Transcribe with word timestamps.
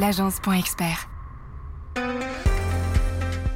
l'agence.expert. 0.00 1.10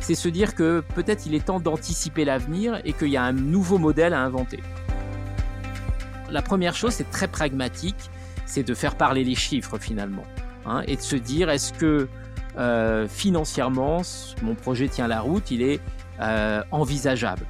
C'est 0.00 0.14
se 0.14 0.28
dire 0.28 0.54
que 0.54 0.84
peut-être 0.94 1.24
il 1.24 1.34
est 1.34 1.46
temps 1.46 1.58
d'anticiper 1.58 2.26
l'avenir 2.26 2.82
et 2.84 2.92
qu'il 2.92 3.08
y 3.08 3.16
a 3.16 3.22
un 3.22 3.32
nouveau 3.32 3.78
modèle 3.78 4.12
à 4.12 4.20
inventer. 4.20 4.60
La 6.30 6.42
première 6.42 6.76
chose, 6.76 6.92
c'est 6.92 7.10
très 7.10 7.28
pragmatique, 7.28 8.10
c'est 8.44 8.62
de 8.62 8.74
faire 8.74 8.96
parler 8.96 9.24
les 9.24 9.34
chiffres 9.34 9.78
finalement. 9.78 10.24
Hein, 10.66 10.82
et 10.86 10.96
de 10.96 11.00
se 11.00 11.16
dire 11.16 11.48
est-ce 11.48 11.72
que 11.72 12.08
euh, 12.58 13.08
financièrement, 13.08 14.02
mon 14.42 14.54
projet 14.54 14.88
tient 14.88 15.08
la 15.08 15.22
route, 15.22 15.50
il 15.50 15.62
est 15.62 15.80
euh, 16.20 16.62
envisageable? 16.70 17.46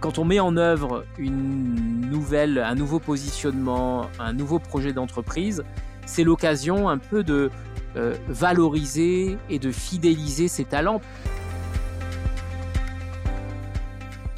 Quand 0.00 0.18
on 0.18 0.26
met 0.26 0.40
en 0.40 0.58
œuvre 0.58 1.06
un 1.18 2.74
nouveau 2.74 3.00
positionnement, 3.00 4.10
un 4.18 4.34
nouveau 4.34 4.58
projet 4.58 4.92
d'entreprise, 4.92 5.64
c'est 6.06 6.24
l'occasion 6.24 6.88
un 6.88 6.98
peu 6.98 7.22
de 7.22 7.50
euh, 7.96 8.14
valoriser 8.28 9.38
et 9.48 9.58
de 9.58 9.70
fidéliser 9.70 10.48
ses 10.48 10.64
talents. 10.64 11.00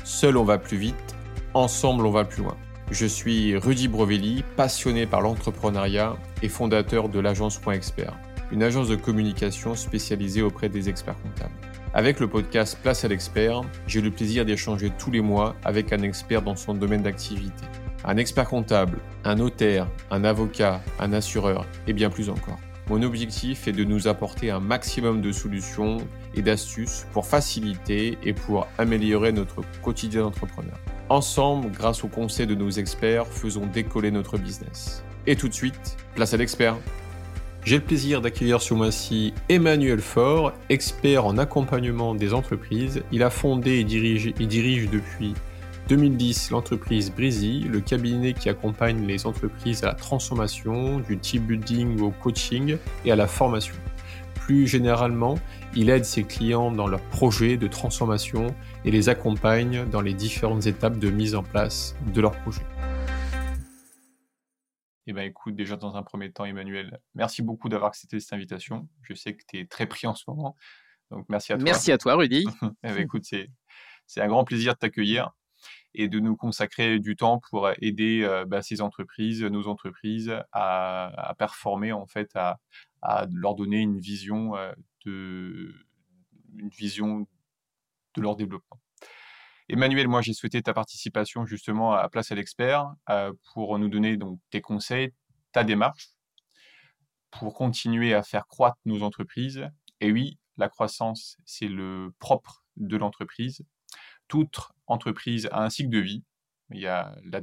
Seul 0.04 0.36
on 0.36 0.44
va 0.44 0.58
plus 0.58 0.76
vite, 0.76 1.16
ensemble 1.54 2.06
on 2.06 2.10
va 2.10 2.24
plus 2.24 2.42
loin. 2.42 2.56
Je 2.90 3.06
suis 3.06 3.56
Rudy 3.56 3.88
Brovelli, 3.88 4.44
passionné 4.56 5.06
par 5.06 5.20
l'entrepreneuriat 5.20 6.16
et 6.42 6.48
fondateur 6.48 7.08
de 7.08 7.18
l'agence 7.18 7.58
Point 7.58 7.74
Expert, 7.74 8.16
une 8.52 8.62
agence 8.62 8.88
de 8.88 8.94
communication 8.94 9.74
spécialisée 9.74 10.42
auprès 10.42 10.68
des 10.68 10.88
experts 10.88 11.20
comptables. 11.20 11.54
Avec 11.94 12.20
le 12.20 12.28
podcast 12.28 12.78
Place 12.80 13.04
à 13.04 13.08
l'expert, 13.08 13.62
j'ai 13.86 14.02
le 14.02 14.10
plaisir 14.10 14.44
d'échanger 14.44 14.92
tous 14.98 15.10
les 15.10 15.22
mois 15.22 15.56
avec 15.64 15.92
un 15.92 16.02
expert 16.02 16.42
dans 16.42 16.54
son 16.54 16.74
domaine 16.74 17.02
d'activité. 17.02 17.64
Un 18.08 18.18
expert 18.18 18.48
comptable, 18.48 18.98
un 19.24 19.34
notaire, 19.34 19.88
un 20.12 20.22
avocat, 20.22 20.80
un 21.00 21.12
assureur 21.12 21.66
et 21.88 21.92
bien 21.92 22.08
plus 22.08 22.30
encore. 22.30 22.60
Mon 22.88 23.02
objectif 23.02 23.66
est 23.66 23.72
de 23.72 23.82
nous 23.82 24.06
apporter 24.06 24.52
un 24.52 24.60
maximum 24.60 25.20
de 25.20 25.32
solutions 25.32 25.96
et 26.36 26.40
d'astuces 26.40 27.04
pour 27.12 27.26
faciliter 27.26 28.16
et 28.22 28.32
pour 28.32 28.68
améliorer 28.78 29.32
notre 29.32 29.62
quotidien 29.82 30.22
d'entrepreneur. 30.22 30.78
Ensemble, 31.08 31.72
grâce 31.72 32.04
au 32.04 32.06
conseil 32.06 32.46
de 32.46 32.54
nos 32.54 32.70
experts, 32.70 33.26
faisons 33.26 33.66
décoller 33.66 34.12
notre 34.12 34.38
business. 34.38 35.02
Et 35.26 35.34
tout 35.34 35.48
de 35.48 35.54
suite, 35.54 35.96
place 36.14 36.32
à 36.32 36.36
l'expert. 36.36 36.76
J'ai 37.64 37.78
le 37.78 37.82
plaisir 37.82 38.20
d'accueillir 38.20 38.62
ce 38.62 38.72
mois-ci 38.72 39.34
Emmanuel 39.48 39.98
Faure, 39.98 40.52
expert 40.68 41.26
en 41.26 41.38
accompagnement 41.38 42.14
des 42.14 42.34
entreprises. 42.34 43.02
Il 43.10 43.24
a 43.24 43.30
fondé 43.30 43.80
et 43.80 43.84
dirige, 43.84 44.32
dirige 44.34 44.88
depuis 44.90 45.34
2010 45.88 46.50
l'entreprise 46.50 47.12
Breezy, 47.12 47.60
le 47.60 47.80
cabinet 47.80 48.32
qui 48.32 48.48
accompagne 48.48 49.06
les 49.06 49.24
entreprises 49.24 49.84
à 49.84 49.88
la 49.88 49.94
transformation, 49.94 50.98
du 50.98 51.16
team 51.16 51.44
building 51.44 52.00
au 52.00 52.10
coaching 52.10 52.76
et 53.04 53.12
à 53.12 53.16
la 53.16 53.28
formation. 53.28 53.76
Plus 54.34 54.66
généralement, 54.66 55.36
il 55.76 55.88
aide 55.90 56.04
ses 56.04 56.24
clients 56.24 56.72
dans 56.72 56.88
leurs 56.88 57.02
projets 57.10 57.56
de 57.56 57.68
transformation 57.68 58.48
et 58.84 58.90
les 58.90 59.08
accompagne 59.08 59.88
dans 59.88 60.00
les 60.00 60.14
différentes 60.14 60.66
étapes 60.66 60.98
de 60.98 61.10
mise 61.10 61.36
en 61.36 61.44
place 61.44 61.94
de 62.12 62.20
leur 62.20 62.32
projet. 62.40 62.62
Eh 65.06 65.12
bien, 65.12 65.22
écoute, 65.22 65.54
déjà 65.54 65.76
dans 65.76 65.94
un 65.94 66.02
premier 66.02 66.32
temps, 66.32 66.44
Emmanuel, 66.44 66.98
merci 67.14 67.42
beaucoup 67.42 67.68
d'avoir 67.68 67.90
accepté 67.90 68.18
cette 68.18 68.32
invitation. 68.32 68.88
Je 69.02 69.14
sais 69.14 69.36
que 69.36 69.44
tu 69.46 69.60
es 69.60 69.66
très 69.66 69.86
pris 69.86 70.08
en 70.08 70.16
ce 70.16 70.24
moment. 70.26 70.56
Donc, 71.12 71.26
merci 71.28 71.52
à 71.52 71.56
toi. 71.56 71.64
Merci 71.64 71.92
à 71.92 71.98
toi, 71.98 72.16
Rudy. 72.16 72.44
eh 72.82 72.88
ben, 72.88 72.98
écoute, 72.98 73.24
c'est, 73.24 73.48
un 74.20 74.26
grand 74.26 74.44
plaisir 74.44 74.74
de 74.74 74.78
t'accueillir 74.78 75.30
et 75.96 76.08
de 76.08 76.20
nous 76.20 76.36
consacrer 76.36 77.00
du 77.00 77.16
temps 77.16 77.40
pour 77.50 77.70
aider 77.80 78.22
euh, 78.22 78.44
bah, 78.44 78.62
ces 78.62 78.82
entreprises, 78.82 79.42
nos 79.42 79.66
entreprises, 79.66 80.32
à, 80.52 81.34
performer, 81.38 81.92
en 81.92 82.06
fait, 82.06 82.30
à, 82.36 82.58
leur 83.32 83.54
donner 83.54 83.80
une 83.80 83.98
vision 83.98 84.56
euh, 84.56 84.72
de 85.04 85.74
une 86.58 86.68
vision 86.70 87.26
de 88.14 88.22
leur 88.22 88.36
développement. 88.36 88.80
Emmanuel, 89.68 90.08
moi 90.08 90.22
j'ai 90.22 90.32
souhaité 90.32 90.62
ta 90.62 90.72
participation 90.72 91.44
justement 91.44 91.92
à 91.92 92.08
Place 92.08 92.32
à 92.32 92.34
l'expert 92.34 92.94
euh, 93.10 93.32
pour 93.52 93.78
nous 93.78 93.88
donner 93.88 94.16
donc 94.16 94.40
tes 94.50 94.60
conseils, 94.60 95.12
ta 95.52 95.64
démarche 95.64 96.08
pour 97.30 97.54
continuer 97.54 98.14
à 98.14 98.22
faire 98.22 98.46
croître 98.46 98.78
nos 98.86 99.02
entreprises. 99.02 99.68
Et 100.00 100.12
oui, 100.12 100.38
la 100.56 100.68
croissance, 100.68 101.36
c'est 101.44 101.68
le 101.68 102.14
propre 102.18 102.64
de 102.76 102.96
l'entreprise. 102.96 103.62
Toute 104.28 104.58
entreprise 104.86 105.48
a 105.52 105.62
un 105.62 105.70
cycle 105.70 105.90
de 105.90 105.98
vie. 105.98 106.24
Il 106.70 106.80
y 106.80 106.86
a 106.86 107.16
la 107.24 107.40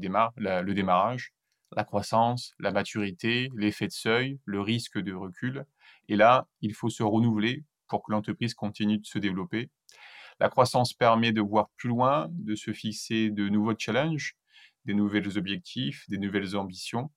le 0.61 0.73
démarrage, 0.73 1.33
la 1.75 1.83
croissance, 1.83 2.53
la 2.59 2.71
maturité, 2.71 3.49
l'effet 3.55 3.87
de 3.87 3.93
seuil, 3.93 4.39
le 4.45 4.61
risque 4.61 4.99
de 4.99 5.13
recul. 5.13 5.65
Et 6.09 6.15
là, 6.15 6.47
il 6.61 6.73
faut 6.73 6.89
se 6.89 7.03
renouveler 7.03 7.63
pour 7.87 8.03
que 8.03 8.11
l'entreprise 8.11 8.53
continue 8.53 8.97
de 8.97 9.05
se 9.05 9.19
développer. 9.19 9.69
La 10.39 10.49
croissance 10.49 10.93
permet 10.93 11.31
de 11.31 11.41
voir 11.41 11.69
plus 11.77 11.89
loin, 11.89 12.27
de 12.31 12.55
se 12.55 12.73
fixer 12.73 13.29
de 13.29 13.49
nouveaux 13.49 13.75
challenges, 13.77 14.35
des 14.85 14.93
nouveaux 14.93 15.37
objectifs, 15.37 16.09
des 16.09 16.17
nouvelles 16.17 16.55
ambitions. 16.55 17.11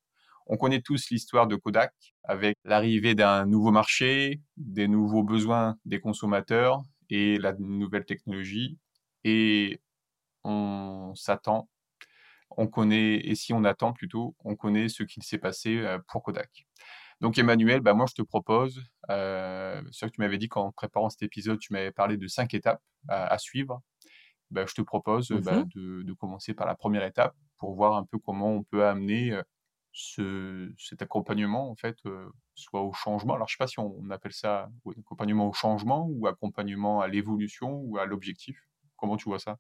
On 0.47 0.57
connaît 0.57 0.81
tous 0.81 1.11
l'histoire 1.11 1.49
de 1.49 1.57
Kodak 1.57 1.93
avec 2.23 2.57
l'arrivée 2.65 3.15
d'un 3.15 3.47
nouveau 3.47 3.73
marché, 3.73 4.41
des 4.57 4.87
nouveaux 4.87 5.25
besoins 5.25 5.77
des 5.85 5.99
consommateurs 5.99 6.83
et 7.11 7.39
la 7.39 7.53
nouvelle 7.55 8.05
technologie. 8.05 8.79
Et 9.29 9.81
on 10.45 11.13
s'attend 11.17 11.69
on 12.57 12.67
connaît, 12.67 13.17
et 13.17 13.35
si 13.35 13.53
on 13.53 13.65
attend 13.65 13.93
plutôt, 13.93 14.35
on 14.45 14.57
connaît 14.57 14.89
ce 14.89 15.03
qu'il 15.03 15.23
s'est 15.23 15.39
passé 15.39 15.79
euh, 15.79 15.99
pour 16.09 16.23
Kodak. 16.23 16.67
Donc 17.21 17.39
Emmanuel, 17.39 17.81
bah 17.81 17.95
moi 17.95 18.07
je 18.09 18.15
te 18.15 18.23
propose, 18.23 18.83
euh, 19.11 19.83
ce 19.91 20.05
que 20.05 20.11
tu 20.11 20.21
m'avais 20.21 20.39
dit 20.39 20.49
qu'en 20.49 20.73
préparant 20.73 21.09
cet 21.09 21.23
épisode, 21.23 21.59
tu 21.59 21.73
m'avais 21.73 21.91
parlé 21.93 22.19
de 22.19 22.27
cinq 22.27 22.53
étapes 22.53 22.83
à, 23.09 23.39
suivre. 23.39 23.81
Bah, 24.51 24.65
je 24.67 24.75
te 24.75 24.83
propose 24.83 25.31
bah, 25.31 25.65
mmh 25.65 26.05
de, 26.05 26.13
commencer 26.13 26.55
par 26.55 26.67
la 26.67 26.75
première 26.75 27.05
étape 27.05 27.35
pour 27.57 27.75
voir 27.75 27.95
un 27.95 28.05
peu 28.05 28.19
comment 28.19 28.53
on 28.53 28.63
peut 28.63 28.87
amener 28.87 29.33
euh, 29.33 29.43
ce, 29.93 30.71
cet 30.79 31.01
accompagnement 31.01 31.71
en 31.71 31.75
fait, 31.75 31.97
soit 32.55 32.83
au 32.83 32.93
changement. 32.93 33.35
Alors 33.35 33.49
je 33.49 33.55
sais 33.55 33.59
pas 33.59 33.67
si 33.67 33.81
on, 33.81 34.11
appelle 34.11 34.35
ça 34.35 34.69
accompagnement 34.99 35.49
au 35.49 35.55
changement 35.55 36.07
ou 36.11 36.27
accompagnement 36.27 37.01
à 37.01 37.09
l'évolution 37.09 37.81
ou 37.81 37.97
à 37.97 38.05
l'objectif. 38.05 38.61
Comment 39.07 39.17
tu 39.17 39.29
vois 39.29 39.39
ça? 39.39 39.57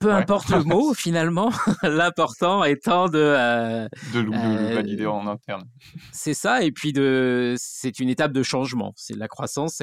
Peu 0.00 0.12
importe 0.12 0.48
le 0.48 0.64
mot 0.64 0.94
finalement, 0.94 1.52
l'important 1.84 2.64
étant 2.64 3.08
de 3.08 3.18
euh, 3.18 3.88
de, 4.12 4.18
le 4.18 4.32
euh, 4.32 4.74
valider 4.74 5.06
en 5.06 5.28
interne. 5.28 5.62
C'est 6.10 6.34
ça, 6.34 6.64
et 6.64 6.72
puis 6.72 6.92
de 6.92 7.54
c'est 7.56 8.00
une 8.00 8.08
étape 8.08 8.32
de 8.32 8.42
changement. 8.42 8.92
C'est 8.96 9.14
la 9.14 9.28
croissance, 9.28 9.80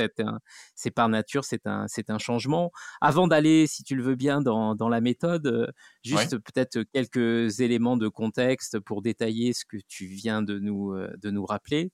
c'est 0.75 0.91
par 0.91 1.07
nature, 1.07 1.45
c'est 1.45 1.67
un 1.67 1.85
c'est 1.87 2.09
un 2.09 2.17
changement. 2.17 2.71
Avant 2.99 3.27
d'aller, 3.27 3.65
si 3.65 3.83
tu 3.83 3.95
le 3.95 4.03
veux 4.03 4.15
bien, 4.15 4.41
dans, 4.41 4.75
dans 4.75 4.89
la 4.89 4.99
méthode, 4.99 5.47
euh, 5.47 5.67
juste 6.03 6.37
peut-être 6.37 6.83
quelques 6.91 7.61
éléments 7.61 7.95
de 7.95 8.09
contexte 8.09 8.77
pour 8.79 9.01
détailler 9.01 9.53
ce 9.53 9.63
que 9.63 9.77
tu 9.87 10.05
viens 10.05 10.41
de 10.41 10.59
nous 10.59 10.93
de 10.97 11.31
nous 11.31 11.45
rappeler. 11.45 11.91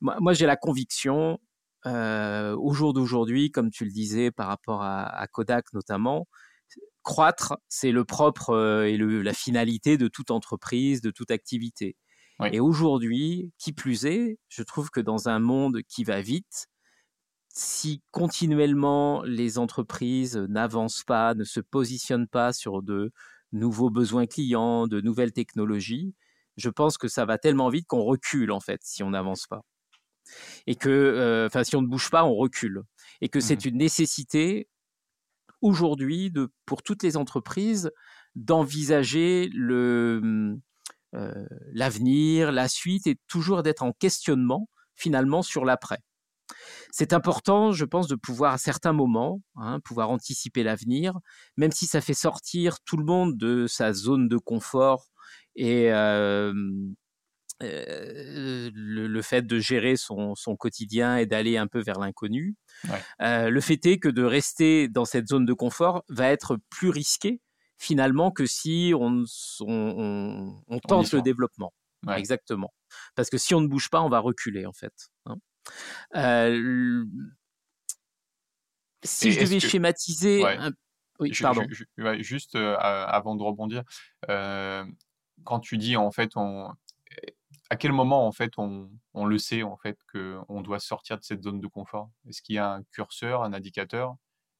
Moi, 0.00 0.16
moi 0.18 0.32
j'ai 0.32 0.46
la 0.46 0.56
conviction. 0.56 1.38
Au 1.84 2.72
jour 2.72 2.92
d'aujourd'hui, 2.94 3.50
comme 3.50 3.70
tu 3.70 3.84
le 3.84 3.90
disais 3.92 4.30
par 4.30 4.48
rapport 4.48 4.82
à, 4.82 5.04
à 5.06 5.26
Kodak 5.28 5.72
notamment, 5.72 6.26
croître, 7.02 7.56
c'est 7.68 7.92
le 7.92 8.04
propre 8.04 8.84
et 8.86 8.96
la 8.98 9.32
finalité 9.34 9.96
de 9.98 10.08
toute 10.08 10.30
entreprise, 10.30 11.00
de 11.00 11.10
toute 11.10 11.30
activité. 11.30 11.96
Et 12.50 12.60
aujourd'hui, 12.60 13.52
qui 13.58 13.72
plus 13.72 14.06
est, 14.06 14.38
je 14.48 14.62
trouve 14.62 14.90
que 14.90 15.00
dans 15.00 15.28
un 15.28 15.38
monde 15.38 15.80
qui 15.88 16.04
va 16.04 16.20
vite, 16.20 16.66
si 17.48 18.02
continuellement 18.12 19.22
les 19.22 19.58
entreprises 19.58 20.36
n'avancent 20.36 21.04
pas, 21.04 21.34
ne 21.34 21.44
se 21.44 21.60
positionnent 21.60 22.28
pas 22.28 22.52
sur 22.52 22.82
de 22.82 23.12
nouveaux 23.52 23.90
besoins 23.90 24.26
clients, 24.26 24.86
de 24.86 25.00
nouvelles 25.00 25.32
technologies, 25.32 26.14
je 26.56 26.70
pense 26.70 26.98
que 26.98 27.08
ça 27.08 27.24
va 27.24 27.38
tellement 27.38 27.70
vite 27.70 27.86
qu'on 27.86 28.02
recule 28.02 28.52
en 28.52 28.60
fait 28.60 28.80
si 28.84 29.02
on 29.02 29.10
n'avance 29.10 29.46
pas. 29.46 29.62
Et 30.66 30.74
que, 30.74 30.88
euh, 30.88 31.46
enfin, 31.46 31.64
si 31.64 31.76
on 31.76 31.82
ne 31.82 31.86
bouge 31.86 32.10
pas, 32.10 32.24
on 32.24 32.34
recule. 32.34 32.82
Et 33.20 33.28
que 33.28 33.40
c'est 33.40 33.64
mmh 33.64 33.68
une 33.68 33.78
nécessité 33.78 34.68
aujourd'hui 35.62 36.32
pour 36.66 36.82
toutes 36.82 37.02
les 37.02 37.16
entreprises 37.16 37.90
d'envisager 38.34 39.48
le 39.52 40.20
mmh, 40.22 40.60
euh, 41.14 41.46
l'avenir, 41.72 42.52
la 42.52 42.68
suite 42.68 43.06
et 43.06 43.16
toujours 43.26 43.62
d'être 43.62 43.82
en 43.82 43.92
questionnement 43.92 44.68
finalement 44.94 45.42
sur 45.42 45.64
l'après. 45.64 46.00
C'est 46.90 47.12
important, 47.12 47.72
je 47.72 47.84
pense, 47.84 48.06
de 48.06 48.16
pouvoir 48.16 48.52
à 48.52 48.58
certains 48.58 48.92
moments, 48.92 49.40
hein, 49.56 49.80
pouvoir 49.80 50.10
anticiper 50.10 50.62
l'avenir, 50.62 51.18
même 51.56 51.72
si 51.72 51.86
ça 51.86 52.00
fait 52.00 52.14
sortir 52.14 52.80
tout 52.84 52.96
le 52.96 53.04
monde 53.04 53.36
de 53.36 53.66
sa 53.66 53.92
zone 53.92 54.28
de 54.28 54.36
confort 54.36 55.06
et 55.56 55.92
euh, 55.92 56.52
le, 57.60 59.22
fait 59.22 59.42
de 59.42 59.58
gérer 59.58 59.96
son, 59.96 60.34
quotidien 60.58 61.16
et 61.16 61.26
d'aller 61.26 61.56
un 61.56 61.66
peu 61.66 61.80
vers 61.80 61.98
l'inconnu. 61.98 62.54
le 63.20 63.60
fait 63.60 63.84
est 63.86 63.98
que 63.98 64.08
de 64.08 64.22
rester 64.22 64.88
dans 64.88 65.04
cette 65.04 65.28
zone 65.28 65.46
de 65.46 65.52
confort 65.52 66.04
va 66.08 66.28
être 66.28 66.58
plus 66.70 66.90
risqué 66.90 67.40
finalement 67.78 68.30
que 68.30 68.46
si 68.46 68.92
on, 68.94 69.24
on, 69.60 70.78
tente 70.80 71.12
le 71.12 71.22
développement. 71.22 71.72
Exactement. 72.08 72.72
parce 73.16 73.30
que 73.30 73.38
si 73.38 73.54
on 73.54 73.60
ne 73.60 73.66
bouge 73.66 73.90
pas, 73.90 74.00
on 74.00 74.08
va 74.08 74.20
reculer 74.20 74.66
en 74.66 74.72
fait. 74.72 74.92
Hein. 75.24 75.36
si 79.02 79.32
je 79.32 79.40
devais 79.40 79.60
schématiser, 79.60 80.44
oui, 81.18 81.32
pardon. 81.40 81.66
juste 82.18 82.54
avant 82.54 83.34
de 83.34 83.42
rebondir, 83.42 83.82
quand 85.44 85.60
tu 85.60 85.78
dis 85.78 85.96
en 85.96 86.10
fait, 86.10 86.32
on, 86.36 86.68
à 87.70 87.76
quel 87.76 87.92
moment 87.92 88.26
en 88.26 88.32
fait 88.32 88.52
on, 88.58 88.90
on 89.14 89.24
le 89.24 89.38
sait 89.38 89.62
en 89.62 89.76
fait 89.76 89.98
qu'on 90.12 90.60
doit 90.62 90.80
sortir 90.80 91.18
de 91.18 91.24
cette 91.24 91.42
zone 91.42 91.60
de 91.60 91.66
confort? 91.66 92.10
Est-ce 92.28 92.42
qu'il 92.42 92.54
y 92.54 92.58
a 92.58 92.72
un 92.72 92.82
curseur, 92.92 93.42
un 93.42 93.52
indicateur? 93.52 94.14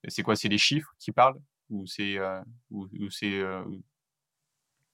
C'est 0.09 0.23
quoi? 0.23 0.37
C'est 0.37 0.49
les 0.49 0.59
chiffres 0.59 0.93
qui 0.99 1.13
parlent? 1.13 1.41
Ou 1.71 1.87
c'est 1.87 2.19
ou, 2.71 2.89
c'est 3.11 3.43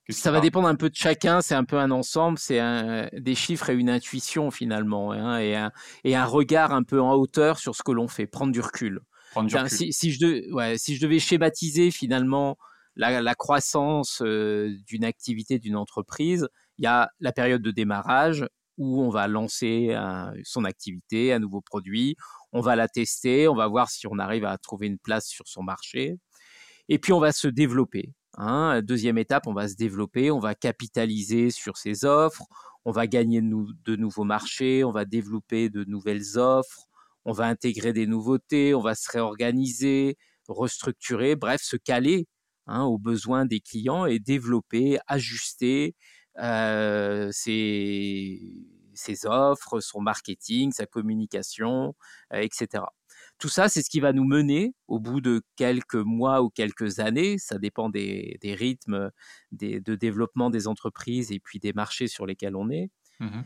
ça 0.09 0.32
va 0.32 0.41
dépendre 0.41 0.67
un 0.67 0.75
peu 0.75 0.91
de 0.91 0.97
chacun, 0.97 1.41
c'est 1.43 1.55
un 1.55 1.64
peu 1.64 1.79
un 1.79 1.91
ensemble, 1.91 2.38
c'est 2.38 2.61
des 3.12 3.35
chiffres 3.35 3.70
et 3.70 3.75
une 3.75 3.88
intuition 3.88 4.50
finalement, 4.50 5.12
hein, 5.12 5.38
et, 5.38 5.55
un, 5.55 5.70
et, 6.03 6.17
un, 6.17 6.25
regard 6.25 6.73
un 6.73 6.82
peu 6.82 7.00
en 7.00 7.15
hauteur 7.15 7.58
sur 7.58 7.76
ce 7.76 7.82
que 7.82 7.93
l'on 7.93 8.08
fait, 8.08 8.26
prendre 8.26 8.53
du 8.53 8.61
recul. 8.61 9.00
Si, 9.69 9.93
si, 9.93 10.12
je 10.12 10.53
ouais, 10.53 10.76
si, 10.76 10.97
je 10.97 11.00
devais 11.00 11.19
schématiser 11.19 11.91
finalement 11.91 12.58
la, 12.97 13.23
la 13.23 13.35
croissance 13.35 14.20
d'une 14.23 15.05
activité, 15.05 15.58
d'une 15.58 15.76
entreprise, 15.76 16.49
il 16.78 16.84
y 16.84 16.86
a 16.86 17.10
la 17.20 17.32
période 17.32 17.62
de 17.62 17.70
démarrage 17.70 18.46
où 18.78 19.02
on 19.02 19.10
va 19.10 19.28
lancer 19.28 19.96
son 20.44 20.64
activité, 20.64 21.32
un 21.32 21.38
nouveau 21.38 21.60
produit, 21.60 22.16
on 22.52 22.60
va 22.60 22.76
la 22.76 22.88
tester, 22.88 23.48
on 23.48 23.54
va 23.54 23.66
voir 23.69 23.90
si 23.90 24.06
on 24.06 24.19
arrive 24.19 24.44
à 24.44 24.56
trouver 24.58 24.86
une 24.86 24.98
place 24.98 25.26
sur 25.26 25.46
son 25.46 25.62
marché, 25.62 26.19
et 26.88 26.98
puis 26.98 27.12
on 27.12 27.20
va 27.20 27.32
se 27.32 27.48
développer. 27.48 28.12
Hein. 28.38 28.80
Deuxième 28.82 29.19
étape, 29.19 29.46
on 29.46 29.52
va 29.52 29.69
se 29.69 29.76
développer, 29.76 30.30
on 30.30 30.38
va 30.38 30.54
capitaliser 30.54 31.50
sur 31.50 31.76
ses 31.76 32.04
offres, 32.04 32.44
on 32.84 32.90
va 32.90 33.06
gagner 33.06 33.40
de 33.40 33.96
nouveaux 33.96 34.24
marchés, 34.24 34.84
on 34.84 34.90
va 34.90 35.04
développer 35.04 35.69
de 35.69 35.84
nouvelles 35.84 36.38
offres, 36.38 36.88
on 37.24 37.32
va 37.32 37.46
intégrer 37.46 37.92
des 37.92 38.06
nouveautés, 38.06 38.74
on 38.74 38.80
va 38.80 38.94
se 38.94 39.10
réorganiser, 39.10 40.16
restructurer, 40.48 41.36
bref, 41.36 41.60
se 41.62 41.76
caler 41.76 42.26
hein, 42.66 42.82
aux 42.82 42.98
besoins 42.98 43.44
des 43.44 43.60
clients 43.60 44.06
et 44.06 44.19
développer, 44.19 44.98
ajuster 45.06 45.94
euh, 46.38 47.29
ses, 47.32 48.40
offres, 49.25 49.81
son 49.81 50.00
marketing, 50.00 50.73
sa 50.73 50.87
communication, 50.87 51.94
euh, 52.32 52.40
etc. 52.40 52.84
Tout 53.38 53.49
ça, 53.49 53.69
c'est 53.69 53.82
ce 53.82 53.90
qui 53.90 54.00
va 54.00 54.12
nous 54.12 54.25
mener 54.25 54.75
au 54.88 55.00
bout 55.00 55.20
de 55.20 55.43
quelques 55.56 55.94
mois 55.94 56.43
ou 56.43 56.50
quelques 56.50 57.00
années, 57.00 57.38
ça 57.38 57.58
dépend 57.58 57.88
des, 57.90 58.38
rythmes 58.43 59.11
de 59.52 59.94
développement 59.94 60.50
des 60.50 60.69
entreprises 60.69 61.32
et 61.32 61.40
puis 61.40 61.58
des 61.58 61.73
marchés 61.73 62.08
sur 62.08 62.26
lesquels 62.26 62.56
on 62.56 62.70
est, 62.70 62.90
mmh 63.20 63.43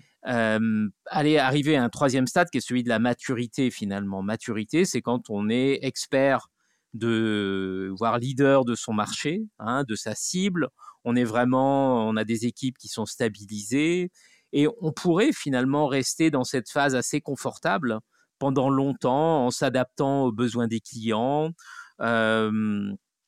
aller 1.09 1.39
arriver 1.39 1.77
à 1.77 1.85
un 1.85 1.89
troisième 1.89 2.27
stade 2.27 2.51
qui 2.51 2.59
est 2.59 2.61
celui 2.61 2.83
de 2.83 2.89
la 2.89 2.99
maturité 2.99 3.71
finalement. 3.71 4.23
Maturité, 4.23 4.85
c'est 4.85 5.01
quand 5.01 5.31
on 5.31 5.49
est 5.49 5.79
expert 5.83 6.49
de 6.95 7.93
voire 7.99 8.19
leader 8.19 8.65
de 8.65 8.75
son 8.75 8.93
marché, 8.93 9.43
hein, 9.59 9.85
de 9.85 9.95
sa 9.95 10.15
cible. 10.15 10.69
On 11.05 11.17
est 11.17 11.25
vraiment, 11.25 12.09
on 12.09 12.17
a 12.17 12.25
des 12.25 12.47
équipes 12.47 12.79
qui 12.79 12.89
sont 12.89 13.07
stabilisées 13.07 14.11
et 14.53 14.69
on 14.81 14.93
pourrait 14.93 15.33
finalement 15.33 15.87
rester 15.87 16.31
dans 16.31 16.45
cette 16.45 16.71
phase 16.71 16.95
assez 16.95 17.21
confortable 17.21 18.01
pendant 18.39 18.71
longtemps 18.71 19.47
en 19.47 19.51
s'adaptant 19.51 20.25
aux 20.25 20.33
besoins 20.33 20.69
des 20.69 20.81
clients, 20.81 21.51
en 21.99 23.27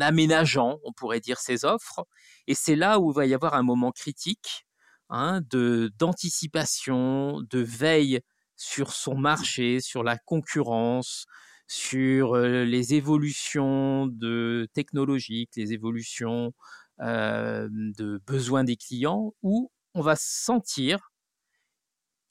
aménageant, 0.00 0.78
on 0.84 0.92
pourrait 0.92 1.20
dire, 1.20 1.38
ses 1.38 1.64
offres. 1.64 2.06
Et 2.46 2.54
c'est 2.54 2.76
là 2.76 2.98
où 3.00 3.10
il 3.10 3.14
va 3.14 3.26
y 3.26 3.34
avoir 3.34 3.54
un 3.54 3.62
moment 3.62 3.92
critique 3.92 4.66
hein, 5.10 5.40
de 5.50 5.90
d'anticipation, 5.98 7.42
de 7.42 7.58
veille 7.60 8.20
sur 8.58 8.92
son 8.92 9.14
marché, 9.16 9.80
sur 9.80 10.02
la 10.02 10.18
concurrence, 10.18 11.24
sur 11.66 12.36
les 12.36 12.94
évolutions 12.94 14.06
de 14.08 14.68
technologiques, 14.74 15.52
les 15.56 15.72
évolutions 15.72 16.52
de 17.00 18.20
besoins 18.26 18.64
des 18.64 18.76
clients, 18.76 19.32
où 19.42 19.70
on 19.94 20.02
va 20.02 20.16
sentir, 20.16 21.10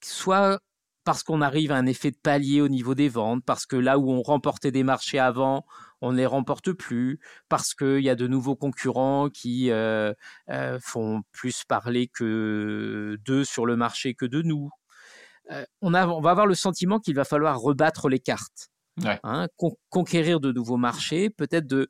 soit 0.04 0.60
parce 1.04 1.22
qu'on 1.22 1.40
arrive 1.40 1.72
à 1.72 1.76
un 1.76 1.86
effet 1.86 2.10
de 2.10 2.18
palier 2.22 2.60
au 2.60 2.68
niveau 2.68 2.94
des 2.94 3.08
ventes, 3.08 3.42
parce 3.46 3.64
que 3.64 3.76
là 3.76 3.98
où 3.98 4.10
on 4.10 4.20
remportait 4.20 4.70
des 4.70 4.82
marchés 4.84 5.18
avant, 5.18 5.64
on 6.02 6.12
ne 6.12 6.18
les 6.18 6.26
remporte 6.26 6.72
plus, 6.72 7.18
parce 7.48 7.74
qu'il 7.74 8.00
y 8.00 8.10
a 8.10 8.14
de 8.14 8.26
nouveaux 8.26 8.56
concurrents 8.56 9.30
qui 9.30 9.70
font 10.80 11.22
plus 11.32 11.64
parler 11.64 12.08
que 12.08 13.16
d'eux 13.24 13.44
sur 13.44 13.64
le 13.64 13.76
marché 13.76 14.14
que 14.14 14.26
de 14.26 14.42
nous, 14.42 14.68
on, 15.80 15.90
va 15.90 16.02
avoir 16.02 16.46
le 16.46 16.54
sentiment 16.54 16.98
qu'il 16.98 17.14
va 17.14 17.24
falloir 17.24 17.60
rebattre 17.60 18.08
les 18.08 18.20
cartes. 18.20 18.70
Hein, 19.22 19.46
conquérir 19.90 20.40
de 20.40 20.50
nouveaux 20.50 20.76
marchés, 20.76 21.30
peut-être 21.30 21.66
de 21.66 21.88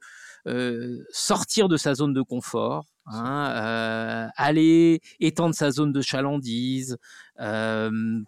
sortir 1.10 1.68
de 1.68 1.76
sa 1.76 1.94
zone 1.94 2.12
de 2.12 2.22
confort, 2.22 2.86
hein, 3.06 4.30
aller 4.36 5.00
étendre 5.20 5.54
sa 5.54 5.70
zone 5.70 5.92
de 5.92 6.02
chalandise, 6.02 6.98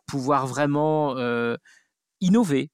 pouvoir 0.07 0.47
vraiment 0.47 1.15
innover, 2.21 2.71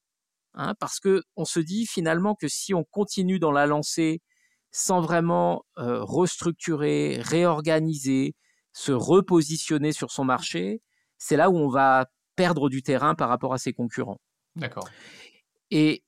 hein, 0.54 0.74
parce 0.78 1.00
que 1.00 1.22
on 1.36 1.44
se 1.44 1.60
dit 1.60 1.86
finalement 1.86 2.34
que 2.34 2.48
si 2.48 2.74
on 2.74 2.84
continue 2.84 3.38
dans 3.38 3.52
la 3.52 3.66
lancée 3.66 4.20
sans 4.70 5.00
vraiment 5.00 5.64
restructurer, 5.76 7.18
réorganiser, 7.20 8.34
se 8.72 8.92
repositionner 8.92 9.92
sur 9.92 10.10
son 10.10 10.24
marché, 10.24 10.82
c'est 11.18 11.36
là 11.36 11.50
où 11.50 11.56
on 11.56 11.68
va 11.68 12.06
perdre 12.36 12.68
du 12.68 12.82
terrain 12.82 13.14
par 13.14 13.28
rapport 13.28 13.52
à 13.52 13.58
ses 13.58 13.72
concurrents. 13.72 14.20
D'accord. 14.54 14.88
Et, 15.70 16.04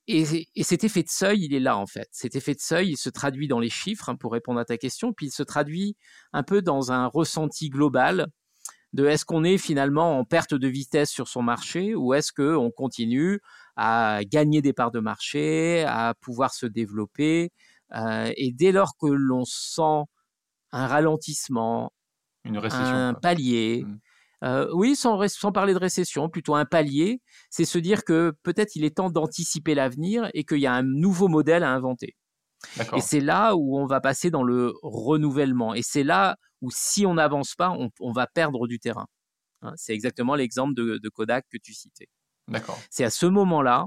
cet 0.61 0.83
effet 0.85 1.03
de 1.03 1.09
seuil, 1.09 1.45
il 1.45 1.53
est 1.53 1.59
là 1.59 1.77
en 1.77 1.85
fait. 1.85 2.07
Cet 2.11 2.35
effet 2.35 2.53
de 2.53 2.61
seuil, 2.61 2.91
il 2.91 2.97
se 2.97 3.09
traduit 3.09 3.47
dans 3.47 3.59
les 3.59 3.69
chiffres, 3.69 4.09
hein, 4.09 4.15
pour 4.15 4.31
répondre 4.31 4.59
à 4.59 4.65
ta 4.65 4.77
question, 4.77 5.11
puis 5.11 5.27
il 5.27 5.31
se 5.31 5.43
traduit 5.43 5.97
un 6.31 6.43
peu 6.43 6.61
dans 6.61 6.91
un 6.91 7.07
ressenti 7.07 7.69
global 7.69 8.27
de 8.93 9.05
est-ce 9.05 9.25
qu'on 9.25 9.43
est 9.43 9.57
finalement 9.57 10.17
en 10.17 10.23
perte 10.23 10.53
de 10.53 10.67
vitesse 10.67 11.11
sur 11.11 11.27
son 11.27 11.43
marché 11.43 11.93
ou 11.93 12.13
est-ce 12.13 12.31
qu'on 12.31 12.71
continue 12.71 13.39
à 13.75 14.21
gagner 14.25 14.61
des 14.61 14.73
parts 14.73 14.91
de 14.91 14.99
marché, 14.99 15.83
à 15.87 16.13
pouvoir 16.21 16.53
se 16.53 16.65
développer. 16.65 17.51
Euh, 17.95 18.31
et 18.35 18.51
dès 18.51 18.71
lors 18.71 18.97
que 18.97 19.07
l'on 19.07 19.45
sent 19.45 20.03
un 20.71 20.87
ralentissement, 20.87 21.91
Une 22.45 22.57
récession, 22.57 22.95
un 22.95 23.13
palier, 23.13 23.83
mmh. 23.85 23.99
Euh, 24.43 24.69
oui, 24.73 24.95
sans, 24.95 25.17
parler 25.51 25.73
de 25.73 25.79
récession, 25.79 26.29
plutôt 26.29 26.55
un 26.55 26.65
palier, 26.65 27.21
c'est 27.49 27.65
se 27.65 27.77
dire 27.77 28.03
que 28.03 28.33
peut-être 28.43 28.75
il 28.75 28.85
est 28.85 28.95
temps 28.95 29.09
d'anticiper 29.09 29.75
l'avenir 29.75 30.29
et 30.33 30.45
qu'il 30.45 30.59
y 30.59 30.67
a 30.67 30.73
un 30.73 30.83
nouveau 30.83 31.27
modèle 31.27 31.63
à 31.63 31.71
inventer. 31.71 32.15
Et 32.95 33.01
c'est 33.01 33.19
là 33.21 33.55
où 33.55 33.77
on 33.77 33.85
va 33.85 34.01
passer 34.01 34.29
dans 34.31 34.43
le 34.43 34.73
renouvellement. 34.81 35.73
Et 35.73 35.81
c'est 35.81 36.03
là 36.03 36.35
où 36.61 36.69
si 36.71 37.05
on 37.05 37.13
n'avance 37.13 37.55
pas, 37.55 37.73
on, 37.99 38.11
va 38.11 38.27
perdre 38.27 38.67
du 38.67 38.79
terrain. 38.79 39.07
Hein, 39.61 39.73
c'est 39.75 39.93
exactement 39.93 40.35
l'exemple 40.35 40.73
de, 40.73 41.09
Kodak 41.09 41.45
que 41.49 41.57
tu 41.57 41.73
citais. 41.73 42.07
C'est 42.89 43.03
à 43.03 43.09
ce 43.09 43.25
moment-là 43.25 43.85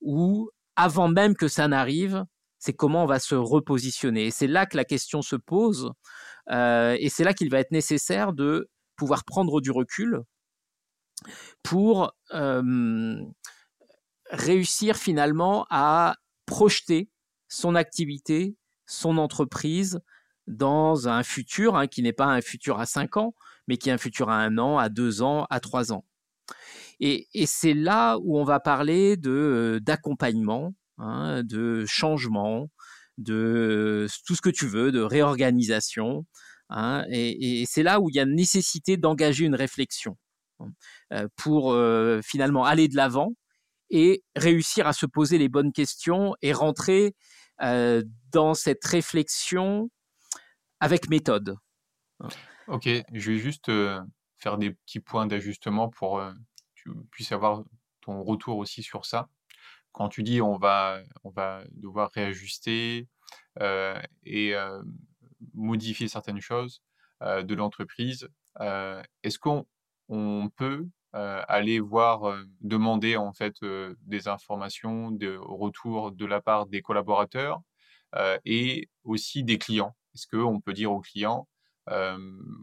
où, 0.00 0.50
avant 0.76 1.08
même 1.08 1.34
que 1.34 1.48
ça 1.48 1.68
n'arrive, 1.68 2.24
c'est 2.58 2.72
comment 2.72 3.04
on 3.04 3.06
va 3.06 3.18
se 3.18 3.34
repositionner. 3.34 4.26
Et 4.26 4.30
c'est 4.30 4.46
là 4.46 4.64
que 4.64 4.76
la 4.76 4.84
question 4.84 5.20
se 5.20 5.36
pose. 5.36 5.92
Euh, 6.50 6.96
et 6.98 7.10
c'est 7.10 7.24
là 7.24 7.34
qu'il 7.34 7.50
va 7.50 7.60
être 7.60 7.72
nécessaire 7.72 8.32
de 8.32 8.70
pouvoir 8.96 9.24
prendre 9.24 9.60
du 9.60 9.70
recul 9.70 10.22
pour 11.62 12.12
réussir 14.30 14.96
finalement 14.96 15.66
à 15.70 16.16
projeter 16.46 17.08
son 17.48 17.74
activité, 17.74 18.56
son 18.86 19.18
entreprise 19.18 20.00
dans 20.46 21.08
un 21.08 21.22
futur 21.22 21.76
hein, 21.76 21.86
qui 21.86 22.02
n'est 22.02 22.12
pas 22.12 22.26
un 22.26 22.40
futur 22.40 22.78
à 22.78 22.86
cinq 22.86 23.16
ans, 23.16 23.34
mais 23.66 23.76
qui 23.76 23.88
est 23.88 23.92
un 23.92 23.98
futur 23.98 24.28
à 24.28 24.36
un 24.36 24.58
an, 24.58 24.78
à 24.78 24.88
deux 24.88 25.22
ans, 25.22 25.46
à 25.50 25.60
trois 25.60 25.92
ans. 25.92 26.04
Et, 27.00 27.26
c'est 27.46 27.74
là 27.74 28.18
où 28.18 28.38
on 28.38 28.44
va 28.44 28.60
parler 28.60 29.16
de 29.16 29.80
d'accompagnement, 29.82 30.74
hein, 30.98 31.42
de 31.42 31.84
changement, 31.86 32.70
de 33.18 34.06
tout 34.26 34.34
ce 34.34 34.42
que 34.42 34.50
tu 34.50 34.66
veux, 34.66 34.92
de 34.92 35.00
réorganisation, 35.00 36.26
Hein, 36.70 37.04
et, 37.10 37.64
c'est 37.66 37.82
là 37.82 38.00
où 38.00 38.08
il 38.08 38.16
y 38.16 38.20
a 38.20 38.24
nécessité 38.24 38.96
d'engager 38.96 39.44
une 39.44 39.54
réflexion 39.54 40.16
hein, 40.60 40.72
euh, 41.12 41.28
pour 41.36 41.72
euh, 41.72 42.20
finalement 42.22 42.64
aller 42.64 42.88
de 42.88 42.96
l'avant 42.96 43.32
et 43.90 44.24
réussir 44.34 44.86
à 44.86 44.92
se 44.92 45.06
poser 45.06 45.38
les 45.38 45.48
bonnes 45.48 45.72
questions 45.72 46.34
et 46.42 46.52
rentrer 46.52 47.14
euh, 47.62 48.02
dans 48.32 48.54
cette 48.54 48.84
réflexion 48.84 49.90
avec 50.80 51.08
méthode. 51.10 51.56
Hein. 52.20 52.28
Ok, 52.66 52.88
je 53.12 53.30
vais 53.30 53.38
juste 53.38 53.70
faire 54.38 54.56
des 54.56 54.70
petits 54.70 55.00
points 55.00 55.26
d'ajustement 55.26 55.90
pour 55.90 56.18
que 56.18 56.32
tu 56.74 56.90
puisses 57.10 57.32
avoir 57.32 57.62
ton 58.00 58.22
retour 58.22 58.56
aussi 58.56 58.82
sur 58.82 59.04
ça. 59.04 59.28
Quand 59.92 60.08
tu 60.08 60.22
dis 60.22 60.40
on 60.40 60.56
va, 60.56 61.02
on 61.24 61.30
va 61.30 61.62
devoir 61.72 62.10
réajuster 62.10 63.06
et 63.60 64.54
modifier 65.54 66.08
certaines 66.08 66.40
choses. 66.40 66.82
de 67.20 67.54
l'entreprise, 67.54 68.28
est-ce 69.22 69.38
qu'on 69.38 69.66
on 70.08 70.50
peut 70.54 70.86
aller 71.12 71.80
voir, 71.80 72.36
demander 72.60 73.16
en 73.16 73.32
fait 73.32 73.54
des 74.02 74.28
informations, 74.28 75.10
de 75.10 75.36
retour 75.36 76.12
de 76.12 76.26
la 76.26 76.40
part 76.40 76.66
des 76.66 76.82
collaborateurs 76.82 77.62
et 78.44 78.88
aussi 79.04 79.44
des 79.44 79.58
clients? 79.58 79.96
Est-ce 80.14 80.26
qu'on 80.26 80.60
peut 80.60 80.72
dire 80.72 80.92
aux 80.92 81.00
clients, 81.00 81.48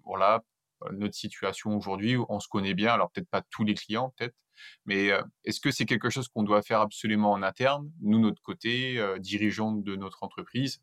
voilà, 0.04 0.44
notre 0.92 1.16
situation 1.16 1.76
aujourd'hui, 1.76 2.18
on 2.30 2.40
se 2.40 2.48
connaît 2.48 2.74
bien, 2.74 2.94
alors 2.94 3.12
peut-être 3.12 3.30
pas 3.30 3.44
tous 3.50 3.64
les 3.64 3.76
clients, 3.76 4.14
peut-être, 4.18 4.36
mais 4.86 5.10
est-ce 5.44 5.60
que 5.60 5.72
c'est 5.72 5.86
quelque 5.86 6.10
chose 6.10 6.28
qu'on 6.28 6.44
doit 6.44 6.62
faire 6.62 6.82
absolument 6.82 7.32
en 7.32 7.42
interne, 7.42 7.92
nous, 8.02 8.20
notre 8.20 8.42
côté, 8.42 9.04
dirigeants 9.20 9.72
de 9.72 9.96
notre 9.96 10.24
entreprise, 10.24 10.82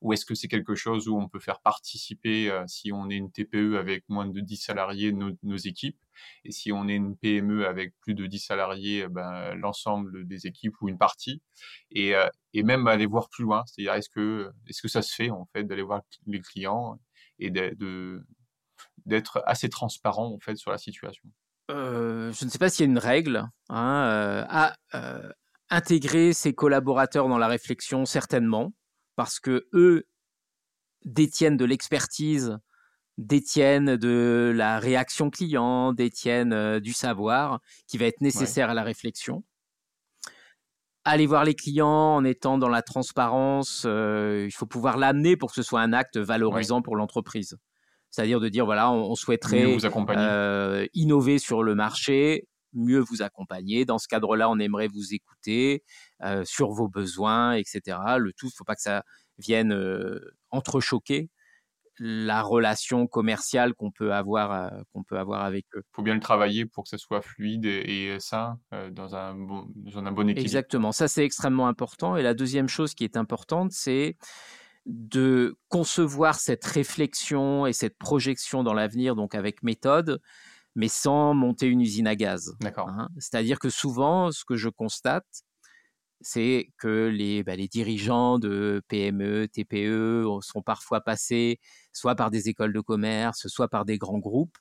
ou 0.00 0.12
est-ce 0.12 0.26
que 0.26 0.34
c'est 0.34 0.48
quelque 0.48 0.74
chose 0.74 1.08
où 1.08 1.18
on 1.18 1.28
peut 1.28 1.40
faire 1.40 1.60
participer, 1.60 2.52
si 2.66 2.92
on 2.92 3.08
est 3.10 3.16
une 3.16 3.30
TPE 3.30 3.76
avec 3.78 4.04
moins 4.08 4.26
de 4.26 4.40
10 4.40 4.56
salariés, 4.56 5.12
nos, 5.12 5.56
équipes, 5.56 5.98
et 6.44 6.52
si 6.52 6.72
on 6.72 6.88
est 6.88 6.94
une 6.94 7.16
PME 7.16 7.66
avec 7.66 7.94
plus 8.00 8.14
de 8.14 8.26
10 8.26 8.38
salariés, 8.38 9.08
ben, 9.08 9.54
l'ensemble 9.54 10.26
des 10.26 10.46
équipes 10.46 10.74
ou 10.80 10.88
une 10.88 10.98
partie, 10.98 11.42
et, 11.90 12.14
et 12.52 12.62
même 12.62 12.86
aller 12.86 13.06
voir 13.06 13.28
plus 13.28 13.44
loin, 13.44 13.64
c'est-à-dire 13.66 13.94
est-ce 13.94 14.10
que, 14.10 14.50
est-ce 14.68 14.82
que 14.82 14.88
ça 14.88 15.02
se 15.02 15.14
fait 15.14 15.30
en 15.30 15.48
fait 15.52 15.64
d'aller 15.64 15.82
voir 15.82 16.02
les 16.26 16.40
clients 16.40 16.98
et 17.38 17.50
de, 17.50 18.22
d'être 19.06 19.42
assez 19.46 19.68
transparent 19.68 20.32
en 20.32 20.38
fait 20.40 20.56
sur 20.56 20.70
la 20.70 20.78
situation? 20.78 21.28
je 21.68 22.44
ne 22.44 22.50
sais 22.50 22.58
pas 22.58 22.68
s'il 22.68 22.86
y 22.86 22.88
a 22.88 22.92
une 22.92 22.98
règle 22.98 23.44
hein, 23.70 24.46
à 24.48 24.76
intégrer 25.70 26.32
ses 26.32 26.54
collaborateurs 26.54 27.28
dans 27.28 27.38
la 27.38 27.48
réflexion 27.48 28.04
certainement 28.04 28.72
parce 29.16 29.40
que 29.40 29.66
eux 29.72 30.06
détiennent 31.04 31.56
de 31.56 31.64
l'expertise, 31.64 32.58
détiennent 33.18 33.96
de 33.96 34.52
la 34.54 34.78
réaction 34.78 35.30
client, 35.30 35.92
détiennent 35.92 36.52
euh, 36.52 36.80
du 36.80 36.92
savoir 36.92 37.60
qui 37.86 37.98
va 37.98 38.06
être 38.06 38.20
nécessaire 38.20 38.70
à 38.70 38.74
la 38.74 38.82
réflexion. 38.82 39.42
Aller 41.04 41.26
voir 41.26 41.44
les 41.44 41.54
clients 41.54 42.16
en 42.16 42.24
étant 42.24 42.58
dans 42.58 42.68
la 42.68 42.82
transparence, 42.82 43.84
euh, 43.86 44.44
il 44.46 44.52
faut 44.52 44.66
pouvoir 44.66 44.98
l'amener 44.98 45.36
pour 45.36 45.50
que 45.50 45.54
ce 45.54 45.62
soit 45.62 45.80
un 45.80 45.92
acte 45.92 46.18
valorisant 46.18 46.82
pour 46.82 46.96
l'entreprise. 46.96 47.56
C'est-à-dire 48.10 48.40
de 48.40 48.48
dire, 48.48 48.64
voilà, 48.64 48.90
on, 48.90 49.14
souhaiterait 49.14 49.76
euh, 50.10 50.86
innover 50.94 51.38
sur 51.38 51.62
le 51.62 51.74
marché, 51.74 52.48
mieux 52.76 53.00
vous 53.00 53.22
accompagner. 53.22 53.84
Dans 53.84 53.98
ce 53.98 54.08
cadre-là, 54.08 54.48
on 54.50 54.58
aimerait 54.58 54.88
vous 54.88 55.14
écouter 55.14 55.82
euh, 56.22 56.44
sur 56.44 56.70
vos 56.70 56.88
besoins, 56.88 57.54
etc. 57.54 57.80
Le 58.18 58.32
tout, 58.32 58.46
il 58.46 58.50
ne 58.50 58.56
faut 58.56 58.64
pas 58.64 58.74
que 58.74 58.82
ça 58.82 59.02
vienne 59.38 59.72
euh, 59.72 60.20
entrechoquer 60.50 61.30
la 61.98 62.42
relation 62.42 63.06
commerciale 63.06 63.72
qu'on 63.72 63.90
peut 63.90 64.12
avoir 64.12 64.52
euh, 64.52 64.82
qu'on 64.92 65.02
peut 65.02 65.18
avoir 65.18 65.44
avec 65.44 65.64
eux. 65.74 65.82
Il 65.82 65.94
faut 65.96 66.02
bien 66.02 66.14
le 66.14 66.20
travailler 66.20 66.66
pour 66.66 66.84
que 66.84 66.90
ce 66.90 66.98
soit 66.98 67.22
fluide 67.22 67.64
et, 67.64 68.18
sain 68.20 68.58
dans, 68.90 69.16
un 69.16 69.34
bon, 69.34 69.66
dans 69.74 69.98
un 69.98 70.12
bon 70.12 70.28
équilibre. 70.28 70.40
Exactement, 70.40 70.92
ça 70.92 71.08
c'est 71.08 71.24
extrêmement 71.24 71.68
important. 71.68 72.16
Et 72.16 72.22
la 72.22 72.34
deuxième 72.34 72.68
chose 72.68 72.94
qui 72.94 73.04
est 73.04 73.16
importante, 73.16 73.72
c'est 73.72 74.18
de 74.86 75.56
concevoir 75.68 76.36
cette 76.36 76.64
réflexion 76.64 77.66
et 77.66 77.72
cette 77.72 77.98
projection 77.98 78.62
dans 78.62 78.74
l'avenir, 78.74 79.16
donc 79.16 79.34
avec 79.34 79.62
méthode, 79.62 80.20
mais 80.76 80.88
sans 80.88 81.34
monter 81.34 81.66
une 81.66 81.80
usine 81.80 82.06
à 82.06 82.14
gaz. 82.14 82.54
Hein. 82.62 83.08
C'est-à-dire 83.18 83.58
que 83.58 83.70
souvent, 83.70 84.30
ce 84.30 84.44
que 84.44 84.56
je 84.56 84.68
constate, 84.68 85.26
c'est 86.20 86.68
que 86.78 87.08
les, 87.08 87.42
bah, 87.42 87.56
les, 87.56 87.66
dirigeants 87.66 88.38
de 88.38 88.82
PME, 88.88 89.48
TPE 89.48 90.26
sont 90.42 90.62
parfois 90.62 91.00
passés 91.00 91.58
soit 91.92 92.14
par 92.14 92.30
des 92.30 92.48
écoles 92.50 92.74
de 92.74 92.80
commerce, 92.80 93.48
soit 93.48 93.68
par 93.68 93.86
des 93.86 93.96
grands 93.96 94.18
groupes, 94.18 94.58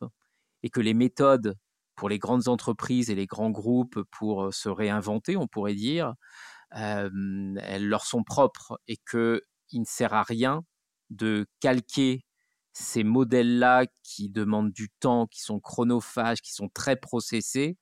et 0.63 0.69
que 0.69 0.79
les 0.79 0.93
méthodes 0.93 1.55
pour 1.95 2.09
les 2.09 2.19
grandes 2.19 2.47
entreprises 2.47 3.09
et 3.09 3.15
les 3.15 3.27
grands 3.27 3.51
groupes 3.51 4.01
pour 4.11 4.53
se 4.53 4.69
réinventer, 4.69 5.37
on 5.37 5.47
pourrait 5.47 5.75
dire, 5.75 6.13
elles 6.71 7.87
leur 7.87 8.05
sont 8.05 8.23
propres 8.23 8.79
et 8.87 8.97
qu'il 9.09 9.41
ne 9.73 9.85
sert 9.85 10.13
à 10.13 10.23
rien 10.23 10.63
de 11.09 11.45
calquer 11.59 12.25
ces 12.75 13.05
modèles-là 13.05 13.85
qui 14.03 14.29
demandent 14.29 14.71
du 14.71 14.89
temps, 14.99 15.27
qui 15.27 15.41
sont 15.41 15.59
chronophages, 15.61 16.41
qui 16.41 16.53
sont 16.53 16.69
très 16.69 16.97
processés, 16.97 17.77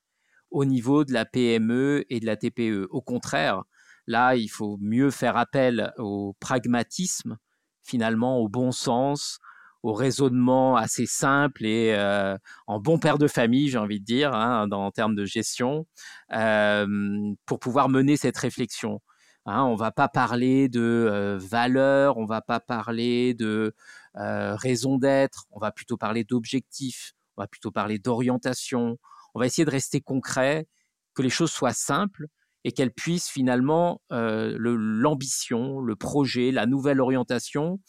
au 0.52 0.66
niveau 0.66 1.04
de 1.04 1.14
la 1.14 1.26
PME 1.26 2.06
et 2.10 2.20
de 2.20 2.26
la 2.28 2.38
TPE. 2.38 2.88
Au 2.92 3.02
contraire, 3.02 3.64
là, 4.06 4.36
il 4.36 4.50
faut 4.50 4.78
mieux 4.80 5.10
faire 5.10 5.36
appel 5.36 5.92
au 5.98 6.36
pragmatisme, 6.40 7.38
finalement, 7.82 8.38
au 8.38 8.50
bon 8.50 8.72
sens, 8.72 9.40
au 9.82 9.94
raisonnement 9.94 10.78
assez 10.78 11.08
simple 11.08 11.66
et 11.66 11.94
euh, 11.96 12.38
en 12.68 12.80
bon 12.80 13.00
père 13.00 13.18
de 13.18 13.28
famille, 13.28 13.70
j'ai 13.70 13.80
envie 13.80 14.00
de 14.00 14.06
dire, 14.06 14.34
hein, 14.34 14.70
en 14.72 14.92
termes 14.92 15.16
de 15.16 15.26
gestion, 15.26 15.88
euh, 16.34 17.34
pour 17.48 17.60
pouvoir 17.60 17.90
mener 17.90 18.16
cette 18.16 18.38
réflexion. 18.38 19.02
Hein, 19.46 19.64
on 19.64 19.76
va 19.76 19.92
pas 19.92 20.08
parler 20.08 20.70
de 20.70 20.80
euh, 20.80 21.38
valeur, 21.38 22.18
on 22.18 22.26
va 22.26 22.42
pas 22.42 22.62
parler 22.62 23.34
de 23.34 23.76
euh, 24.18 24.56
raison 24.56 24.98
d'être, 24.98 25.46
on 25.52 25.60
va 25.60 25.72
plutôt 25.72 25.98
parler 25.98 26.24
d'objectifs, 26.24 27.14
on 27.36 27.42
va 27.42 27.48
plutôt 27.48 27.72
parler 27.72 27.98
d'orientation. 28.00 28.98
On 29.34 29.40
va 29.40 29.48
essayer 29.48 29.66
de 29.66 29.72
rester 29.72 30.02
concret, 30.02 30.68
que 31.16 31.22
les 31.22 31.30
choses 31.30 31.52
soient 31.52 31.74
simples 31.74 32.28
et 32.64 32.72
qu'elles 32.72 32.94
puissent 32.94 33.30
finalement 33.30 34.02
euh, 34.12 34.56
l'ambition, 34.60 35.80
le, 35.80 35.96
projet, 35.96 36.52
la 36.52 36.66
nouvelle 36.66 37.02
orientation 37.02 37.80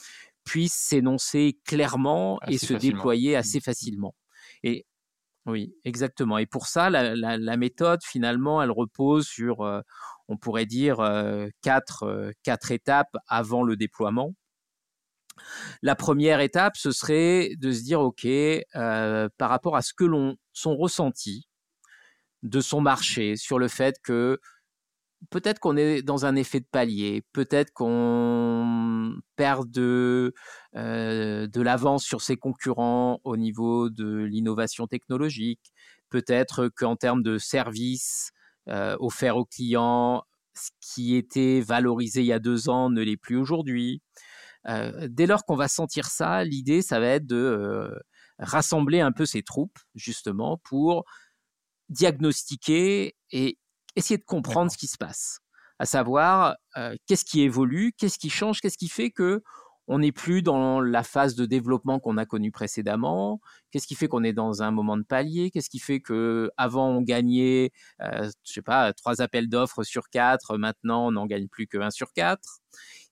puissent 0.45 0.75
s'énoncer 0.75 1.59
clairement 1.64 2.38
et 2.49 2.59
se 2.59 2.75
déployer 2.75 3.35
mmh. 3.35 3.38
assez 3.38 3.61
facilement. 3.61 4.14
Et 4.62 4.87
oui, 5.47 5.75
exactement. 5.85 6.38
Et 6.38 6.47
pour 6.47 6.66
ça, 6.66 6.90
la, 6.90 7.57
méthode, 7.57 8.00
finalement, 8.02 8.62
elle 8.62 8.71
repose 8.71 9.26
sur, 9.26 9.61
euh, 9.61 9.81
on 10.28 10.37
pourrait 10.37 10.66
dire, 10.66 10.97
quatre, 11.62 12.33
quatre 12.43 12.71
étapes 12.71 13.14
avant 13.28 13.62
le 13.62 13.76
déploiement. 13.76 14.35
La 15.83 15.95
première 15.97 16.41
étape, 16.41 16.76
ce 16.76 16.91
serait 16.93 17.50
de 17.59 17.73
se 17.73 17.83
dire, 17.83 18.00
OK, 18.00 18.25
euh, 18.25 19.29
par 19.38 19.50
rapport 19.50 19.76
à 19.76 19.83
ce 19.83 19.93
que 19.95 20.05
l'on, 20.05 20.37
son 20.53 20.76
ressenti 20.76 21.49
de 22.43 22.61
son 22.61 22.81
marché, 22.81 23.37
sur 23.37 23.59
le 23.59 23.69
fait 23.69 23.97
que 24.03 24.38
peut-être 25.31 25.59
qu'on 25.59 25.76
est 25.76 26.03
dans 26.03 26.26
un 26.26 26.37
effet 26.37 26.61
de 26.61 26.67
palier, 26.71 27.23
peut-être 27.33 27.73
qu'on 27.73 29.14
perd 29.37 29.71
de, 29.71 30.35
euh, 30.76 31.47
de 31.47 31.61
l'avance 31.62 32.05
sur 32.05 32.21
ses 32.21 32.37
concurrents 32.37 33.21
au 33.25 33.37
niveau 33.37 33.91
de 33.91 34.25
l'innovation 34.25 34.87
technologique, 34.87 35.73
peut-être 36.11 36.69
qu'en 36.69 36.97
termes 36.97 37.23
de 37.23 37.38
services 37.38 38.33
euh, 38.69 38.97
offerts 39.00 39.37
aux 39.37 39.45
clients, 39.47 40.23
ce 40.55 40.71
qui 40.81 41.17
était 41.17 41.61
valorisé 41.61 42.21
il 42.21 42.26
y 42.26 42.33
a 42.33 42.38
deux 42.38 42.69
ans 42.69 42.91
ne 42.91 43.03
l'est 43.03 43.17
plus 43.17 43.37
aujourd'hui. 43.37 44.03
Euh, 44.68 45.09
dès 45.11 45.26
lors 45.26 45.44
qu'on 45.44 45.56
va 45.56 45.68
sentir 45.68 46.06
ça, 46.06 46.44
l'idée, 46.44 46.83
ça 46.83 47.00
va 47.00 47.06
être 47.09 47.26
de 47.26 47.37
euh, 47.37 47.99
rassembler 48.38 49.00
un 49.00 49.12
peu 49.12 49.26
ces 49.26 49.42
troupes, 49.42 49.78
justement, 49.94 50.59
pour 50.59 51.04
diagnostiquer 51.88 53.14
et 53.30 53.59
essayer 53.97 54.18
de 54.18 54.25
comprendre 54.25 54.71
ce 54.73 54.78
qui 54.78 54.87
se 54.87 54.97
passe. 54.97 55.40
À 55.78 55.87
savoir, 55.87 56.56
euh, 56.76 56.94
qu'est-ce 57.06 57.25
qui 57.25 57.42
évolue, 57.42 57.92
qu'est-ce 57.99 58.18
qui 58.18 58.30
change, 58.30 58.61
qu'est-ce 58.61 58.78
qui 58.78 58.88
fait 58.88 59.11
que 59.11 59.42
on 59.87 59.99
n'est 59.99 60.12
plus 60.12 60.40
dans 60.40 60.80
la 60.80 61.02
phase 61.02 61.35
de 61.35 61.44
développement 61.44 62.00
qu'on 62.00 62.16
a 62.16 62.25
connue 62.25 62.50
précédemment. 62.50 63.40
Qu'est-ce 63.71 63.87
qui 63.87 63.94
fait 63.94 64.09
qu'on 64.09 64.25
est 64.25 64.33
dans 64.33 64.62
un 64.62 64.71
moment 64.71 64.97
de 64.97 65.02
palier 65.02 65.50
Qu'est-ce 65.50 65.68
qui 65.68 65.78
fait 65.78 66.00
que 66.00 66.50
avant 66.56 66.88
on 66.88 67.02
gagnait, 67.02 67.71
je 68.00 68.30
sais 68.44 68.62
pas, 68.62 68.94
trois 68.94 69.21
appels 69.21 69.47
d'offres 69.47 69.83
sur 69.83 70.09
quatre, 70.09 70.56
maintenant 70.56 71.09
on 71.09 71.11
n'en 71.11 71.26
gagne 71.26 71.49
plus 71.49 71.66
que 71.66 71.76
un 71.76 71.90
sur 71.90 72.14
quatre 72.14 72.61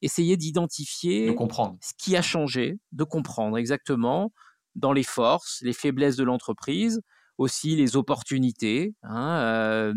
essayer 0.03 0.37
d'identifier 0.37 1.35
ce 1.81 1.93
qui 1.97 2.17
a 2.17 2.23
changé, 2.23 2.79
de 2.91 3.05
comprendre 3.05 3.57
exactement 3.57 4.33
dans 4.75 4.93
les 4.93 5.05
forces, 5.05 5.61
les 5.63 5.73
faiblesses 5.73 6.17
de 6.17 6.25
l'entreprise, 6.25 7.01
aussi 7.39 7.77
les 7.77 7.97
opportunités 7.97 8.95
hein, 9.03 9.39
euh, 9.41 9.95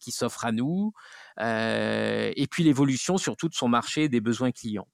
qui 0.00 0.10
s'offrent 0.10 0.44
à 0.44 0.52
nous, 0.52 0.92
euh, 1.40 2.32
et 2.34 2.46
puis 2.46 2.64
l'évolution 2.64 3.18
surtout 3.18 3.48
de 3.48 3.54
son 3.54 3.68
marché 3.68 4.04
et 4.04 4.08
des 4.08 4.20
besoins 4.20 4.50
clients. 4.50 4.88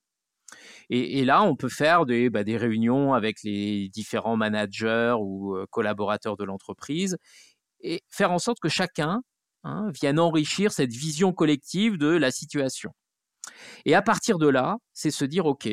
Et, 0.90 1.26
là, 1.26 1.42
on 1.42 1.54
peut 1.54 1.68
faire 1.68 2.06
des, 2.06 2.30
bah, 2.30 2.44
des, 2.44 2.56
réunions 2.56 3.12
avec 3.12 3.42
les 3.42 3.90
différents 3.90 4.38
managers 4.38 5.14
ou 5.20 5.54
euh, 5.54 5.66
collaborateurs 5.70 6.38
de 6.38 6.44
l'entreprise 6.44 7.18
et 7.80 8.02
faire 8.08 8.32
en 8.32 8.38
sorte 8.38 8.58
que 8.58 8.70
chacun 8.70 9.22
hein, 9.64 9.90
vienne 9.92 10.18
enrichir 10.18 10.72
cette 10.72 10.92
vision 10.92 11.34
collective 11.34 11.98
de 11.98 12.08
la 12.08 12.30
situation. 12.30 12.92
Et 13.84 13.94
à 13.94 14.02
partir 14.02 14.38
de 14.38 14.48
là, 14.48 14.76
c'est 14.92 15.10
se 15.10 15.24
dire, 15.24 15.46
OK, 15.46 15.68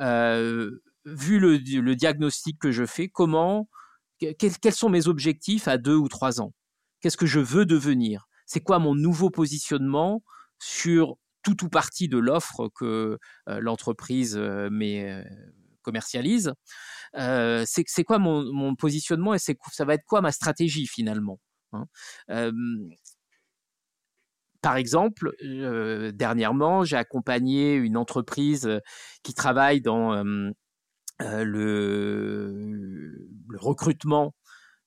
euh, 0.00 0.70
vu 1.04 1.38
le, 1.38 1.94
diagnostic 1.94 2.58
que 2.58 2.72
je 2.72 2.86
fais, 2.86 3.08
comment, 3.08 3.68
quels, 4.18 4.74
sont 4.74 4.88
mes 4.88 5.08
objectifs 5.08 5.68
à 5.68 5.78
deux 5.78 5.96
ou 5.96 6.08
trois 6.08 6.40
ans? 6.40 6.52
Qu'est-ce 7.00 7.16
que 7.16 7.26
je 7.26 7.40
veux 7.40 7.66
devenir? 7.66 8.26
C'est 8.46 8.60
quoi 8.60 8.78
mon 8.78 8.94
nouveau 8.94 9.30
positionnement 9.30 10.22
sur 10.58 11.16
tout 11.42 11.64
ou 11.64 11.68
partie 11.68 12.08
de 12.08 12.18
l'offre 12.18 12.70
que 12.74 13.18
euh, 13.48 13.60
l'entreprise 13.60 14.36
euh, 14.38 15.22
commercialise? 15.82 16.52
c'est 17.14 18.04
quoi 18.04 18.18
mon, 18.18 18.74
positionnement 18.74 19.34
et 19.34 19.38
ça 19.38 19.84
va 19.84 19.94
être 19.94 20.04
quoi 20.06 20.20
ma 20.20 20.32
stratégie 20.32 20.86
finalement? 20.86 21.38
Hein? 21.72 21.86
Par 24.64 24.76
exemple, 24.78 25.30
dernièrement, 26.14 26.84
j'ai 26.84 26.96
accompagné 26.96 27.74
une 27.74 27.98
entreprise 27.98 28.80
qui 29.22 29.34
travaille 29.34 29.82
dans 29.82 30.24
le, 31.20 32.48
recrutement 33.58 34.34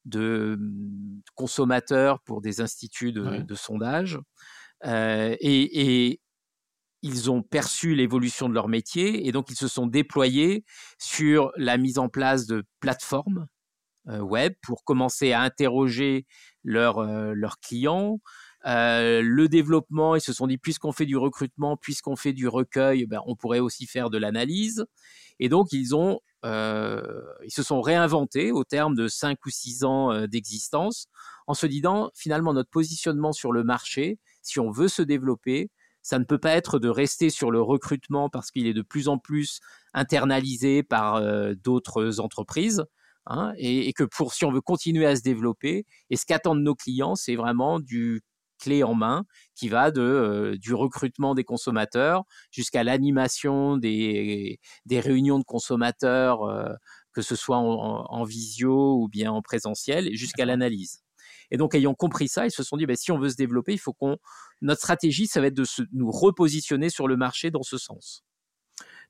de 0.06 0.58
consommateurs 1.36 2.22
pour 2.24 2.42
des 2.42 2.60
instituts 2.60 3.12
de, 3.12 3.54
sondage. 3.54 4.18
et, 4.84 6.22
ils 7.04 7.30
ont 7.30 7.44
perçu 7.44 7.94
l'évolution 7.94 8.50
de 8.50 8.56
leur 8.56 8.70
métier 8.70 9.28
et 9.28 9.32
donc 9.32 9.52
ils 9.52 9.56
se 9.56 9.68
sont 9.68 9.86
déployés 9.86 10.66
sur 10.98 11.52
la 11.56 11.78
mise 11.78 12.00
en 12.00 12.10
place 12.10 12.48
de 12.48 12.64
plateformes 12.80 13.46
web 14.08 14.54
pour 14.64 14.84
commencer 14.84 15.34
à 15.34 15.42
interroger 15.42 16.26
leurs 16.64 17.60
clients, 17.62 18.20
euh, 18.68 19.22
le 19.24 19.48
développement, 19.48 20.16
ils 20.16 20.22
se 20.22 20.34
sont 20.34 20.48
dit, 20.48 20.58
puisqu'on 20.58 20.92
fait 20.92 21.06
du 21.06 21.16
recrutement, 21.16 21.78
puisqu'on 21.78 22.16
fait 22.16 22.34
du 22.34 22.48
recueil, 22.48 23.06
ben, 23.06 23.22
on 23.26 23.36
pourrait 23.36 23.60
aussi 23.60 23.86
faire 23.88 24.10
de 24.10 24.18
l'analyse. 24.18 24.86
Et 25.40 25.48
donc, 25.48 25.72
ils, 25.72 25.96
ont, 25.96 26.20
euh, 26.46 27.22
ils 27.46 27.54
se 27.54 27.64
sont 27.64 27.82
réinventés 27.82 28.52
au 28.52 28.66
terme 28.66 28.96
de 28.96 29.08
5 29.08 29.38
ou 29.46 29.50
6 29.50 29.86
ans 29.86 30.12
euh, 30.12 30.28
d'existence, 30.28 31.08
en 31.48 31.54
se 31.54 31.66
disant, 31.66 32.10
finalement, 32.14 32.54
notre 32.54 32.70
positionnement 32.70 33.32
sur 33.32 33.54
le 33.54 33.64
marché, 33.64 34.20
si 34.42 34.60
on 34.60 34.70
veut 34.70 34.90
se 34.90 35.02
développer, 35.02 35.70
ça 36.02 36.20
ne 36.20 36.26
peut 36.26 36.40
pas 36.40 36.52
être 36.52 36.80
de 36.80 36.90
rester 36.90 37.30
sur 37.30 37.52
le 37.52 37.62
recrutement 37.62 38.30
parce 38.30 38.52
qu'il 38.52 38.66
est 38.68 38.74
de 38.74 38.82
plus 38.82 39.08
en 39.08 39.18
plus 39.18 39.60
internalisé 39.94 40.82
par 40.82 41.22
d'autres 41.56 42.22
entreprises. 42.22 42.86
Hein, 43.30 43.52
et, 43.58 43.90
et, 43.90 43.94
que 43.94 44.06
pour 44.06 44.34
si 44.34 44.46
on 44.46 44.52
veut 44.52 44.62
continuer 44.62 45.06
à 45.06 45.18
se 45.18 45.22
développer, 45.22 45.86
et 46.10 46.16
ce 46.16 46.26
qu'attendent 46.26 46.62
nos 46.62 46.76
clients, 46.76 47.16
c'est 47.16 47.36
vraiment 47.36 47.82
du 47.82 48.22
clé 48.58 48.84
en 48.84 48.94
main 48.94 49.26
qui 49.56 49.70
va 49.70 49.92
de, 49.92 50.02
euh, 50.02 50.58
du 50.58 50.74
recrutement 50.74 51.36
des 51.36 51.44
consommateurs 51.44 52.24
jusqu'à 52.52 52.84
l'animation 52.84 53.78
des, 53.78 54.60
des, 54.86 55.00
réunions 55.00 55.40
de 55.40 55.44
consommateurs, 55.44 56.44
euh, 56.44 56.74
que 57.14 57.22
ce 57.22 57.36
soit 57.36 57.58
en, 57.58 58.24
visio 58.24 59.02
ou 59.02 59.08
bien 59.08 59.32
en 59.32 59.42
présentiel, 59.42 60.14
jusqu'à 60.14 60.46
l'analyse. 60.46 61.02
Et 61.50 61.58
donc, 61.58 61.76
ayant 61.76 61.94
compris 61.94 62.28
ça, 62.28 62.46
ils 62.46 62.52
se 62.52 62.64
sont 62.64 62.78
dit, 62.78 62.86
bah, 62.86 62.96
si 62.96 63.12
on 63.12 63.18
veut 63.18 63.30
se 63.30 63.36
développer, 63.36 63.74
il 63.74 63.80
faut 63.80 63.94
qu'on... 63.94 64.18
Notre 64.62 64.82
stratégie, 64.82 65.28
ça 65.28 65.40
va 65.40 65.48
être 65.48 65.54
de 65.54 65.64
se, 65.64 65.82
nous 65.94 66.12
repositionner 66.12 66.90
sur 66.90 67.08
le 67.08 67.16
marché 67.16 67.52
dans 67.52 67.64
ce 67.64 67.78
sens. 67.78 68.24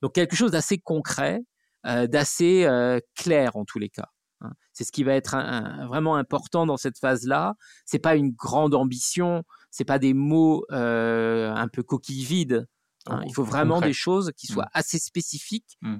Donc, 0.02 0.14
quelque 0.14 0.36
chose 0.36 0.52
d'assez 0.52 0.78
concret, 0.78 1.40
euh, 1.86 2.06
d'assez 2.08 2.68
clair 3.16 3.56
en 3.56 3.66
tous 3.66 3.80
les 3.80 3.90
cas. 3.90 4.10
Hein. 4.42 4.52
C'est 4.74 4.84
ce 4.84 4.92
qui 4.92 5.04
va 5.04 5.14
être 5.14 5.36
vraiment 5.88 6.16
important 6.16 6.66
dans 6.66 6.78
cette 6.78 6.98
phase-là. 7.00 7.56
C'est 7.86 8.00
pas 8.00 8.16
une 8.16 8.32
grande 8.32 8.76
ambition, 8.76 9.44
c'est 9.72 9.86
pas 9.86 10.00
des 10.00 10.14
mots 10.14 10.66
euh, 10.72 11.54
un 11.54 11.68
peu 11.68 11.84
coquilles 11.84 12.26
vides. 12.26 12.68
Hein. 13.08 13.22
Il 13.26 13.34
faut 13.34 13.44
vraiment 13.44 13.82
des 13.82 13.94
choses 13.94 14.32
qui 14.36 14.48
soient 14.48 14.66
mmh. 14.66 14.78
assez 14.80 15.00
spécifiques, 15.00 15.78
mmh. 15.82 15.98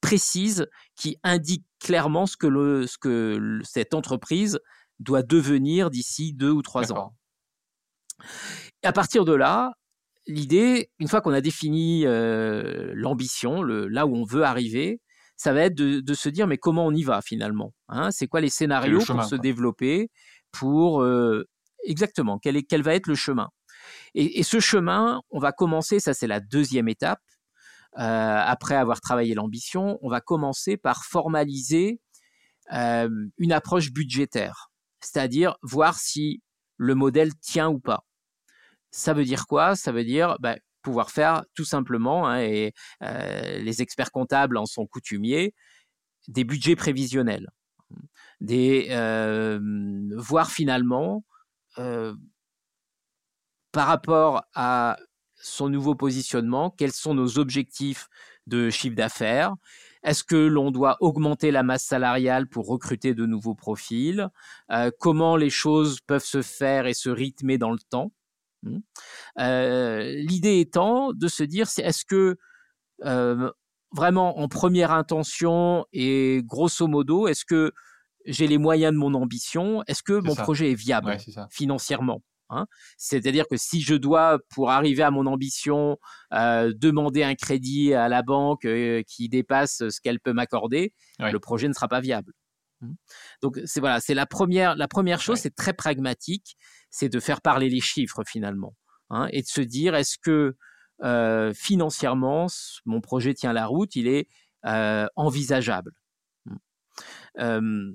précises, 0.00 0.66
qui 0.96 1.16
indiquent 1.22 1.66
clairement 1.80 2.26
ce 2.26 2.36
que, 2.36 2.86
ce 2.86 2.98
que 2.98 3.60
cette 3.64 3.94
entreprise 3.94 4.58
doit 4.98 5.22
devenir 5.22 5.90
d'ici 5.90 6.32
deux 6.32 6.50
ou 6.50 6.62
trois 6.62 6.92
ans. 6.92 7.14
Et 8.82 8.86
à 8.86 8.92
partir 8.92 9.24
de 9.24 9.32
là, 9.32 9.72
l'idée, 10.26 10.90
une 10.98 11.08
fois 11.08 11.20
qu'on 11.20 11.32
a 11.32 11.40
défini 11.40 12.04
euh, 12.04 12.92
l'ambition, 12.94 13.62
là 13.62 14.06
où 14.06 14.16
on 14.16 14.24
veut 14.24 14.42
arriver, 14.42 15.00
ça 15.38 15.52
va 15.52 15.62
être 15.62 15.74
de, 15.76 16.14
se 16.14 16.28
dire 16.28 16.46
mais 16.46 16.58
comment 16.58 16.84
on 16.84 16.92
y 16.92 17.04
va 17.04 17.22
finalement 17.22 17.72
hein? 17.88 18.10
C'est 18.10 18.26
quoi 18.26 18.40
les 18.40 18.50
scénarios 18.50 19.04
pour 19.06 19.24
se 19.24 19.36
développer 19.36 20.10
Pour 20.50 21.02
euh, 21.02 21.48
exactement 21.84 22.38
quel, 22.38 22.56
est, 22.56 22.64
quel 22.64 22.82
va 22.82 22.94
être 22.94 23.06
le 23.06 23.14
chemin? 23.14 23.48
Et, 24.14 24.42
ce 24.42 24.58
chemin, 24.60 25.22
on 25.30 25.38
va 25.38 25.52
commencer, 25.52 26.00
ça 26.00 26.12
c'est 26.12 26.26
la 26.26 26.40
deuxième 26.40 26.88
étape. 26.88 27.22
Euh, 27.98 28.42
après 28.44 28.74
avoir 28.74 29.00
travaillé 29.00 29.34
l'ambition, 29.34 29.98
on 30.02 30.10
va 30.10 30.20
commencer 30.20 30.76
par 30.76 31.04
formaliser 31.04 32.00
euh, 32.72 33.08
une 33.38 33.52
approche 33.52 33.92
budgétaire, 33.92 34.70
c'est-à-dire 35.00 35.56
voir 35.62 35.98
si 35.98 36.42
le 36.76 36.94
modèle 36.94 37.34
tient 37.36 37.68
ou 37.68 37.78
pas. 37.78 38.04
Ça 38.90 39.14
veut 39.14 39.24
dire 39.24 39.46
quoi? 39.46 39.76
Ça 39.76 39.92
veut 39.92 40.04
dire 40.04 40.36
bah, 40.40 40.56
pouvoir 40.88 41.10
faire 41.10 41.44
tout 41.54 41.64
simplement, 41.66 42.26
hein, 42.28 42.40
et 42.40 42.72
euh, 43.02 43.58
les 43.60 43.82
experts 43.82 44.10
comptables 44.10 44.56
en 44.56 44.66
sont 44.66 44.86
coutumiers, 44.86 45.54
des 46.28 46.44
budgets 46.44 46.76
prévisionnels, 46.76 47.48
des, 48.40 48.88
euh, 48.90 49.60
voir 50.16 50.50
finalement 50.50 51.24
euh, 51.78 52.14
par 53.72 53.86
rapport 53.86 54.42
à 54.54 54.96
son 55.36 55.68
nouveau 55.68 55.94
positionnement, 55.94 56.70
quels 56.70 56.92
sont 56.92 57.14
nos 57.14 57.38
objectifs 57.38 58.08
de 58.46 58.70
chiffre 58.70 58.96
d'affaires, 58.96 59.54
est-ce 60.02 60.24
que 60.24 60.36
l'on 60.36 60.70
doit 60.70 60.96
augmenter 61.00 61.50
la 61.50 61.62
masse 61.62 61.84
salariale 61.84 62.48
pour 62.48 62.66
recruter 62.66 63.14
de 63.14 63.26
nouveaux 63.26 63.54
profils? 63.54 64.28
Comment 64.98 65.36
les 65.36 65.50
choses 65.50 66.00
peuvent 66.00 66.24
se 66.24 66.40
faire 66.42 66.86
et 66.86 66.94
se 66.94 67.10
rythmer 67.10 67.58
dans 67.58 67.72
le 67.72 67.78
temps? 67.90 68.10
L'idée 69.36 70.60
étant 70.60 71.12
de 71.12 71.28
se 71.28 71.42
dire, 71.42 71.66
est-ce 71.78 72.04
que 72.04 72.36
vraiment 73.92 74.38
en 74.38 74.48
première 74.48 74.92
intention 74.92 75.86
et 75.92 76.42
grosso 76.44 76.86
modo, 76.86 77.26
est-ce 77.28 77.44
que 77.44 77.72
j'ai 78.26 78.46
les 78.46 78.58
moyens 78.58 78.92
de 78.92 78.98
mon 78.98 79.14
ambition? 79.14 79.82
Est-ce 79.86 80.02
que 80.02 80.20
mon 80.20 80.34
projet 80.34 80.72
est 80.72 80.74
viable 80.74 81.16
financièrement 81.50 82.22
hein? 82.50 82.66
C'est-à-dire 82.98 83.46
que 83.48 83.56
si 83.56 83.80
je 83.80 83.94
dois, 83.94 84.38
pour 84.50 84.70
arriver 84.70 85.02
à 85.02 85.10
mon 85.10 85.26
ambition, 85.26 85.96
demander 86.32 87.22
un 87.22 87.34
crédit 87.34 87.94
à 87.94 88.08
la 88.08 88.22
banque 88.22 88.66
qui 89.06 89.28
dépasse 89.28 89.88
ce 89.88 90.00
qu'elle 90.00 90.20
peut 90.20 90.32
m'accorder, 90.32 90.92
le 91.18 91.38
projet 91.38 91.68
ne 91.68 91.72
sera 91.72 91.88
pas 91.88 92.00
viable. 92.00 92.32
Mmh. 92.80 92.92
Donc 93.42 93.60
c'est 93.64 93.80
voilà, 93.80 93.98
c'est 93.98 94.14
la 94.14 94.26
première, 94.26 94.76
la 94.76 94.86
première 94.86 95.20
chose, 95.20 95.38
c'est 95.38 95.54
très 95.54 95.72
pragmatique 95.72 96.56
c'est 96.90 97.08
de 97.08 97.20
faire 97.20 97.40
parler 97.40 97.68
les 97.68 97.80
chiffres 97.80 98.22
finalement, 98.26 98.74
hein, 99.10 99.28
et 99.32 99.42
de 99.42 99.46
se 99.46 99.60
dire 99.60 99.94
est-ce 99.94 100.18
que 100.18 100.56
euh, 101.04 101.52
financièrement 101.54 102.46
mon 102.84 103.00
projet 103.00 103.34
tient 103.34 103.52
la 103.52 103.66
route, 103.66 103.94
il 103.94 104.08
est 104.08 104.28
euh, 104.66 105.06
envisageable, 105.16 105.92
mmh. 106.46 107.90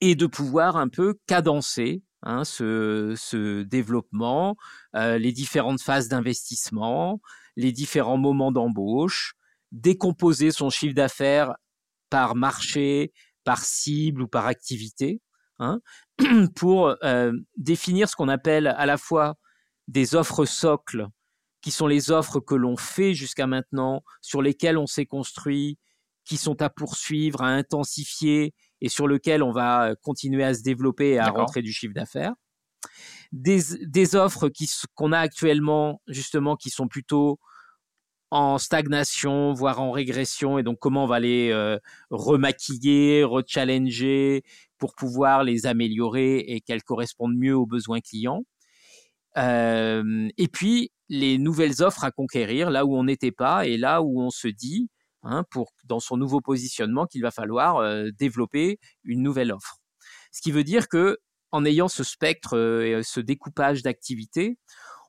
et 0.00 0.14
de 0.14 0.26
pouvoir 0.26 0.76
un 0.76 0.88
peu 0.88 1.18
cadencer 1.26 2.02
hein, 2.22 2.44
ce, 2.44 3.62
développement, 3.62 4.56
euh, 4.96 5.18
les 5.18 5.32
différentes 5.32 5.80
phases 5.80 6.08
d'investissement, 6.08 7.20
les 7.56 7.72
différents 7.72 8.18
moments 8.18 8.52
d'embauche, 8.52 9.34
décomposer 9.72 10.50
son 10.50 10.70
chiffre 10.70 10.94
d'affaires 10.94 11.54
par 12.08 12.34
marché, 12.34 13.12
par 13.44 13.64
cible 13.64 14.22
ou 14.22 14.28
par 14.28 14.46
activité, 14.46 15.20
Hein, 15.60 15.80
pour 16.56 16.96
euh, 17.04 17.32
définir 17.58 18.08
ce 18.08 18.16
qu'on 18.16 18.28
appelle 18.28 18.66
à 18.66 18.86
la 18.86 18.96
fois 18.96 19.34
des 19.88 20.14
offres 20.14 20.46
socles, 20.46 21.06
qui 21.60 21.70
sont 21.70 21.86
les 21.86 22.10
offres 22.10 22.40
que 22.40 22.54
l'on 22.54 22.78
fait 22.78 23.12
jusqu'à 23.12 23.46
maintenant, 23.46 24.02
sur 24.22 24.40
lesquelles 24.40 24.78
on 24.78 24.86
s'est 24.86 25.04
construit, 25.04 25.78
qui 26.24 26.38
sont 26.38 26.62
à 26.62 26.70
poursuivre, 26.70 27.42
à 27.42 27.48
intensifier 27.48 28.54
et 28.80 28.88
sur 28.88 29.06
lesquelles 29.06 29.42
on 29.42 29.52
va 29.52 29.94
continuer 30.02 30.44
à 30.44 30.54
se 30.54 30.62
développer 30.62 31.10
et 31.10 31.18
à 31.18 31.28
rentrer 31.28 31.60
du 31.60 31.74
chiffre 31.74 31.92
d'affaires. 31.92 32.32
Des, 33.30 33.60
des, 33.82 34.16
offres 34.16 34.50
qu'on 34.94 35.12
a 35.12 35.18
actuellement, 35.18 36.00
justement, 36.06 36.56
qui 36.56 36.70
sont 36.70 36.88
plutôt 36.88 37.38
en 38.30 38.58
stagnation, 38.58 39.52
voire 39.52 39.80
en 39.80 39.90
régression, 39.90 40.58
et 40.58 40.62
donc 40.62 40.78
comment 40.78 41.04
on 41.04 41.06
va 41.06 41.20
les 41.20 41.50
euh, 41.50 41.78
remaquiller, 42.10 43.24
rechallenger 43.24 44.42
pour 44.80 44.94
pouvoir 44.96 45.44
les 45.44 45.66
améliorer 45.66 46.38
et 46.38 46.60
qu'elles 46.60 46.82
correspondent 46.82 47.36
mieux 47.36 47.54
aux 47.54 47.66
besoins 47.66 48.00
clients. 48.00 48.42
Euh, 49.36 50.28
et 50.36 50.48
puis 50.48 50.90
les 51.08 51.38
nouvelles 51.38 51.82
offres 51.82 52.02
à 52.02 52.10
conquérir, 52.10 52.70
là 52.70 52.84
où 52.84 52.96
on 52.96 53.04
n'était 53.04 53.30
pas 53.30 53.66
et 53.66 53.76
là 53.76 54.02
où 54.02 54.20
on 54.20 54.30
se 54.30 54.48
dit, 54.48 54.88
hein, 55.22 55.44
pour 55.50 55.72
dans 55.84 56.00
son 56.00 56.16
nouveau 56.16 56.40
positionnement, 56.40 57.06
qu'il 57.06 57.22
va 57.22 57.30
falloir 57.30 57.76
euh, 57.76 58.08
développer 58.18 58.80
une 59.04 59.22
nouvelle 59.22 59.52
offre. 59.52 59.76
Ce 60.32 60.40
qui 60.40 60.50
veut 60.50 60.64
dire 60.64 60.88
que 60.88 61.18
en 61.52 61.64
ayant 61.64 61.88
ce 61.88 62.04
spectre, 62.04 62.56
et 62.56 63.02
ce 63.02 63.20
découpage 63.20 63.82
d'activités, 63.82 64.56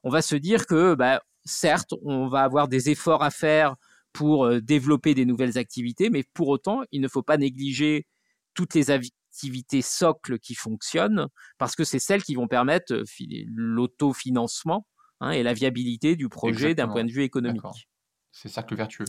on 0.03 0.10
va 0.10 0.21
se 0.21 0.36
dire 0.36 0.65
que 0.65 0.95
bah, 0.95 1.21
certes, 1.45 1.93
on 2.03 2.27
va 2.27 2.41
avoir 2.41 2.67
des 2.67 2.89
efforts 2.89 3.23
à 3.23 3.31
faire 3.31 3.75
pour 4.13 4.45
euh, 4.45 4.60
développer 4.60 5.13
des 5.13 5.25
nouvelles 5.25 5.57
activités, 5.57 6.10
mais 6.10 6.23
pour 6.34 6.49
autant, 6.49 6.81
il 6.91 7.01
ne 7.01 7.07
faut 7.07 7.23
pas 7.23 7.38
négliger 7.38 8.05
toutes 8.53 8.73
les 8.73 8.91
activités 9.32 9.82
socles 9.82 10.39
qui 10.39 10.56
fonctionnent, 10.56 11.28
parce 11.58 11.76
que 11.76 11.86
c'est 11.86 12.00
celles 12.00 12.24
qui 12.24 12.36
vont 12.36 12.48
permettre 12.48 12.94
euh, 12.94 13.04
l'autofinancement 13.48 14.86
hein, 15.22 15.32
et 15.32 15.41
la 15.41 15.54
viabilité 15.54 16.17
du 16.17 16.28
projet 16.28 16.76
d'un 16.76 16.89
point 16.89 17.06
de 17.06 17.12
vue 17.12 17.24
économique. 17.24 17.88
C'est 18.32 18.50
cercle 18.50 18.76
vertueux. 18.76 19.06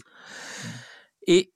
Et 1.27 1.53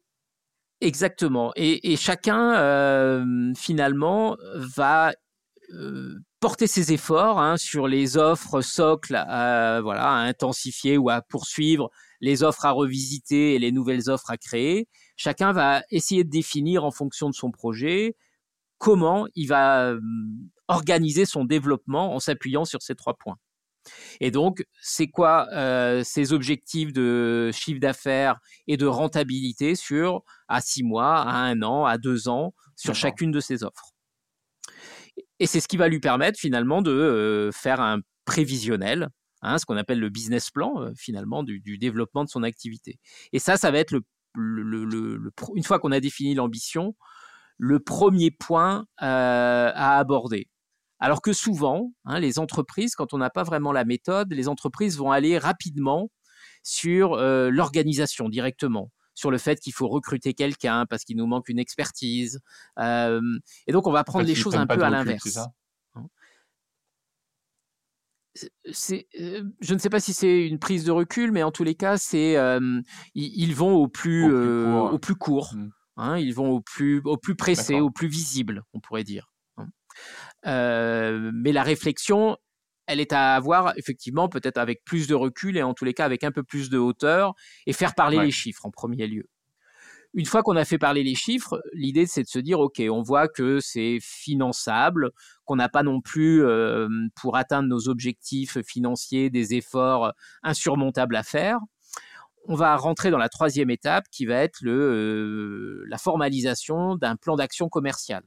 Exactement. 0.83 1.52
Et, 1.57 1.96
chacun, 1.96 3.24
finalement, 3.57 4.37
va 4.55 5.14
porter 6.40 6.66
ses 6.66 6.92
efforts 6.92 7.40
hein, 7.40 7.57
sur 7.57 7.88
les 7.88 8.18
offres 8.18 8.61
socles 8.61 9.14
voilà, 9.14 10.05
à 10.05 10.18
intensifier 10.18 10.98
ou 10.98 11.09
à 11.09 11.22
poursuivre, 11.22 11.90
les 12.20 12.42
offres 12.42 12.66
à 12.66 12.72
revisiter 12.72 13.55
et 13.55 13.59
les 13.59 13.72
nouvelles 13.72 14.11
offres 14.11 14.31
à 14.31 14.37
créer. 14.37 14.87
Chacun 15.16 15.52
va 15.52 15.83
essayer 15.90 16.24
de 16.24 16.31
définir 16.31 16.85
en 16.85 16.90
fonction 16.90 17.31
de 17.31 17.35
son 17.35 17.50
projet 17.50 18.14
comment 18.78 19.26
il 19.34 19.48
va 19.48 19.94
organiser 20.68 21.24
son 21.24 21.44
développement 21.44 22.14
en 22.14 22.20
s'appuyant 22.20 22.64
sur 22.64 22.82
ces 22.82 22.94
trois 22.94 23.14
points. 23.14 23.38
Et 24.20 24.30
donc, 24.30 24.64
c'est 24.80 25.08
quoi 25.08 25.48
euh, 25.52 26.02
ces 26.04 26.32
objectifs 26.32 26.92
de 26.92 27.50
chiffre 27.52 27.80
d'affaires 27.80 28.38
et 28.66 28.76
de 28.76 28.86
rentabilité 28.86 29.74
sur 29.74 30.22
à 30.48 30.60
six 30.60 30.82
mois, 30.82 31.16
à 31.18 31.36
un 31.36 31.62
an, 31.62 31.84
à 31.84 31.98
deux 31.98 32.28
ans, 32.28 32.54
sur 32.76 32.94
chacune 32.94 33.30
de 33.30 33.40
ces 33.40 33.64
offres 33.64 33.92
Et 35.38 35.46
c'est 35.46 35.60
ce 35.60 35.68
qui 35.68 35.76
va 35.76 35.88
lui 35.88 36.00
permettre 36.00 36.38
finalement 36.38 36.82
de 36.82 36.90
euh, 36.90 37.52
faire 37.52 37.80
un 37.80 38.00
prévisionnel, 38.24 39.08
hein, 39.42 39.58
ce 39.58 39.66
qu'on 39.66 39.76
appelle 39.76 40.00
le 40.00 40.08
business 40.08 40.50
plan 40.50 40.82
euh, 40.82 40.92
finalement 40.96 41.42
du, 41.42 41.78
développement 41.78 42.24
de 42.24 42.28
son 42.28 42.42
activité. 42.42 42.98
Et 43.32 43.38
ça, 43.38 43.56
ça 43.56 43.70
va 43.70 43.78
être 43.78 43.92
le, 43.92 45.32
une 45.54 45.62
fois 45.62 45.78
qu'on 45.78 45.92
a 45.92 46.00
défini 46.00 46.34
l'ambition, 46.34 46.94
le 47.58 47.80
premier 47.80 48.30
point 48.30 48.86
à 48.98 49.98
aborder. 49.98 50.48
Alors 50.98 51.20
que 51.20 51.32
souvent, 51.32 51.92
hein, 52.04 52.20
les 52.20 52.38
entreprises, 52.38 52.94
quand 52.94 53.12
on 53.12 53.18
n'a 53.18 53.30
pas 53.30 53.42
vraiment 53.42 53.72
la 53.72 53.84
méthode, 53.84 54.32
les 54.32 54.48
entreprises 54.48 54.96
vont 54.96 55.10
aller 55.10 55.38
rapidement 55.38 56.10
sur 56.62 57.14
euh, 57.14 57.50
l'organisation 57.50 58.28
directement, 58.28 58.90
sur 59.14 59.30
le 59.30 59.38
fait 59.38 59.60
qu'il 59.60 59.72
faut 59.72 59.88
recruter 59.88 60.32
quelqu'un 60.32 60.86
parce 60.86 61.04
qu'il 61.04 61.16
nous 61.16 61.26
manque 61.26 61.48
une 61.48 61.58
expertise. 61.58 62.40
Euh, 62.78 63.20
et 63.66 63.72
donc, 63.72 63.86
on 63.86 63.92
va 63.92 64.04
prendre 64.04 64.26
les 64.26 64.34
choses 64.34 64.56
un 64.56 64.66
peu 64.66 64.82
à 64.82 64.90
l'inverse. 64.90 65.36
Hein? 65.36 66.06
Euh, 68.84 69.44
je 69.60 69.74
ne 69.74 69.78
sais 69.78 69.90
pas 69.90 70.00
si 70.00 70.12
c'est 70.12 70.46
une 70.46 70.58
prise 70.58 70.84
de 70.84 70.92
recul, 70.92 71.30
mais 71.30 71.42
en 71.42 71.52
tous 71.52 71.64
les 71.64 71.74
cas, 71.74 71.98
c'est 71.98 72.36
ils, 73.14 73.54
vont 73.54 73.74
au 73.74 73.88
plus, 73.88 74.32
au 74.32 74.98
plus 74.98 75.14
court. 75.14 75.54
Mmh. 75.54 75.70
Hein, 75.96 76.18
ils 76.18 76.35
vont 76.35 76.50
au 76.50 76.61
plus, 76.61 77.00
au 77.04 77.16
plus 77.16 77.37
pressé, 77.37 77.80
au 77.80 77.90
plus 77.90 78.09
visible, 78.09 78.62
on 78.74 78.80
pourrait 78.80 79.04
dire. 79.04 79.30
Euh, 80.46 81.30
mais 81.35 81.52
la 81.52 81.62
réflexion, 81.62 82.37
elle 82.87 83.00
est 83.00 83.12
à 83.12 83.35
avoir 83.35 83.72
effectivement 83.78 84.28
peut-être 84.28 84.59
avec 84.59 84.85
plus 84.85 85.06
de 85.06 85.14
recul 85.14 85.56
et 85.56 85.62
en 85.62 85.74
tous 85.74 85.85
les 85.85 85.94
cas 85.94 86.04
avec 86.04 86.22
un 86.22 86.32
peu 86.32 86.42
plus 86.42 86.70
de 86.70 86.78
hauteur 86.78 87.35
et 87.66 87.72
faire 87.72 87.94
parler 87.94 88.18
les 88.18 88.30
chiffres 88.30 88.66
en 88.66 88.70
premier 88.70 89.06
lieu. 89.06 89.28
Une 90.14 90.24
fois 90.24 90.42
qu'on 90.42 90.56
a 90.56 90.64
fait 90.64 90.78
parler 90.78 91.02
les 91.02 91.14
chiffres, 91.14 91.61
l'idée 91.74 92.06
c'est 92.06 92.22
de 92.22 92.28
se 92.28 92.38
dire 92.38 92.61
ok, 92.61 92.80
on 92.90 93.02
voit 93.02 93.28
que 93.28 93.61
c'est 93.61 93.98
finançable, 94.00 95.11
qu'on 95.44 95.56
n'a 95.56 95.68
pas 95.68 95.82
non 95.82 96.00
plus 96.00 96.44
euh, 96.44 96.88
pour 97.20 97.37
atteindre 97.37 97.68
nos 97.68 97.88
objectifs 97.88 98.59
financiers 98.62 99.28
des 99.30 99.54
efforts 99.54 100.12
insurmontables 100.42 101.16
à 101.16 101.22
faire. 101.22 101.59
On 102.48 102.54
va 102.54 102.76
rentrer 102.76 103.11
dans 103.11 103.18
la 103.18 103.28
troisième 103.28 103.70
étape 103.70 104.04
qui 104.11 104.24
va 104.24 104.37
être 104.37 104.61
le, 104.61 104.72
euh, 104.72 105.85
la 105.88 105.98
formalisation 105.98 106.94
d'un 106.94 107.16
plan 107.16 107.35
d'action 107.37 107.68
commercial. 107.68 108.22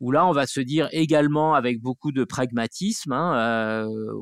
Où 0.00 0.10
là, 0.10 0.26
on 0.26 0.32
va 0.32 0.46
se 0.46 0.60
dire 0.60 0.88
également 0.92 1.54
avec 1.54 1.80
beaucoup 1.80 2.12
de 2.12 2.24
pragmatisme, 2.24 3.12
hein, 3.12 3.86
euh, 3.86 4.12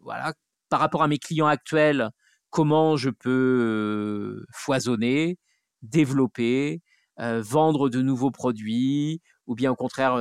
voilà, 0.00 0.32
par 0.70 0.80
rapport 0.80 1.02
à 1.02 1.08
mes 1.08 1.18
clients 1.18 1.46
actuels, 1.46 2.10
comment 2.50 2.96
je 2.96 3.10
peux 3.10 4.40
euh, 4.40 4.46
foisonner, 4.52 5.38
développer, 5.82 6.80
euh, 7.20 7.42
vendre 7.42 7.90
de 7.90 8.00
nouveaux 8.00 8.30
produits, 8.30 9.20
ou 9.46 9.54
bien 9.54 9.70
au 9.70 9.76
contraire, 9.76 10.16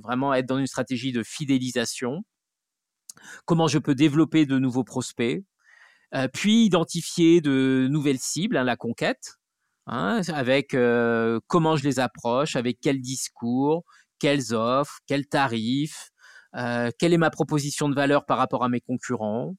vraiment 0.00 0.34
être 0.34 0.46
dans 0.46 0.58
une 0.58 0.66
stratégie 0.66 1.12
de 1.12 1.22
fidélisation, 1.22 2.22
comment 3.46 3.68
je 3.68 3.78
peux 3.78 3.94
développer 3.94 4.46
de 4.46 4.58
nouveaux 4.58 4.84
prospects, 4.84 5.44
puis 6.32 6.64
identifier 6.64 7.40
de 7.40 7.86
nouvelles 7.90 8.18
cibles, 8.18 8.56
hein, 8.56 8.64
la 8.64 8.76
conquête, 8.76 9.38
hein, 9.86 10.20
avec 10.28 10.76
comment 11.46 11.76
je 11.76 11.84
les 11.84 12.00
approche, 12.00 12.56
avec 12.56 12.78
quel 12.80 13.00
discours, 13.00 13.84
quelles 14.18 14.54
offres, 14.54 15.00
quels 15.06 15.26
tarifs, 15.26 16.12
euh, 16.54 16.90
quelle 16.98 17.12
est 17.12 17.18
ma 17.18 17.30
proposition 17.30 17.88
de 17.88 17.94
valeur 17.94 18.26
par 18.26 18.38
rapport 18.38 18.62
à 18.62 18.68
mes 18.68 18.80
concurrents. 18.80 19.56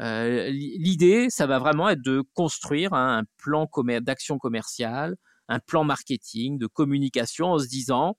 Euh, 0.00 0.50
l'idée, 0.50 1.28
ça 1.30 1.46
va 1.46 1.58
vraiment 1.58 1.88
être 1.88 2.02
de 2.02 2.22
construire 2.34 2.92
un 2.92 3.24
plan 3.38 3.68
d'action 4.00 4.38
commerciale, 4.38 5.16
un 5.48 5.58
plan 5.58 5.84
marketing, 5.84 6.58
de 6.58 6.66
communication 6.66 7.52
en 7.52 7.58
se 7.58 7.66
disant, 7.66 8.16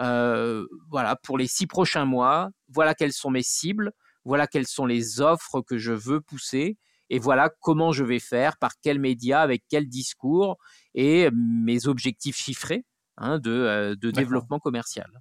euh, 0.00 0.66
voilà, 0.90 1.16
pour 1.16 1.38
les 1.38 1.46
six 1.46 1.66
prochains 1.66 2.06
mois, 2.06 2.50
voilà 2.68 2.94
quelles 2.94 3.12
sont 3.12 3.30
mes 3.30 3.42
cibles, 3.42 3.92
voilà 4.24 4.46
quelles 4.46 4.66
sont 4.66 4.86
les 4.86 5.20
offres 5.20 5.60
que 5.60 5.78
je 5.78 5.92
veux 5.92 6.20
pousser, 6.20 6.78
et 7.10 7.18
voilà 7.18 7.50
comment 7.60 7.92
je 7.92 8.04
vais 8.04 8.20
faire, 8.20 8.56
par 8.56 8.72
quels 8.82 8.98
médias, 8.98 9.42
avec 9.42 9.64
quel 9.68 9.88
discours, 9.88 10.56
et 10.94 11.28
mes 11.32 11.86
objectifs 11.86 12.36
chiffrés 12.36 12.84
Hein, 13.20 13.38
de, 13.38 13.50
euh, 13.50 14.12
développement 14.12 14.58
commercial. 14.58 15.20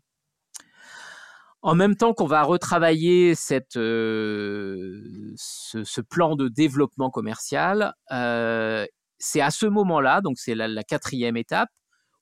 En 1.62 1.75
même 1.75 1.97
temps 1.97 2.13
qu'on 2.13 2.28
va 2.28 2.43
retravailler 2.43 3.36
cette, 3.36 3.75
euh, 3.75 5.34
ce, 5.36 5.99
plan 5.99 6.38
de 6.38 6.47
développement 6.47 7.10
commercial, 7.10 7.93
euh, 8.12 8.86
c'est 9.17 9.41
à 9.41 9.52
ce 9.52 9.65
moment-là, 9.65 10.21
donc 10.21 10.39
c'est 10.39 10.56
la, 10.56 10.84
quatrième 10.84 11.36
étape, 11.36 11.67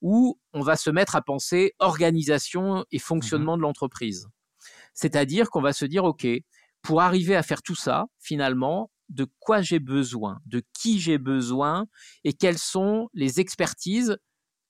où 0.01 0.39
on 0.53 0.61
va 0.61 0.75
se 0.75 0.89
mettre 0.89 1.15
à 1.15 1.21
penser 1.21 1.73
organisation 1.77 2.83
et 2.91 2.97
mmh 2.97 3.01
fonctionnement 3.01 3.55
de 3.55 3.61
l'entreprise. 3.61 4.27
C'est-à-dire 4.95 5.51
qu'on 5.51 5.61
va 5.61 5.73
se 5.73 5.85
dire, 5.85 6.05
OK, 6.05 6.25
pour 6.81 7.01
arriver 7.03 7.35
à 7.35 7.43
faire 7.43 7.61
tout 7.61 7.75
ça, 7.75 8.05
finalement, 8.17 8.89
de 9.09 9.27
quoi 9.39 9.61
j'ai 9.61 9.79
besoin, 9.79 10.39
de 10.45 10.61
qui 10.73 10.99
j'ai 10.99 11.17
besoin 11.17 11.85
et 12.23 12.33
quelles 12.33 12.57
sont 12.57 13.09
les 13.13 13.39
expertises 13.39 14.17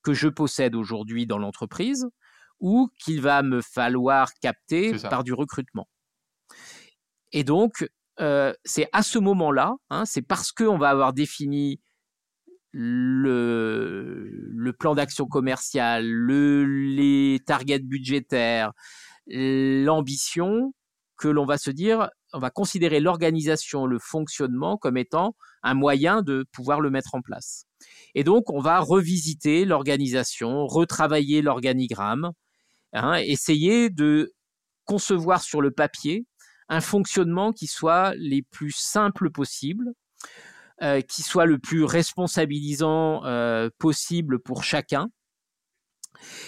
que 0.02 0.14
je 0.14 0.28
possède 0.28 0.74
aujourd'hui 0.74 1.26
dans 1.26 1.38
l'entreprise 1.38 2.06
ou 2.60 2.88
qu'il 3.04 3.20
va 3.20 3.42
me 3.42 3.60
falloir 3.60 4.30
capter 4.40 4.92
par 5.10 5.24
du 5.24 5.32
recrutement. 5.32 5.88
Et 7.32 7.44
donc, 7.44 7.88
euh, 8.20 8.52
c'est 8.64 8.88
à 8.92 9.02
ce 9.02 9.18
moment-là, 9.18 9.74
hein, 9.90 10.04
c'est 10.04 10.22
parce 10.22 10.50
qu'on 10.50 10.78
va 10.78 10.90
avoir 10.90 11.12
défini 11.12 11.80
le, 12.72 14.28
le 14.30 14.72
plan 14.72 14.94
d'action 14.94 15.26
commerciale, 15.26 16.06
le, 16.06 16.64
les 16.64 17.40
targets 17.46 17.78
budgétaires, 17.78 18.72
l'ambition, 19.26 20.74
que 21.16 21.28
l'on 21.28 21.44
va 21.44 21.58
se 21.58 21.70
dire, 21.70 22.08
on 22.32 22.38
va 22.38 22.50
considérer 22.50 23.00
l'organisation, 23.00 23.86
le 23.86 23.98
fonctionnement 23.98 24.76
comme 24.76 24.96
étant 24.96 25.34
un 25.62 25.74
moyen 25.74 26.22
de 26.22 26.44
pouvoir 26.52 26.80
le 26.80 26.90
mettre 26.90 27.14
en 27.14 27.22
place. 27.22 27.64
Et 28.14 28.24
donc, 28.24 28.50
on 28.50 28.60
va 28.60 28.80
revisiter 28.80 29.64
l'organisation, 29.64 30.66
retravailler 30.66 31.42
l'organigramme, 31.42 32.32
hein, 32.92 33.14
essayer 33.14 33.90
de 33.90 34.32
concevoir 34.84 35.42
sur 35.42 35.60
le 35.60 35.70
papier 35.70 36.26
un 36.68 36.80
fonctionnement 36.80 37.52
qui 37.52 37.66
soit 37.66 38.14
les 38.16 38.42
plus 38.42 38.72
simples 38.72 39.30
possible, 39.30 39.92
euh, 40.82 41.00
qui 41.00 41.22
soit 41.22 41.46
le 41.46 41.58
plus 41.58 41.84
responsabilisant 41.84 43.24
euh, 43.24 43.70
possible 43.78 44.38
pour 44.38 44.64
chacun, 44.64 45.08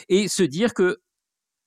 et 0.08 0.28
se 0.28 0.42
dire 0.42 0.74
que 0.74 0.98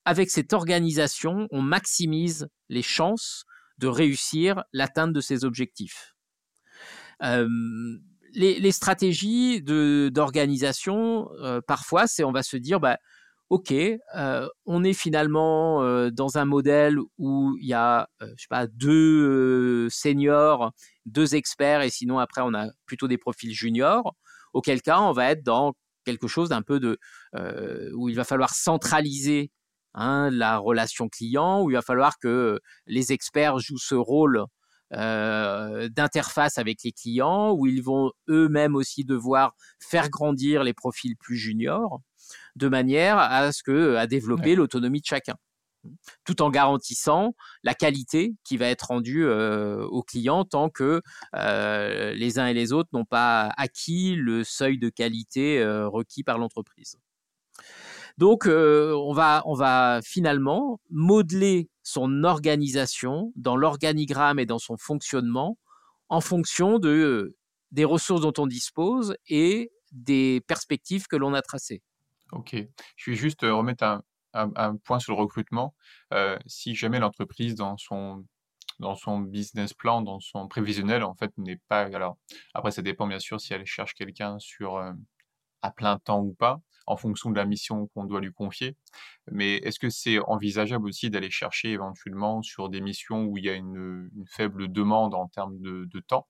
avec 0.06 0.30
cette 0.30 0.54
organisation, 0.54 1.47
on 1.52 1.62
maximise 1.62 2.47
les 2.69 2.82
chances 2.82 3.45
de 3.77 3.88
réussir 3.88 4.63
l'atteinte 4.71 5.13
de 5.13 5.21
ces 5.21 5.45
objectifs. 5.45 6.13
Euh, 7.23 7.47
les, 8.33 8.71
stratégies 8.71 9.62
d'organisation, 9.62 11.29
euh, 11.41 11.62
parfois, 11.65 12.07
c'est 12.07 12.23
on 12.23 12.31
va 12.31 12.41
se 12.41 12.57
dire, 12.57 12.79
bah, 12.79 12.97
ok, 13.49 13.71
euh, 13.71 14.47
on 14.65 14.83
est 14.83 14.93
finalement 14.93 16.09
dans 16.09 16.38
un 16.38 16.45
modèle 16.45 16.97
où 17.17 17.55
il 17.62 17.67
y 17.67 17.73
a, 17.73 18.07
je 18.21 18.27
sais 18.38 18.47
pas, 18.49 18.67
deux 18.67 19.88
seniors, 19.89 20.71
deux 21.05 21.36
experts, 21.36 21.81
et 21.81 21.89
sinon 21.89 22.17
après 22.17 22.41
on 22.43 22.53
a 22.53 22.67
plutôt 22.86 23.07
des 23.07 23.17
profils 23.17 23.53
juniors. 23.53 24.15
Auquel 24.53 24.81
cas, 24.81 24.99
on 24.99 25.12
va 25.12 25.31
être 25.31 25.43
dans 25.43 25.73
quelque 26.05 26.27
chose 26.27 26.49
d'un 26.49 26.63
peu 26.63 26.79
de 26.79 26.97
où 27.93 28.09
il 28.09 28.15
va 28.15 28.23
falloir 28.23 28.55
centraliser 28.55 29.51
hein, 29.93 30.29
la 30.32 30.58
relation 30.58 31.10
client, 31.10 31.62
où 31.62 31.69
il 31.69 31.73
va 31.73 31.82
falloir 31.82 32.19
que 32.19 32.60
les 32.88 33.12
experts 33.12 33.60
jouent 33.60 33.77
ce 33.77 33.95
rôle 33.95 34.45
euh, 34.93 35.89
d'interface 35.89 36.58
avec 36.58 36.84
les 36.84 36.91
clients, 36.91 37.51
où 37.51 37.65
ils 37.65 37.82
vont 37.82 38.12
eux-mêmes 38.29 38.75
aussi 38.75 39.03
devoir 39.03 39.56
faire 39.79 40.10
grandir 40.10 40.63
les 40.63 40.73
profils 40.73 41.15
plus 41.17 41.38
juniors, 41.38 42.01
de 42.56 42.67
manière 42.67 43.17
à 43.17 43.51
ce 43.51 43.63
que 43.63 43.95
à 43.95 44.08
développer 44.08 44.56
l'autonomie 44.56 45.01
de 45.01 45.06
chacun. 45.06 45.36
tout 46.23 46.41
en 46.41 46.49
garantissant 46.49 47.36
la 47.63 47.73
qualité 47.73 48.36
qui 48.45 48.56
va 48.56 48.67
être 48.67 48.84
rendue 48.84 49.27
aux 49.27 50.03
clients 50.03 50.45
tant 50.45 50.69
que 50.69 51.01
les 51.34 52.39
uns 52.39 52.47
et 52.47 52.53
les 52.53 52.71
autres 52.71 52.89
n'ont 52.93 53.06
pas 53.06 53.51
acquis 53.58 54.15
le 54.15 54.43
seuil 54.43 54.77
de 54.77 54.89
qualité 54.89 55.65
requis 55.86 56.23
par 56.23 56.38
l'entreprise. 56.38 56.97
Donc, 58.17 58.45
on, 58.45 59.13
va, 59.13 59.41
on 59.45 59.56
va 59.56 59.99
finalement 60.04 60.80
modeler 60.89 61.69
son 61.82 62.23
organisation 62.23 63.32
dans 63.36 63.56
l'organigramme 63.56 64.39
et 64.39 64.45
dans 64.45 64.60
son 64.60 64.78
fonctionnement 64.78 65.58
en 66.10 66.21
fonction 66.21 66.80
de, 66.80 67.36
des 67.71 67.86
ressources 67.86 68.21
dont 68.21 68.34
on 68.38 68.47
dispose 68.47 69.15
et 69.28 69.71
des 69.91 70.41
perspectives 70.47 71.08
que 71.08 71.15
l'on 71.15 71.34
a 71.34 71.41
tracées. 71.41 71.82
Ok. 72.32 72.56
Je 72.95 73.12
vais 73.12 73.17
juste 73.17 73.41
remettre 73.41 74.02
un, 74.34 74.76
point 74.78 74.99
sur 74.99 75.13
le 75.13 75.19
recrutement. 75.19 75.76
Euh, 76.13 76.38
si 76.45 76.76
jamais 76.76 76.99
l'entreprise, 76.99 77.56
dans 77.56 77.78
son, 77.78 78.26
dans 78.80 78.95
son 78.95 79.19
business 79.19 79.73
plan, 79.73 80.02
dans 80.02 80.19
son 80.19 80.47
prévisionnel, 80.47 81.04
en 81.04 81.15
fait, 81.15 81.32
n'est 81.38 81.62
pas. 81.67 81.82
Alors, 81.82 82.17
après, 82.54 82.71
ça 82.71 82.82
dépend 82.82 83.08
bien 83.08 83.19
sûr 83.19 83.39
si 83.39 83.54
elle 83.54 83.65
cherche 83.65 83.93
quelqu'un 83.93 84.39
sur 84.39 84.78
euh, 84.78 84.93
à 85.63 85.71
plein 85.71 85.97
temps 85.97 86.21
ou 86.21 86.34
pas, 86.34 86.62
en 86.86 86.97
fonction 86.97 87.32
de 87.32 87.38
la 87.38 87.45
mission 87.45 87.88
qu'on 87.88 88.04
doit 88.04 88.19
lui 88.19 88.34
confier. 88.34 88.76
Mais 89.32 89.56
est-ce 89.56 89.80
que 89.80 89.89
c'est 89.89 90.19
envisageable 90.19 90.86
aussi 90.88 91.10
d'aller 91.10 91.32
chercher 91.32 91.71
éventuellement 91.71 92.41
sur 92.43 92.69
des 92.69 92.82
missions 92.82 93.23
où 93.26 93.38
il 93.38 93.45
y 93.45 93.49
a 93.49 93.54
une, 93.54 94.10
faible 94.30 94.71
demande 94.71 95.15
en 95.15 95.28
termes 95.28 95.58
de, 95.60 95.99
temps, 96.06 96.28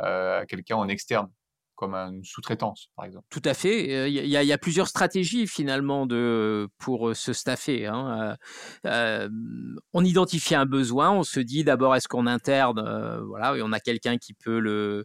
euh, 0.00 0.44
quelqu'un 0.46 0.76
en 0.76 0.88
externe 0.88 1.28
comme 1.74 1.94
une 1.94 2.24
sous-traitance, 2.24 2.88
par 2.96 3.04
exemple? 3.04 3.24
Tout 3.30 3.42
à 3.44 3.54
fait. 3.54 4.10
Il 4.10 4.26
y, 4.26 4.52
a, 4.52 4.58
plusieurs 4.58 4.88
stratégies 4.88 5.46
finalement 5.46 6.06
de, 6.06 6.68
pour 6.78 7.14
se 7.14 7.32
staffer. 7.32 7.86
Hein. 7.86 8.36
on 8.84 10.04
identifie 10.04 10.56
un 10.56 10.66
besoin, 10.66 11.12
on 11.12 11.22
se 11.22 11.38
dit 11.38 11.62
d'abord 11.62 11.94
est-ce 11.94 12.08
qu'on 12.08 12.26
interne, 12.26 13.20
voilà, 13.26 13.56
et 13.56 13.62
on 13.62 13.72
a 13.72 13.78
quelqu'un 13.78 14.18
qui 14.18 14.34
peut 14.34 14.58
le, 14.58 15.04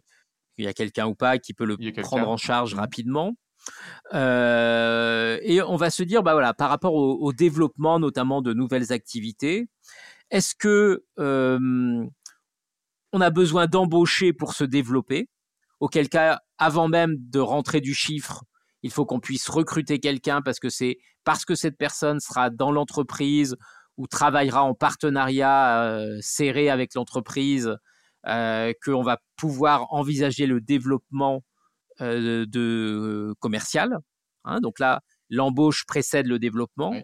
il 0.56 0.64
y 0.64 0.68
a 0.68 0.72
quelqu'un 0.72 1.06
ou 1.06 1.14
pas 1.14 1.38
qui 1.38 1.54
peut 1.54 1.64
le 1.64 1.76
prendre 2.02 2.28
en 2.28 2.36
charge 2.36 2.74
mmh. 2.74 2.80
Rapidement. 4.10 5.38
et 5.42 5.62
on 5.62 5.76
va 5.76 5.90
se 5.90 6.02
dire, 6.02 6.22
bah 6.22 6.32
voilà, 6.32 6.54
par 6.54 6.70
rapport 6.70 6.94
au, 6.94 7.32
développement 7.32 7.98
notamment 7.98 8.42
de 8.42 8.52
nouvelles 8.52 8.92
activités, 8.92 9.68
est-ce 10.30 10.54
que 10.54 11.04
on 11.16 13.20
a 13.20 13.30
besoin 13.30 13.66
d'embaucher 13.66 14.32
pour 14.32 14.54
se 14.54 14.64
développer? 14.64 15.28
Auquel 15.80 16.08
cas, 16.08 16.40
avant 16.58 16.88
même 16.88 17.16
de 17.18 17.38
rentrer 17.38 17.80
du 17.80 17.94
chiffre, 17.94 18.44
il 18.82 18.90
faut 18.90 19.06
qu'on 19.06 19.20
puisse 19.20 19.48
recruter 19.48 19.98
quelqu'un 19.98 20.42
parce 20.42 20.58
que 20.58 20.68
c'est 20.68 20.98
parce 21.24 21.44
que 21.44 21.54
cette 21.54 21.78
personne 21.78 22.20
sera 22.20 22.50
dans 22.50 22.70
l'entreprise 22.70 23.56
ou 23.96 24.06
travaillera 24.06 24.62
en 24.62 24.74
partenariat 24.74 25.84
euh, 25.84 26.18
serré 26.20 26.68
avec 26.68 26.94
l'entreprise 26.94 27.76
euh, 28.26 28.72
qu'on 28.84 29.02
va 29.02 29.18
pouvoir 29.36 29.92
envisager 29.92 30.46
le 30.46 30.60
développement 30.60 31.42
euh, 32.00 32.46
de 32.46 33.34
commercial. 33.40 33.98
Hein. 34.44 34.60
donc 34.60 34.78
là, 34.78 35.00
l'embauche 35.30 35.84
précède 35.86 36.26
le 36.26 36.38
développement. 36.38 36.94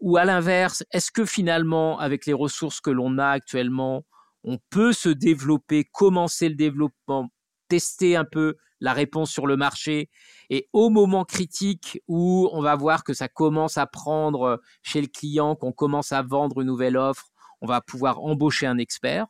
Ou 0.00 0.18
à 0.18 0.26
l'inverse, 0.26 0.84
est-ce 0.90 1.10
que 1.10 1.24
finalement, 1.24 1.98
avec 1.98 2.26
les 2.26 2.34
ressources 2.34 2.80
que 2.80 2.90
l'on 2.90 3.16
a 3.16 3.28
actuellement, 3.28 4.04
on 4.44 4.58
peut 4.68 4.92
se 4.92 5.08
développer, 5.08 5.84
commencer 5.84 6.50
le 6.50 6.54
développement 6.54 7.30
tester 7.68 8.16
un 8.16 8.24
peu 8.24 8.56
la 8.80 8.92
réponse 8.92 9.30
sur 9.30 9.46
le 9.46 9.56
marché. 9.56 10.10
Et 10.50 10.68
au 10.72 10.90
moment 10.90 11.24
critique 11.24 12.00
où 12.08 12.48
on 12.52 12.60
va 12.60 12.76
voir 12.76 13.04
que 13.04 13.14
ça 13.14 13.28
commence 13.28 13.78
à 13.78 13.86
prendre 13.86 14.60
chez 14.82 15.00
le 15.00 15.08
client, 15.08 15.56
qu'on 15.56 15.72
commence 15.72 16.12
à 16.12 16.22
vendre 16.22 16.60
une 16.60 16.68
nouvelle 16.68 16.96
offre, 16.96 17.26
on 17.60 17.66
va 17.66 17.80
pouvoir 17.80 18.20
embaucher 18.20 18.66
un 18.66 18.78
expert. 18.78 19.26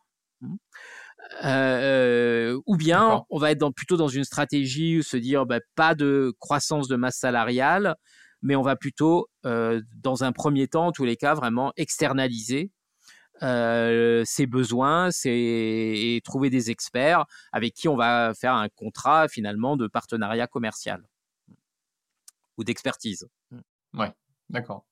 Mmh. 1.32 1.46
Euh, 1.46 2.60
ou 2.66 2.76
bien 2.76 3.24
on 3.30 3.38
va 3.38 3.50
être 3.50 3.58
dans, 3.58 3.72
plutôt 3.72 3.96
dans 3.96 4.08
une 4.08 4.24
stratégie 4.24 4.98
où 4.98 5.02
se 5.02 5.16
dire 5.16 5.44
bah, 5.46 5.60
pas 5.74 5.94
de 5.94 6.32
croissance 6.38 6.88
de 6.88 6.96
masse 6.96 7.16
salariale, 7.16 7.96
mais 8.42 8.56
on 8.56 8.62
va 8.62 8.76
plutôt, 8.76 9.28
euh, 9.44 9.82
dans 9.96 10.24
un 10.24 10.32
premier 10.32 10.68
temps, 10.68 10.86
en 10.86 10.92
tous 10.92 11.04
les 11.04 11.16
cas, 11.16 11.34
vraiment 11.34 11.72
externaliser 11.76 12.70
euh, 13.42 14.22
ses 14.24 14.46
besoins, 14.46 15.10
et 15.24 16.20
trouver 16.24 16.48
des 16.48 16.70
experts 16.70 17.24
avec 17.52 17.74
qui 17.74 17.88
on 17.88 17.96
va 17.96 18.32
faire 18.34 18.54
un 18.54 18.68
contrat 18.68 19.28
finalement 19.28 19.76
de 19.76 19.88
partenariat 19.88 20.46
commercial 20.46 21.02
ou 22.56 22.64
d'expertise. 22.64 23.28
Ouais, 23.92 24.12
d'accord. 24.48 24.86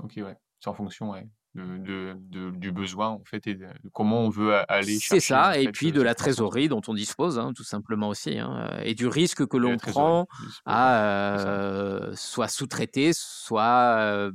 Ok, 0.00 0.14
ouais. 0.16 0.36
C'est 0.60 0.68
en 0.68 0.74
fonction, 0.74 1.10
ouais 1.10 1.26
de, 1.54 2.16
du 2.50 2.72
besoin 2.72 3.08
en 3.08 3.22
fait 3.24 3.46
et 3.46 3.54
de, 3.54 3.66
comment 3.92 4.22
on 4.22 4.28
veut 4.28 4.54
aller 4.70 4.98
C'est 4.98 5.20
ça, 5.20 5.58
et 5.58 5.68
puis 5.68 5.92
de 5.92 6.02
la 6.02 6.14
trésorerie 6.14 6.68
dont 6.68 6.80
on 6.88 6.94
dispose, 6.94 7.38
hein, 7.38 7.52
tout 7.54 7.64
simplement 7.64 8.08
aussi, 8.08 8.38
hein, 8.38 8.76
et 8.82 8.94
du 8.94 9.06
risque 9.06 9.46
que 9.46 9.56
l'on 9.56 9.76
prend 9.76 10.26
à 10.66 11.04
euh, 11.04 12.12
soit 12.16 12.48
sous-traiter, 12.48 13.12
soit 13.12 13.96
euh, 13.98 14.32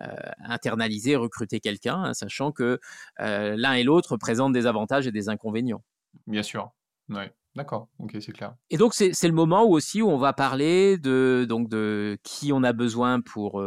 euh, 0.00 0.06
internaliser, 0.44 1.16
recruter 1.16 1.60
quelqu'un, 1.60 2.04
hein, 2.04 2.14
sachant 2.14 2.52
que 2.52 2.78
l'un 3.18 3.72
et 3.72 3.82
l'autre 3.82 4.16
présentent 4.16 4.52
des 4.52 4.66
avantages 4.66 5.06
et 5.06 5.12
des 5.12 5.28
inconvénients. 5.28 5.82
Bien 6.26 6.42
sûr, 6.42 6.70
ouais. 7.08 7.32
D'accord, 7.56 7.88
ok, 7.98 8.16
c'est 8.20 8.30
clair. 8.30 8.54
Et 8.70 8.76
donc 8.76 8.94
c'est 8.94 9.26
le 9.26 9.32
moment 9.32 9.64
où 9.64 9.72
aussi 9.72 10.02
où 10.02 10.08
on 10.08 10.18
va 10.18 10.32
parler 10.32 10.98
de 10.98 11.44
donc 11.48 11.68
de 11.68 12.16
qui 12.22 12.52
on 12.52 12.62
a 12.62 12.72
besoin 12.72 13.20
pour 13.20 13.60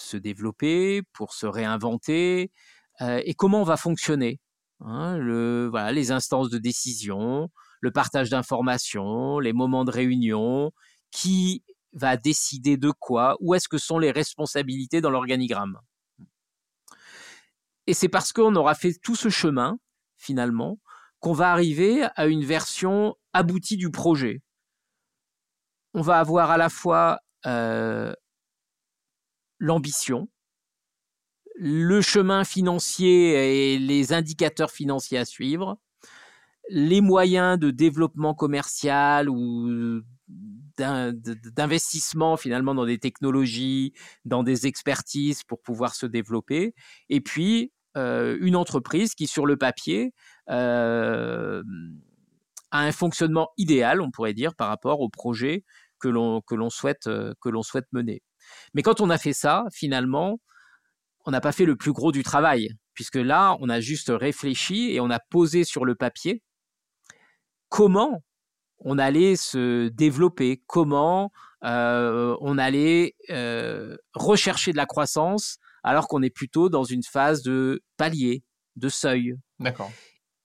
se 0.00 0.16
développer, 0.16 1.02
pour 1.12 1.34
se 1.34 1.46
réinventer, 1.46 2.50
euh, 3.00 3.20
et 3.24 3.34
comment 3.34 3.60
on 3.60 3.64
va 3.64 3.76
fonctionner. 3.76 4.40
Hein, 4.80 5.18
le, 5.18 5.68
voilà, 5.70 5.92
les 5.92 6.10
instances 6.10 6.48
de 6.50 6.58
décision, 6.58 7.50
le 7.80 7.90
partage 7.90 8.30
d'informations, 8.30 9.38
les 9.38 9.52
moments 9.52 9.84
de 9.84 9.90
réunion, 9.90 10.72
qui 11.10 11.62
va 11.92 12.16
décider 12.16 12.76
de 12.76 12.90
quoi, 12.90 13.36
où 13.40 13.54
est-ce 13.54 13.68
que 13.68 13.78
sont 13.78 13.98
les 13.98 14.10
responsabilités 14.10 15.00
dans 15.00 15.10
l'organigramme. 15.10 15.78
Et 17.86 17.94
c'est 17.94 18.08
parce 18.08 18.32
qu'on 18.32 18.54
aura 18.54 18.74
fait 18.74 18.94
tout 19.02 19.16
ce 19.16 19.28
chemin, 19.28 19.78
finalement, 20.16 20.78
qu'on 21.18 21.32
va 21.32 21.50
arriver 21.50 22.06
à 22.14 22.26
une 22.26 22.44
version 22.44 23.16
aboutie 23.32 23.76
du 23.76 23.90
projet. 23.90 24.42
On 25.92 26.02
va 26.02 26.18
avoir 26.20 26.50
à 26.50 26.56
la 26.56 26.68
fois 26.68 27.18
euh, 27.46 28.14
l'ambition, 29.60 30.28
le 31.54 32.00
chemin 32.00 32.44
financier 32.44 33.74
et 33.74 33.78
les 33.78 34.12
indicateurs 34.12 34.70
financiers 34.70 35.18
à 35.18 35.24
suivre, 35.24 35.78
les 36.70 37.00
moyens 37.00 37.58
de 37.58 37.70
développement 37.70 38.34
commercial 38.34 39.28
ou 39.28 40.02
d'investissement 40.78 42.36
finalement 42.36 42.74
dans 42.74 42.86
des 42.86 42.98
technologies, 42.98 43.92
dans 44.24 44.42
des 44.42 44.66
expertises 44.66 45.42
pour 45.44 45.60
pouvoir 45.60 45.94
se 45.94 46.06
développer, 46.06 46.74
et 47.08 47.20
puis 47.20 47.72
euh, 47.96 48.38
une 48.40 48.56
entreprise 48.56 49.14
qui 49.14 49.26
sur 49.26 49.46
le 49.46 49.56
papier 49.56 50.14
euh, 50.48 51.62
a 52.70 52.80
un 52.80 52.92
fonctionnement 52.92 53.50
idéal, 53.58 54.00
on 54.00 54.10
pourrait 54.10 54.32
dire, 54.32 54.54
par 54.54 54.68
rapport 54.68 55.00
au 55.00 55.08
projet 55.08 55.64
souhaite, 56.70 57.08
euh, 57.08 57.34
que 57.40 57.48
l'on 57.48 57.62
souhaite 57.62 57.86
mener. 57.92 58.22
Mais 58.74 58.82
quand 58.82 59.00
on 59.00 59.10
a 59.10 59.18
fait 59.18 59.32
ça, 59.32 59.64
finalement, 59.72 60.40
on 61.26 61.30
n'a 61.30 61.40
pas 61.40 61.52
fait 61.52 61.64
le 61.64 61.76
plus 61.76 61.92
gros 61.92 62.12
du 62.12 62.22
travail, 62.22 62.70
puisque 62.94 63.16
là, 63.16 63.56
on 63.60 63.68
a 63.68 63.80
juste 63.80 64.10
réfléchi 64.14 64.92
et 64.92 65.00
on 65.00 65.10
a 65.10 65.18
posé 65.30 65.64
sur 65.64 65.84
le 65.84 65.94
papier 65.94 66.42
comment 67.70 68.22
on 68.80 68.98
allait 68.98 69.36
se 69.36 69.88
développer, 69.88 70.62
comment 70.66 71.30
euh, 71.64 72.36
on 72.40 72.58
allait 72.58 73.14
euh, 73.30 73.96
rechercher 74.14 74.72
de 74.72 74.76
la 74.76 74.86
croissance, 74.86 75.58
alors 75.82 76.08
qu'on 76.08 76.22
est 76.22 76.34
plutôt 76.34 76.68
dans 76.68 76.84
une 76.84 77.02
phase 77.02 77.42
de 77.42 77.82
palier, 77.96 78.42
de 78.76 78.88
seuil. 78.88 79.34
D'accord. 79.58 79.90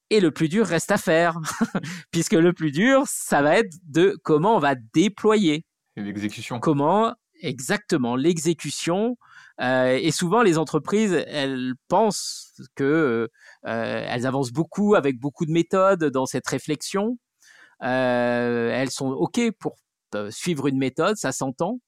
Et 0.09 0.19
le 0.19 0.31
plus 0.31 0.49
dur 0.49 0.65
reste 0.65 0.91
à 0.91 0.97
faire, 0.97 1.37
puisque 2.11 2.33
le 2.33 2.53
plus 2.53 2.71
dur, 2.71 3.03
ça 3.07 3.41
va 3.41 3.57
être 3.57 3.73
de 3.83 4.17
comment 4.23 4.55
on 4.55 4.59
va 4.59 4.75
déployer. 4.93 5.65
L'exécution. 5.95 6.59
Comment 6.59 7.15
Exactement, 7.41 8.15
l'exécution. 8.15 9.17
Euh, 9.61 9.97
et 10.01 10.11
souvent, 10.11 10.41
les 10.41 10.57
entreprises, 10.57 11.13
elles 11.27 11.73
pensent 11.87 12.53
que 12.75 13.29
euh, 13.65 14.05
elles 14.09 14.25
avancent 14.25 14.51
beaucoup 14.51 14.95
avec 14.95 15.19
beaucoup 15.19 15.45
de 15.45 15.51
méthodes 15.51 16.05
dans 16.05 16.25
cette 16.25 16.47
réflexion. 16.47 17.17
Euh, 17.83 18.71
elles 18.73 18.91
sont 18.91 19.09
ok 19.09 19.51
pour 19.59 19.75
suivre 20.29 20.67
une 20.67 20.77
méthode, 20.77 21.17
ça 21.17 21.33
s'entend. 21.33 21.81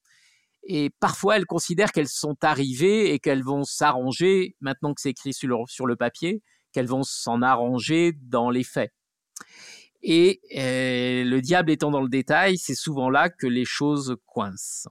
Et 0.63 0.89
parfois, 0.99 1.37
elles 1.37 1.45
considèrent 1.45 1.93
qu'elles 1.93 2.09
sont 2.09 2.35
arrivées 2.43 3.13
et 3.13 3.19
qu'elles 3.19 3.43
vont 3.43 3.63
s'arranger 3.63 4.57
maintenant 4.59 4.93
que 4.93 4.99
c'est 4.99 5.11
écrit 5.11 5.33
sur 5.33 5.47
le, 5.47 5.55
sur 5.67 5.85
le 5.85 5.95
papier, 5.95 6.41
qu'elles 6.73 6.87
vont 6.87 7.03
s'en 7.03 7.41
arranger 7.41 8.13
dans 8.21 8.49
les 8.49 8.65
faits. 8.65 8.91
Et 10.03 10.41
le 10.53 11.39
diable 11.39 11.71
étant 11.71 11.91
dans 11.91 12.01
le 12.01 12.09
détail, 12.09 12.57
c'est 12.57 12.75
souvent 12.75 13.09
là 13.09 13.29
que 13.29 13.47
les 13.47 13.65
choses 13.65 14.17
coincent. 14.25 14.89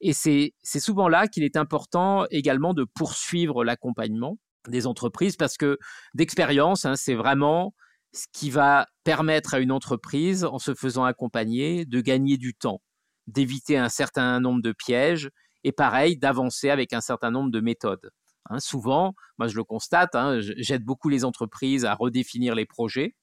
Et 0.00 0.12
c'est 0.12 0.52
souvent 0.62 1.08
là 1.08 1.28
qu'il 1.28 1.44
est 1.44 1.56
important 1.56 2.26
également 2.30 2.74
de 2.74 2.84
poursuivre 2.84 3.64
l'accompagnement 3.64 4.38
des 4.68 4.86
entreprises 4.86 5.36
parce 5.36 5.56
que 5.56 5.78
d'expérience, 6.14 6.84
hein, 6.84 6.94
c'est 6.96 7.14
vraiment 7.14 7.74
ce 8.12 8.26
qui 8.32 8.50
va 8.50 8.86
permettre 9.04 9.54
à 9.54 9.58
une 9.58 9.72
entreprise, 9.72 10.44
en 10.44 10.58
se 10.58 10.74
faisant 10.74 11.04
accompagner, 11.04 11.86
de 11.86 12.00
gagner 12.00 12.36
du 12.36 12.54
temps, 12.54 12.82
d'éviter 13.26 13.76
un 13.76 13.88
certain 13.88 14.38
nombre 14.40 14.62
de 14.62 14.72
pièges 14.72 15.30
et 15.64 15.72
pareil, 15.72 16.18
d'avancer 16.18 16.70
avec 16.70 16.92
un 16.92 17.00
certain 17.00 17.30
nombre 17.30 17.50
de 17.50 17.60
méthodes. 17.60 18.10
Hein, 18.50 18.58
souvent, 18.58 19.14
moi 19.38 19.48
je 19.48 19.56
le 19.56 19.64
constate, 19.64 20.14
hein, 20.14 20.40
j'aide 20.40 20.84
beaucoup 20.84 21.08
les 21.08 21.24
entreprises 21.24 21.84
à 21.84 21.94
redéfinir 21.94 22.54
les 22.54 22.66
projets. 22.66 23.14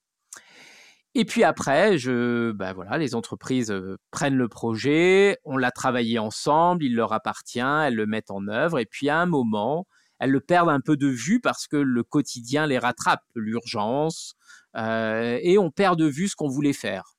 Et 1.15 1.25
puis 1.25 1.43
après, 1.43 1.97
je, 1.97 2.51
ben 2.51 2.71
voilà, 2.73 2.97
les 2.97 3.15
entreprises 3.15 3.73
prennent 4.11 4.37
le 4.37 4.47
projet, 4.47 5.37
on 5.43 5.57
l'a 5.57 5.71
travaillé 5.71 6.19
ensemble, 6.19 6.83
il 6.83 6.95
leur 6.95 7.13
appartient, 7.13 7.59
elles 7.59 7.95
le 7.95 8.05
mettent 8.05 8.31
en 8.31 8.47
œuvre, 8.47 8.79
et 8.79 8.85
puis 8.85 9.09
à 9.09 9.19
un 9.19 9.25
moment, 9.25 9.87
elles 10.19 10.31
le 10.31 10.41
perdent 10.41 10.69
un 10.69 10.81
peu 10.81 10.97
de 10.97 11.07
vue 11.07 11.39
parce 11.39 11.67
que 11.67 11.77
le 11.77 12.03
quotidien 12.03 12.67
les 12.67 12.77
rattrape, 12.77 13.23
l'urgence, 13.35 14.35
euh, 14.75 15.39
et 15.41 15.57
on 15.57 15.71
perd 15.71 15.97
de 15.97 16.05
vue 16.05 16.27
ce 16.27 16.35
qu'on 16.35 16.49
voulait 16.49 16.73
faire. 16.73 17.15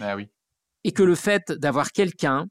Ah 0.00 0.16
oui. 0.16 0.28
Et 0.84 0.92
que 0.92 1.02
le 1.02 1.14
fait 1.14 1.52
d'avoir 1.52 1.92
quelqu'un 1.92 2.48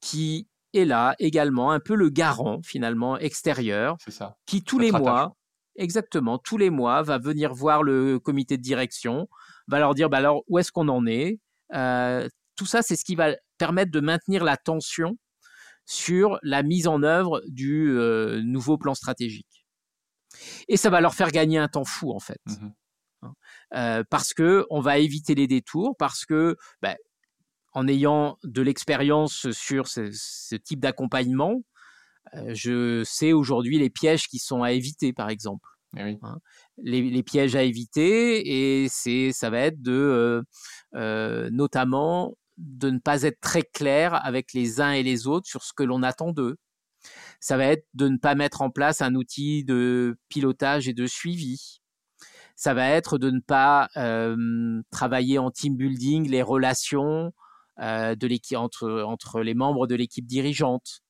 qui 0.00 0.48
est 0.72 0.84
là 0.84 1.14
également, 1.18 1.72
un 1.72 1.80
peu 1.80 1.94
le 1.94 2.08
garant 2.08 2.60
finalement 2.62 3.18
extérieur, 3.18 3.96
ça. 4.08 4.36
qui 4.46 4.62
tous 4.62 4.78
les 4.78 4.92
mois, 4.92 5.36
exactement, 5.76 6.38
tous 6.38 6.56
les 6.56 6.70
mois, 6.70 7.02
va 7.02 7.18
venir 7.18 7.54
voir 7.54 7.82
le 7.82 8.18
comité 8.18 8.56
de 8.56 8.62
direction, 8.62 9.28
va 9.68 9.78
leur 9.78 9.94
dire 9.94 10.10
bah 10.10 10.18
alors 10.18 10.42
où 10.48 10.58
est-ce 10.58 10.72
qu'on 10.72 10.88
en 10.88 11.06
est? 11.06 11.40
Euh, 11.74 12.28
tout 12.56 12.66
ça, 12.66 12.82
c'est 12.82 12.96
ce 12.96 13.04
qui 13.04 13.14
va 13.14 13.36
permettre 13.58 13.92
de 13.92 14.00
maintenir 14.00 14.44
la 14.44 14.56
tension 14.56 15.16
sur 15.86 16.38
la 16.42 16.62
mise 16.62 16.86
en 16.86 17.02
œuvre 17.02 17.42
du 17.46 17.90
euh, 17.90 18.42
nouveau 18.42 18.76
plan 18.76 18.94
stratégique. 18.94 19.66
Et 20.68 20.76
ça 20.76 20.90
va 20.90 21.00
leur 21.00 21.14
faire 21.14 21.30
gagner 21.30 21.58
un 21.58 21.68
temps 21.68 21.84
fou 21.84 22.12
en 22.12 22.20
fait. 22.20 22.40
Mmh 22.46 22.68
hein. 23.22 23.34
euh, 23.74 24.04
parce 24.10 24.34
que 24.34 24.66
on 24.70 24.80
va 24.80 24.98
éviter 24.98 25.34
les 25.34 25.46
détours, 25.46 25.96
parce 25.98 26.26
que 26.26 26.56
bah, 26.82 26.96
en 27.72 27.88
ayant 27.88 28.38
de 28.44 28.62
l'expérience 28.62 29.50
sur 29.52 29.88
ce, 29.88 30.56
type 30.56 30.80
d'accompagnement, 30.80 31.62
euh, 32.34 32.52
je 32.54 33.02
sais 33.04 33.32
aujourd'hui 33.32 33.78
les 33.78 33.90
pièges 33.90 34.28
qui 34.28 34.38
sont 34.38 34.62
à 34.62 34.72
éviter, 34.72 35.12
par 35.12 35.30
exemple. 35.30 35.66
Eh 35.96 36.18
hein. 36.22 36.38
Les, 36.82 37.22
pièges 37.22 37.56
à 37.56 37.62
éviter, 37.62 38.82
et 38.82 38.88
c'est, 38.88 39.32
ça 39.32 39.50
va 39.50 39.60
être 39.60 39.82
de, 39.82 39.92
euh, 39.92 40.42
euh, 40.94 41.50
notamment, 41.50 42.34
de 42.56 42.90
ne 42.90 42.98
pas 42.98 43.22
être 43.22 43.40
très 43.40 43.62
clair 43.62 44.14
avec 44.24 44.52
les 44.52 44.80
uns 44.80 44.92
et 44.92 45.02
les 45.02 45.26
autres 45.26 45.46
sur 45.46 45.62
ce 45.62 45.72
que 45.72 45.82
l'on 45.82 46.02
attend 46.02 46.32
d'eux. 46.32 46.56
Ça 47.40 47.56
va 47.56 47.66
être 47.66 47.86
de 47.94 48.08
ne 48.08 48.18
pas 48.18 48.34
mettre 48.34 48.62
en 48.62 48.70
place 48.70 49.00
un 49.02 49.14
outil 49.14 49.64
de 49.64 50.16
pilotage 50.28 50.88
et 50.88 50.94
de 50.94 51.06
suivi. 51.06 51.80
Ça 52.56 52.74
va 52.74 52.88
être 52.88 53.18
de 53.18 53.30
ne 53.30 53.40
pas 53.40 53.88
travailler 54.90 55.38
en 55.38 55.50
team 55.52 55.76
building 55.76 56.28
les 56.28 56.42
relations 56.42 57.32
euh, 57.80 58.16
de 58.16 58.56
entre, 58.56 59.02
entre 59.02 59.40
les 59.40 59.54
membres 59.54 59.86
de 59.86 59.94
l'équipe 59.94 60.26
dirigeante. 60.26 61.00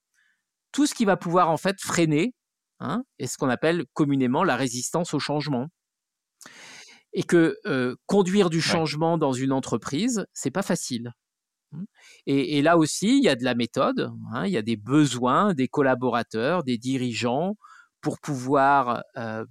Tout 0.70 0.87
ce 0.87 0.94
qui 0.94 1.07
va 1.07 1.16
pouvoir 1.16 1.48
en 1.48 1.57
fait 1.57 1.81
freiner 1.81 2.35
hein, 2.81 3.05
est 3.19 3.27
ce 3.27 3.37
qu'on 3.38 3.49
appelle 3.49 3.85
communément 3.93 4.45
la 4.45 4.57
résistance 4.57 5.14
au 5.14 5.19
changement. 5.19 5.69
Et 7.12 7.23
que 7.23 7.57
euh, 7.67 7.97
conduire 8.07 8.51
du 8.51 8.61
changement 8.61 9.19
dans 9.19 9.33
une 9.33 9.53
entreprise, 9.53 10.27
c'est 10.35 10.51
pas 10.51 10.62
facile. 10.62 11.12
Et, 12.27 12.62
là 12.62 12.79
aussi, 12.79 13.19
il 13.19 13.25
y 13.25 13.29
a 13.29 13.37
de 13.37 13.45
la 13.45 13.55
méthode, 13.55 14.11
hein, 14.33 14.47
il 14.47 14.53
y 14.53 14.57
a 14.57 14.62
des 14.62 14.77
besoins 14.77 15.53
des 15.53 15.69
collaborateurs, 15.69 16.64
des 16.64 16.79
dirigeants 16.79 17.57
pour 18.01 18.21
pouvoir 18.21 19.03
euh, 19.19 19.45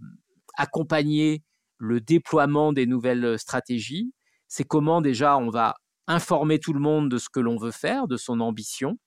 accompagner 0.56 1.44
le 1.78 2.02
déploiement 2.02 2.74
des 2.74 2.88
nouvelles 2.88 3.38
stratégies. 3.38 4.13
C'est 4.48 4.63
comment 4.63 5.02
déjà 5.02 5.38
on 5.38 5.50
va 5.50 5.76
informer 6.08 6.60
tout 6.60 6.74
le 6.74 6.80
monde 6.80 7.10
de 7.10 7.18
ce 7.18 7.30
que 7.30 7.40
l'on 7.40 7.58
veut 7.58 7.72
faire, 7.72 8.08
de 8.08 8.18
son 8.18 8.40
ambition, 8.40 8.98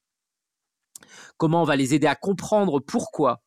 comment 1.37 1.63
on 1.63 1.65
va 1.65 1.77
les 1.77 1.95
aider 1.95 2.07
à 2.07 2.15
comprendre 2.15 2.81
pourquoi 2.81 3.43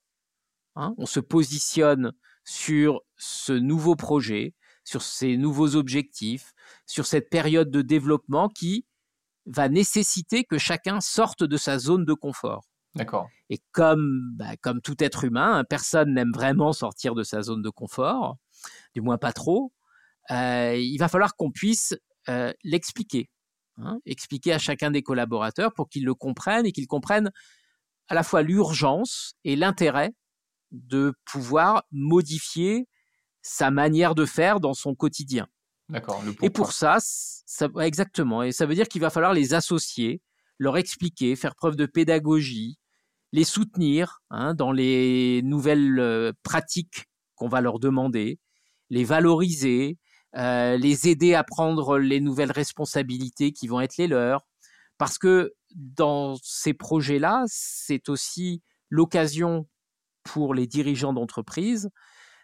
hein, 0.76 0.94
on 0.98 1.06
se 1.06 1.20
positionne 1.20 2.14
sur 2.46 3.02
ce 3.18 3.54
nouveau 3.54 3.96
projet, 3.96 4.54
sur 4.84 5.02
ces 5.02 5.38
nouveaux 5.38 5.76
objectifs, 5.76 6.54
sur 6.86 7.06
cette 7.06 7.30
période 7.30 7.72
de 7.72 7.82
développement 7.82 8.50
qui 8.50 8.86
va 9.46 9.70
nécessiter 9.70 10.44
que 10.44 10.58
chacun 10.58 11.02
sorte 11.02 11.44
de 11.44 11.58
sa 11.58 11.80
zone 11.80 12.06
de 12.06 12.14
confort. 12.14 12.64
D'accord. 12.96 13.28
Et 13.50 13.60
comme, 13.72 14.36
bah, 14.36 14.56
comme 14.62 14.82
tout 14.82 15.02
être 15.04 15.24
humain, 15.24 15.58
hein, 15.58 15.64
personne 15.64 16.14
n'aime 16.14 16.32
vraiment 16.32 16.74
sortir 16.74 17.16
de 17.16 17.24
sa 17.24 17.42
zone 17.42 17.62
de 17.62 17.70
confort, 17.70 18.38
du 18.94 19.02
moins 19.02 19.18
pas 19.18 19.34
trop, 19.34 19.74
euh, 20.32 20.76
il 20.78 20.98
va 20.98 21.08
falloir 21.08 21.36
qu'on 21.36 21.52
puisse 21.52 21.96
euh, 22.30 22.54
l'expliquer. 22.64 23.30
Hein, 23.78 24.00
expliquer 24.06 24.54
à 24.54 24.60
chacun 24.60 24.92
des 24.92 25.02
collaborateurs 25.02 25.74
pour 25.74 25.90
qu'ils 25.90 26.06
le 26.06 26.14
comprennent 26.14 26.68
et 26.68 26.72
qu'ils 26.72 26.86
comprennent 26.86 27.32
à 28.08 28.14
la 28.14 28.22
fois 28.22 28.44
l'urgence 28.44 29.34
et 29.44 29.56
l'intérêt 29.56 30.14
de 30.74 31.14
pouvoir 31.26 31.84
modifier 31.92 32.88
sa 33.42 33.72
manière 33.72 34.16
de 34.16 34.26
faire 34.26 34.60
dans 34.60 34.74
son 34.74 34.96
quotidien. 34.96 35.48
D'accord. 35.90 36.24
Et 36.42 36.50
pour 36.50 36.72
ça, 36.72 36.98
ça, 37.00 37.68
exactement. 37.82 38.44
Et 38.44 38.52
ça 38.52 38.66
veut 38.66 38.76
dire 38.76 38.88
qu'il 38.88 39.02
va 39.02 39.10
falloir 39.10 39.34
les 39.34 39.54
associer, 39.54 40.22
leur 40.58 40.78
expliquer, 40.78 41.36
faire 41.36 41.56
preuve 41.56 41.76
de 41.76 41.86
pédagogie, 41.86 42.78
les 43.32 43.44
soutenir 43.44 44.22
hein, 44.30 44.54
dans 44.54 44.72
les 44.72 45.42
nouvelles 45.44 46.00
euh, 46.00 46.32
pratiques 46.44 47.06
qu'on 47.36 47.48
va 47.48 47.62
leur 47.62 47.80
demander, 47.80 48.40
les 48.90 49.04
valoriser, 49.04 49.98
euh, 50.36 50.78
les 50.78 51.10
aider 51.10 51.34
à 51.34 51.44
prendre 51.44 51.98
les 51.98 52.22
nouvelles 52.22 52.52
responsabilités 52.52 53.52
qui 53.52 53.68
vont 53.68 53.82
être 53.82 53.98
les 53.98 54.08
leurs. 54.08 54.48
Parce 54.98 55.18
que 55.18 55.54
dans 55.76 56.36
ces 56.42 56.74
projets-là, 56.74 57.44
c'est 57.48 58.08
aussi 58.10 58.62
l'occasion 58.90 59.68
pour 60.24 60.54
les 60.54 60.68
dirigeants 60.68 61.14
d'entreprise 61.14 61.90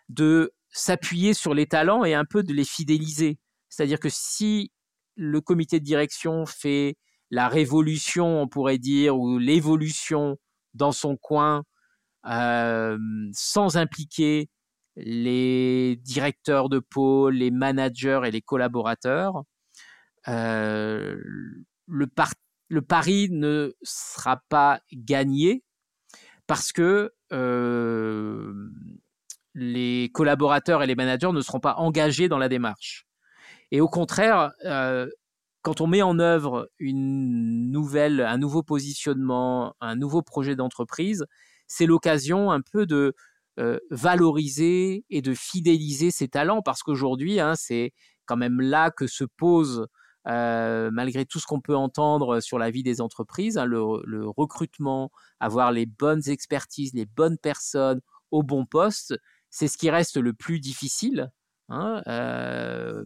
de 0.10 0.54
s'appuyer 0.72 1.34
sur 1.34 1.54
les 1.54 1.68
talents 1.68 2.04
et 2.04 2.13
un 2.13 2.26
peu 2.26 2.44
de 2.44 2.54
les 2.54 2.65
fidéliser. 2.65 3.39
C'est-à-dire 3.70 4.00
que 4.00 4.10
si 4.10 4.72
le 5.15 5.42
comité 5.42 5.80
de 5.80 5.86
direction 5.86 6.46
fait 6.46 6.98
la 7.32 7.48
révolution, 7.48 8.42
on 8.42 8.48
pourrait 8.48 8.80
dire, 8.80 9.18
ou 9.18 9.38
l'évolution 9.38 10.38
dans 10.74 10.92
son 10.92 11.15
coin, 11.18 11.63
euh, 12.26 12.98
sans 13.34 13.78
impliquer 13.78 14.50
les 14.96 15.98
directeurs 15.98 16.70
de 16.70 16.80
pôle, 16.80 17.36
les 17.36 17.52
managers 17.52 18.22
et 18.26 18.32
les 18.32 18.42
collaborateurs, 18.42 19.44
euh, 20.28 21.15
le, 21.88 22.08
le, 22.68 22.82
pari 22.82 23.30
ne 23.30 23.74
sera 23.84 24.42
pas 24.50 24.82
gagné 24.92 25.63
parce 26.50 26.72
que 26.72 27.14
euh, 27.32 28.52
les 29.54 30.10
collaborateurs 30.16 30.82
et 30.82 30.88
les 30.88 30.96
managers 30.96 31.32
ne 31.32 31.42
seront 31.42 31.60
pas 31.60 31.76
engagés 31.76 32.28
dans 32.28 32.40
la 32.40 32.50
démarche. 32.50 33.06
Et 33.70 33.82
au 33.82 33.88
contraire, 33.88 34.52
euh, 34.66 35.08
quand 35.62 35.80
on 35.80 35.86
met 35.86 36.02
en 36.02 36.18
œuvre 36.18 36.68
une 36.80 37.70
nouvelle, 37.70 38.22
un 38.22 38.40
nouveau 38.40 38.64
positionnement, 38.64 39.76
un 39.80 39.96
nouveau 39.96 40.24
projet 40.24 40.56
d'entreprise, 40.56 41.28
c'est 41.68 41.86
l'occasion 41.86 42.50
un 42.50 42.62
peu 42.62 42.88
de 42.88 43.14
euh, 43.60 43.78
valoriser 43.92 45.06
et 45.12 45.22
de 45.22 45.36
fidéliser 45.36 46.10
ses 46.10 46.30
talents 46.30 46.64
parce 46.64 46.82
qu'aujourd'hui, 46.82 47.40
hein, 47.40 47.54
c'est 47.56 47.94
quand 48.26 48.38
même 48.38 48.60
là 48.60 48.90
que 48.90 49.06
se 49.06 49.24
pose, 49.24 49.86
euh, 50.27 50.89
malgré 50.91 51.25
tout 51.25 51.39
ce 51.39 51.45
qu'on 51.45 51.62
peut 51.62 51.75
entendre 51.75 52.39
sur 52.39 52.60
la 52.60 52.71
vie 52.71 52.84
des 52.84 53.01
entreprises, 53.01 53.58
hein, 53.58 53.65
le, 53.65 54.27
recrutement, 54.27 55.12
avoir 55.39 55.71
les 55.71 55.86
bonnes 55.86 56.27
expertises, 56.27 56.93
les 56.93 57.05
bonnes 57.05 57.38
personnes 57.38 58.01
au 58.32 58.43
bon 58.43 58.65
poste, 58.65 59.17
c'est 59.49 59.67
ce 59.67 59.77
qui 59.77 59.89
reste 59.89 60.17
le 60.17 60.34
plus 60.34 60.60
difficile 60.60 61.32
hein, 61.69 62.03
euh, 62.08 63.03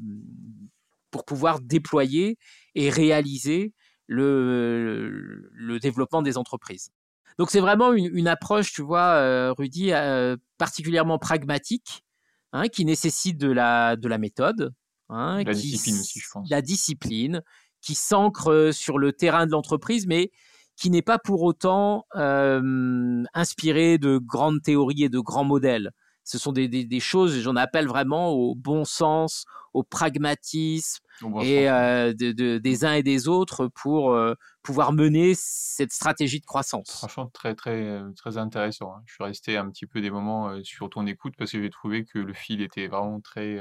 pour 1.12 1.26
pouvoir 1.26 1.62
déployer 1.62 2.38
et 2.76 2.90
réaliser 2.90 3.74
le 4.08 5.80
développement 5.82 6.22
des 6.22 6.38
entreprises. 6.38 6.92
Donc 7.38 7.50
c'est 7.50 7.60
vraiment 7.60 7.94
une, 7.94 8.28
approche, 8.28 8.72
tu 8.74 8.82
vois, 8.82 9.16
euh, 9.16 9.54
Rudy, 9.54 9.92
euh, 9.92 10.38
particulièrement 10.58 11.18
pragmatique, 11.18 12.04
hein, 12.52 12.68
qui 12.68 12.86
nécessite 12.86 13.38
de 13.38 13.52
la 13.52 14.18
méthode. 14.20 14.74
Hein, 15.10 15.44
la 15.44 15.54
discipline 15.54 16.00
aussi, 16.00 16.20
je 16.20 16.28
pense. 16.32 16.50
La 16.50 16.62
discipline, 16.62 17.42
qui 17.82 17.96
s'ancre 17.96 18.72
sur 18.72 18.98
le 18.98 19.14
terrain 19.14 19.46
de 19.46 19.52
l'entreprise, 19.52 20.08
mais 20.08 20.32
qui 20.76 20.90
n'est 20.90 21.02
pas 21.02 21.20
pour 21.20 21.44
autant 21.44 22.06
euh, 22.16 23.24
inspiré 23.34 23.98
de 23.98 24.18
grandes 24.18 24.62
théories 24.62 25.04
et 25.04 25.10
de 25.10 25.20
grands 25.20 25.44
modèles. 25.44 25.92
ce 26.24 26.38
sont 26.38 26.52
des, 26.52 26.68
des, 26.68 27.00
choses, 27.00 27.40
j'en 27.42 27.56
appelle 27.56 27.88
vraiment 27.88 28.30
au 28.30 28.56
bon 28.56 28.86
sens, 28.86 29.46
au 29.74 29.84
pragmatisme 29.84 31.04
et 31.42 31.70
euh, 31.70 32.14
de, 32.14 32.58
des 32.58 32.86
uns 32.86 32.94
et 32.94 33.04
des 33.04 33.28
autres 33.28 33.68
pour 33.68 34.14
euh, 34.14 34.34
pouvoir 34.62 34.94
mener 34.94 35.34
cette 35.36 35.92
stratégie 35.92 36.40
de 36.40 36.46
croissance. 36.46 36.90
Franchement, 36.90 37.30
très, 37.34 37.56
très, 37.56 38.02
très 38.16 38.38
intéressant. 38.38 38.96
Hein. 38.96 39.04
Je 39.06 39.14
suis 39.14 39.24
resté 39.24 39.58
un 39.58 39.70
petit 39.70 39.86
peu 39.86 40.02
des 40.02 40.10
moments 40.10 40.50
euh, 40.50 40.64
sur 40.64 40.90
ton 40.90 41.06
écoute 41.06 41.34
parce 41.38 41.52
que 41.52 41.62
j'ai 41.62 41.70
trouvé 41.70 42.06
que 42.06 42.20
le 42.20 42.34
fil 42.34 42.62
était 42.62 42.88
vraiment 42.88 43.20
très, 43.20 43.60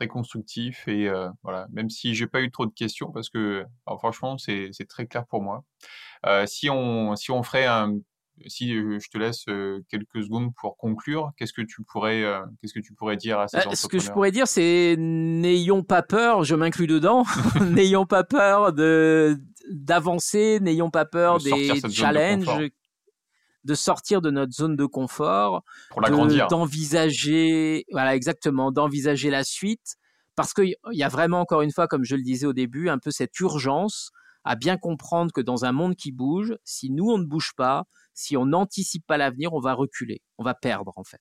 très 0.00 0.08
constructif 0.08 0.88
et 0.88 1.10
voilà, 1.42 1.66
même 1.70 1.90
si 1.90 2.14
j'ai 2.14 2.26
pas 2.26 2.40
eu 2.40 2.50
trop 2.50 2.64
de 2.64 2.72
questions 2.72 3.12
parce 3.12 3.28
que 3.28 3.64
franchement, 3.86 4.38
c'est 4.38 4.88
très 4.88 5.06
clair 5.06 5.26
pour 5.26 5.42
moi. 5.42 5.62
si, 6.46 6.70
on, 6.70 7.14
si 7.16 7.30
on 7.30 7.42
ferait 7.42 7.66
un 7.66 7.98
si 8.46 8.72
je 8.72 9.10
te 9.10 9.18
laisse 9.18 9.44
quelques 9.90 10.24
secondes 10.24 10.54
pour 10.54 10.78
conclure, 10.78 11.32
qu'est-ce 11.36 11.52
que 11.52 11.60
tu 11.60 11.82
pourrais, 11.82 12.24
qu'est-ce 12.60 12.72
que 12.72 12.80
tu 12.80 12.94
pourrais 12.94 13.18
dire 13.18 13.38
à 13.38 13.48
ces 13.48 13.58
Ce 13.74 13.86
que 13.86 13.98
je 13.98 14.10
pourrais 14.10 14.30
dire, 14.30 14.48
c'est 14.48 14.96
n'ayons 14.98 15.82
pas 15.82 16.02
peur, 16.02 16.44
je 16.44 16.54
m'inclus 16.54 16.86
dedans, 16.86 17.24
n'ayons 17.60 18.06
pas 18.06 18.24
peur 18.24 18.72
de 18.72 19.38
d'avancer, 19.70 20.58
n'ayons 20.60 20.90
pas 20.90 21.04
peur 21.04 21.38
des 21.38 21.80
challenges, 21.90 22.46
de, 22.46 22.70
sortir 23.74 24.20
de 24.20 24.30
notre 24.30 24.52
zone 24.52 24.76
de 24.76 24.86
confort, 24.86 25.62
pour 25.90 26.00
d'envisager, 26.48 27.84
voilà 27.92 28.14
exactement, 28.14 28.72
d'envisager 28.72 29.30
la 29.30 29.44
suite, 29.44 29.96
parce 30.36 30.54
qu'il 30.54 30.74
y 30.92 31.02
a 31.02 31.08
vraiment 31.08 31.40
encore 31.40 31.62
une 31.62 31.72
fois, 31.72 31.86
comme 31.86 32.04
je 32.04 32.16
le 32.16 32.22
disais 32.22 32.46
au 32.46 32.52
début, 32.52 32.88
un 32.88 32.98
peu 32.98 33.10
cette 33.10 33.38
urgence 33.40 34.10
à 34.44 34.56
bien 34.56 34.76
comprendre 34.78 35.32
que 35.32 35.40
dans 35.40 35.64
un 35.64 35.72
monde 35.72 35.96
qui 35.96 36.12
bouge, 36.12 36.56
si 36.64 36.90
nous 36.90 37.10
on 37.10 37.18
ne 37.18 37.26
bouge 37.26 37.52
pas, 37.56 37.84
si 38.14 38.36
on 38.36 38.46
n'anticipe 38.46 39.06
pas 39.06 39.18
l'avenir, 39.18 39.52
on 39.52 39.60
va 39.60 39.74
reculer, 39.74 40.22
on 40.38 40.44
va 40.44 40.54
perdre 40.54 40.92
en 40.96 41.04
fait. 41.04 41.20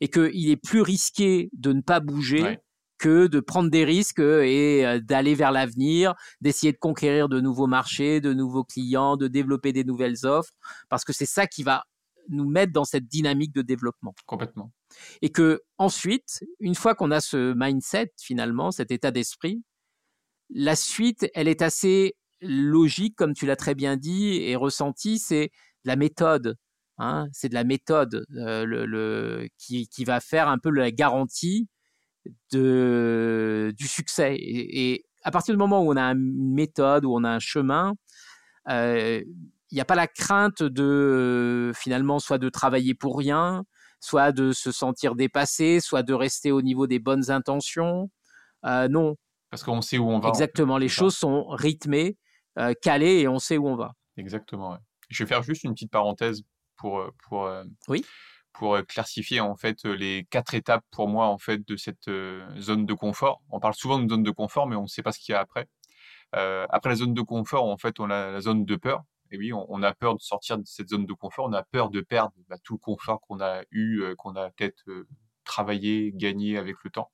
Et 0.00 0.08
qu'il 0.08 0.48
est 0.48 0.56
plus 0.56 0.80
risqué 0.80 1.50
de 1.52 1.72
ne 1.72 1.80
pas 1.80 2.00
bouger 2.00 2.58
que 3.02 3.26
de 3.26 3.40
prendre 3.40 3.68
des 3.68 3.84
risques 3.84 4.20
et 4.20 4.86
euh, 4.86 5.00
d'aller 5.00 5.34
vers 5.34 5.50
l'avenir, 5.50 6.14
d'essayer 6.40 6.72
de 6.72 6.78
conquérir 6.78 7.28
de 7.28 7.40
nouveaux 7.40 7.66
marchés, 7.66 8.20
de 8.20 8.32
nouveaux 8.32 8.62
clients, 8.62 9.16
de 9.16 9.26
développer 9.26 9.72
des 9.72 9.82
nouvelles 9.82 10.24
offres, 10.24 10.52
parce 10.88 11.04
que 11.04 11.12
c'est 11.12 11.26
ça 11.26 11.48
qui 11.48 11.64
va 11.64 11.82
nous 12.28 12.48
mettre 12.48 12.72
dans 12.72 12.84
cette 12.84 13.08
dynamique 13.08 13.52
de 13.52 13.62
développement. 13.62 14.14
Complètement. 14.24 14.70
Et 15.20 15.30
que 15.30 15.62
ensuite, 15.78 16.44
une 16.60 16.76
fois 16.76 16.94
qu'on 16.94 17.10
a 17.10 17.20
ce 17.20 17.54
mindset 17.56 18.12
finalement, 18.20 18.70
cet 18.70 18.92
état 18.92 19.10
d'esprit, 19.10 19.64
la 20.50 20.76
suite, 20.76 21.26
elle 21.34 21.48
est 21.48 21.60
assez 21.60 22.14
logique, 22.40 23.16
comme 23.16 23.34
tu 23.34 23.46
l'as 23.46 23.56
très 23.56 23.74
bien 23.74 23.96
dit 23.96 24.36
et 24.42 24.54
ressenti, 24.54 25.18
c'est 25.18 25.50
la 25.84 25.96
méthode. 25.96 26.56
Hein, 26.98 27.26
c'est 27.32 27.48
de 27.48 27.54
la 27.54 27.64
méthode 27.64 28.24
euh, 28.36 28.64
le, 28.64 29.48
qui, 29.58 30.04
va 30.04 30.20
faire 30.20 30.46
un 30.46 30.58
peu 30.58 30.70
la 30.70 30.92
garantie 30.92 31.66
de, 32.52 33.72
du 33.76 33.86
succès. 33.86 34.36
Et, 34.38 35.04
à 35.24 35.30
partir 35.30 35.54
du 35.54 35.58
moment 35.58 35.82
où 35.82 35.92
on 35.92 35.96
a 35.96 36.02
une 36.02 36.52
méthode, 36.52 37.04
où 37.04 37.14
on 37.14 37.22
a 37.22 37.30
un 37.30 37.38
chemin, 37.38 37.94
euh, 38.68 39.22
il 39.70 39.74
n'y 39.74 39.80
a 39.80 39.84
pas 39.84 39.94
la 39.94 40.08
crainte 40.08 40.64
de 40.64 41.70
finalement 41.76 42.18
soit 42.18 42.38
de 42.38 42.48
travailler 42.48 42.94
pour 42.94 43.16
rien, 43.16 43.62
soit 44.00 44.32
de 44.32 44.50
se 44.50 44.72
sentir 44.72 45.14
dépassé, 45.14 45.78
soit 45.78 46.02
de 46.02 46.12
rester 46.12 46.50
au 46.50 46.60
niveau 46.60 46.88
des 46.88 46.98
bonnes 46.98 47.30
intentions. 47.30 48.10
Euh, 48.66 48.88
non. 48.88 49.14
Parce 49.50 49.62
qu'on 49.62 49.80
sait 49.80 49.98
où 49.98 50.10
on 50.10 50.18
va. 50.18 50.28
Exactement. 50.28 50.76
Les 50.76 50.88
choses 50.88 51.14
sont 51.14 51.46
rythmées, 51.50 52.16
calées 52.80 53.20
et 53.20 53.28
on 53.28 53.38
sait 53.38 53.58
où 53.58 53.68
on 53.68 53.76
va. 53.76 53.92
Exactement. 54.16 54.76
Je 55.08 55.22
vais 55.22 55.28
faire 55.28 55.42
juste 55.42 55.62
une 55.64 55.74
petite 55.74 55.90
parenthèse 55.90 56.42
pour, 56.76 56.98
euh, 56.98 57.10
pour, 57.28 57.46
euh, 57.46 57.64
oui. 57.88 58.04
Pour 58.52 58.78
clarifier 58.86 59.40
en 59.40 59.56
fait 59.56 59.84
les 59.84 60.26
quatre 60.30 60.54
étapes 60.54 60.84
pour 60.90 61.08
moi 61.08 61.26
en 61.26 61.38
fait 61.38 61.66
de 61.66 61.76
cette 61.76 62.10
zone 62.58 62.86
de 62.86 62.94
confort. 62.94 63.42
On 63.50 63.60
parle 63.60 63.74
souvent 63.74 63.98
de 63.98 64.08
zone 64.08 64.22
de 64.22 64.30
confort, 64.30 64.66
mais 64.66 64.76
on 64.76 64.82
ne 64.82 64.88
sait 64.88 65.02
pas 65.02 65.12
ce 65.12 65.18
qu'il 65.18 65.32
y 65.32 65.36
a 65.36 65.40
après. 65.40 65.68
après 66.32 66.90
la 66.90 66.96
zone 66.96 67.14
de 67.14 67.22
confort, 67.22 67.64
en 67.64 67.78
fait, 67.78 68.00
on 68.00 68.10
a 68.10 68.30
la 68.30 68.40
zone 68.40 68.64
de 68.64 68.76
peur. 68.76 69.04
Et 69.30 69.38
oui, 69.38 69.52
on, 69.52 69.82
a 69.82 69.94
peur 69.94 70.14
de 70.14 70.20
sortir 70.20 70.58
de 70.58 70.64
cette 70.66 70.90
zone 70.90 71.06
de 71.06 71.12
confort. 71.14 71.46
On 71.46 71.52
a 71.54 71.62
peur 71.62 71.88
de 71.90 72.02
perdre 72.02 72.34
bah, 72.48 72.56
tout 72.62 72.74
le 72.74 72.78
confort 72.78 73.20
qu'on 73.22 73.40
a 73.40 73.62
eu, 73.70 74.14
qu'on 74.18 74.36
a 74.36 74.50
peut-être 74.50 74.84
travaillé, 75.44 76.12
gagné 76.14 76.58
avec 76.58 76.76
le 76.84 76.90
temps 76.90 77.10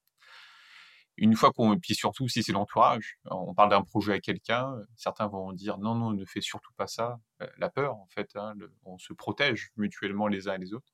une 1.19 1.35
fois 1.35 1.53
qu'on, 1.53 1.79
puis 1.79 1.95
surtout 1.95 2.29
si 2.29 2.43
c'est 2.43 2.53
l'entourage, 2.53 3.19
on 3.25 3.55
parle 3.55 3.71
d'un 3.71 3.83
projet 3.83 4.15
à 4.15 4.21
quelqu'un, 4.21 4.77
certains 4.97 5.27
vont 5.27 5.53
dire 5.53 5.79
non, 5.79 5.95
non, 5.95 6.13
ne 6.13 6.25
fais 6.25 6.41
surtout 6.41 6.73
pas 6.77 6.87
ça. 6.87 7.19
La 7.59 7.69
peur, 7.69 7.97
en 7.97 8.07
fait, 8.07 8.31
hein, 8.37 8.55
on 8.85 8.99
se 8.99 9.13
protège 9.13 9.71
mutuellement 9.77 10.29
les 10.29 10.49
uns 10.49 10.55
et 10.55 10.59
les 10.59 10.73
autres. 10.73 10.93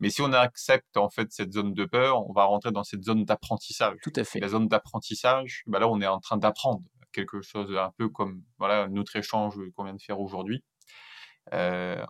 Mais 0.00 0.10
si 0.10 0.22
on 0.22 0.32
accepte 0.32 0.96
en 0.96 1.10
fait 1.10 1.32
cette 1.32 1.52
zone 1.52 1.74
de 1.74 1.84
peur, 1.84 2.28
on 2.28 2.32
va 2.32 2.44
rentrer 2.44 2.70
dans 2.70 2.84
cette 2.84 3.02
zone 3.02 3.24
d'apprentissage. 3.24 3.96
Tout 4.02 4.12
à 4.16 4.24
fait. 4.24 4.38
la 4.40 4.48
zone 4.48 4.68
d'apprentissage, 4.68 5.64
bah 5.66 5.78
là, 5.78 5.88
on 5.88 6.00
est 6.00 6.06
en 6.06 6.20
train 6.20 6.36
d'apprendre 6.36 6.82
quelque 7.12 7.40
chose, 7.40 7.76
un 7.76 7.92
peu 7.96 8.08
comme 8.08 8.42
voilà 8.58 8.86
notre 8.88 9.16
échange 9.16 9.54
qu'on 9.74 9.84
vient 9.84 9.94
de 9.94 10.00
faire 10.00 10.20
aujourd'hui. 10.20 10.62
Euh, 11.52 12.04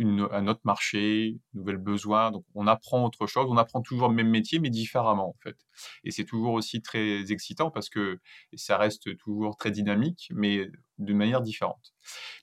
un 0.00 0.46
autre 0.46 0.60
marché, 0.64 1.38
nouvel 1.54 1.76
besoin. 1.76 2.30
Donc, 2.30 2.44
on 2.54 2.66
apprend 2.66 3.04
autre 3.04 3.26
chose. 3.26 3.46
On 3.48 3.56
apprend 3.56 3.82
toujours 3.82 4.08
le 4.08 4.14
même 4.14 4.28
métier, 4.28 4.60
mais 4.60 4.70
différemment, 4.70 5.30
en 5.30 5.36
fait. 5.42 5.56
Et 6.04 6.10
c'est 6.10 6.24
toujours 6.24 6.52
aussi 6.52 6.80
très 6.82 7.32
excitant 7.32 7.70
parce 7.70 7.88
que 7.88 8.20
ça 8.54 8.78
reste 8.78 9.16
toujours 9.18 9.56
très 9.56 9.70
dynamique, 9.70 10.28
mais 10.32 10.68
de 10.98 11.14
manière 11.14 11.40
différente. 11.40 11.94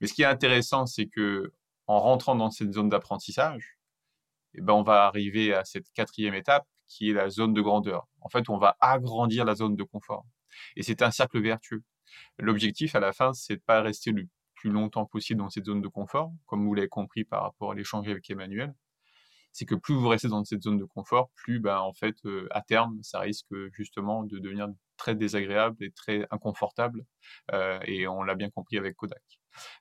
Mais 0.01 0.07
ce 0.07 0.13
qui 0.13 0.23
est 0.23 0.25
intéressant, 0.25 0.85
c'est 0.85 1.07
que 1.07 1.53
en 1.87 1.99
rentrant 1.99 2.35
dans 2.35 2.51
cette 2.51 2.73
zone 2.73 2.89
d'apprentissage, 2.89 3.77
eh 4.55 4.61
ben, 4.61 4.73
on 4.73 4.83
va 4.83 5.05
arriver 5.05 5.53
à 5.53 5.65
cette 5.65 5.91
quatrième 5.93 6.33
étape 6.33 6.65
qui 6.87 7.09
est 7.09 7.13
la 7.13 7.29
zone 7.29 7.53
de 7.53 7.61
grandeur. 7.61 8.07
En 8.21 8.29
fait, 8.29 8.49
on 8.49 8.57
va 8.57 8.77
agrandir 8.79 9.45
la 9.45 9.55
zone 9.55 9.75
de 9.75 9.83
confort. 9.83 10.25
Et 10.75 10.83
c'est 10.83 11.01
un 11.01 11.11
cercle 11.11 11.41
vertueux. 11.41 11.83
L'objectif 12.37 12.95
à 12.95 12.99
la 12.99 13.11
fin, 13.11 13.33
c'est 13.33 13.57
de 13.57 13.61
pas 13.61 13.81
rester 13.81 14.11
le 14.11 14.27
plus 14.55 14.69
longtemps 14.69 15.05
possible 15.05 15.39
dans 15.39 15.49
cette 15.49 15.65
zone 15.65 15.81
de 15.81 15.87
confort, 15.87 16.31
comme 16.45 16.65
vous 16.65 16.73
l'avez 16.73 16.87
compris 16.87 17.25
par 17.25 17.43
rapport 17.43 17.71
à 17.71 17.75
l'échange 17.75 18.07
avec 18.07 18.29
Emmanuel, 18.29 18.73
c'est 19.51 19.65
que 19.65 19.75
plus 19.75 19.95
vous 19.95 20.07
restez 20.07 20.27
dans 20.27 20.43
cette 20.43 20.63
zone 20.63 20.77
de 20.77 20.85
confort, 20.85 21.29
plus 21.35 21.59
ben, 21.59 21.77
en 21.79 21.93
fait, 21.93 22.15
euh, 22.25 22.47
à 22.51 22.61
terme, 22.61 22.99
ça 23.03 23.19
risque 23.19 23.53
justement 23.71 24.23
de 24.23 24.39
devenir 24.39 24.67
très 24.97 25.15
désagréable 25.15 25.77
et 25.81 25.91
très 25.91 26.27
inconfortable. 26.31 27.05
Euh, 27.53 27.79
et 27.85 28.07
on 28.07 28.23
l'a 28.23 28.35
bien 28.35 28.49
compris 28.49 28.77
avec 28.77 28.95
Kodak. 28.95 29.23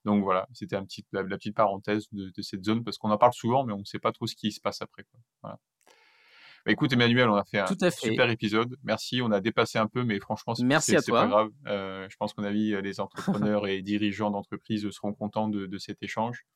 Donc 0.05 0.23
voilà, 0.23 0.47
c'était 0.53 0.77
un 0.77 0.85
petit, 0.85 1.05
la, 1.13 1.25
petite 1.25 1.55
parenthèse 1.55 2.07
de, 2.13 2.43
cette 2.43 2.65
zone, 2.65 2.85
parce 2.85 2.99
qu'on 2.99 3.11
en 3.11 3.19
parle 3.19 3.33
souvent, 3.33 3.65
mais 3.65 3.73
on 3.73 3.79
ne 3.79 3.85
sait 3.85 3.99
pas 3.99 4.13
trop 4.13 4.27
ce 4.27 4.35
qui 4.35 4.53
se 4.53 4.61
passe 4.61 4.83
après. 4.83 5.05
Voilà. 5.43 5.59
Bah, 6.65 6.73
écoute, 6.73 6.93
Emmanuel, 6.93 7.29
on 7.29 7.35
a 7.35 7.45
fait 7.45 7.59
un 7.59 7.91
super 7.91 8.31
épisode. 8.31 8.77
Merci. 8.85 9.21
On 9.21 9.31
a 9.33 9.41
dépassé 9.41 9.79
un 9.79 9.87
peu, 9.87 10.03
mais 10.03 10.19
franchement, 10.19 10.55
c'est 10.55 11.11
pas 11.11 11.27
grave. 11.27 11.51
Euh, 11.67 12.07
je 12.09 12.17
pense 12.17 12.33
qu'on 12.33 12.45
a 12.45 12.51
vu 12.51 12.81
les 12.81 13.01
entrepreneurs 13.01 13.67
et 13.67 13.83
dirigeants 13.83 14.31
d'entreprises 14.31 14.89
seront 14.91 15.13
contents 15.13 15.49
de, 15.49 15.67
de 15.67 15.79
cet 15.79 16.03
échange. 16.03 16.47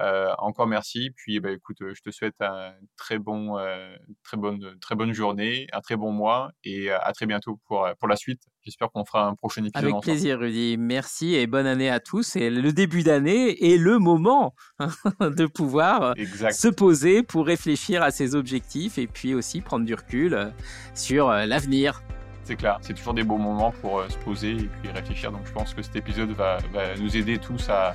Euh, 0.00 0.32
encore 0.38 0.66
merci. 0.66 1.10
Puis, 1.16 1.40
bah, 1.40 1.50
écoute, 1.50 1.78
je 1.80 2.00
te 2.00 2.10
souhaite 2.10 2.40
un 2.40 2.72
très 2.96 3.18
bon, 3.18 3.58
euh, 3.58 3.94
très 4.22 4.36
bonne, 4.36 4.78
très 4.80 4.94
bonne 4.94 5.12
journée, 5.12 5.66
un 5.72 5.80
très 5.80 5.96
bon 5.96 6.12
mois 6.12 6.50
et 6.64 6.90
à 6.90 7.12
très 7.12 7.26
bientôt 7.26 7.60
pour, 7.66 7.88
pour 7.98 8.08
la 8.08 8.16
suite. 8.16 8.40
J'espère 8.62 8.90
qu'on 8.90 9.04
fera 9.04 9.26
un 9.26 9.34
prochain 9.34 9.64
épisode. 9.64 9.90
Avec 9.90 10.02
plaisir, 10.02 10.38
Rudy. 10.38 10.76
Merci 10.78 11.34
et 11.34 11.46
bonne 11.46 11.66
année 11.66 11.90
à 11.90 12.00
tous. 12.00 12.22
C'est 12.22 12.50
le 12.50 12.72
début 12.72 13.02
d'année 13.02 13.64
et 13.64 13.78
le 13.78 13.98
moment 13.98 14.54
de 15.20 15.46
pouvoir 15.46 16.14
se 16.16 16.68
poser 16.68 17.22
pour 17.22 17.46
réfléchir 17.46 18.02
à 18.02 18.10
ses 18.10 18.34
objectifs 18.34 18.98
et 18.98 19.06
puis 19.06 19.34
aussi 19.34 19.60
prendre 19.60 19.84
du 19.84 19.94
recul 19.94 20.52
sur 20.94 21.30
l'avenir. 21.30 22.02
C'est 22.44 22.56
clair, 22.56 22.78
c'est 22.82 22.94
toujours 22.94 23.14
des 23.14 23.22
beaux 23.22 23.38
moments 23.38 23.70
pour 23.80 24.02
se 24.10 24.18
poser 24.18 24.52
et 24.52 24.68
puis 24.82 24.90
réfléchir. 24.90 25.30
Donc 25.30 25.46
je 25.46 25.52
pense 25.52 25.72
que 25.72 25.82
cet 25.82 25.96
épisode 25.96 26.30
va, 26.30 26.58
va 26.72 26.96
nous 26.96 27.16
aider 27.16 27.38
tous 27.38 27.68
à, 27.68 27.94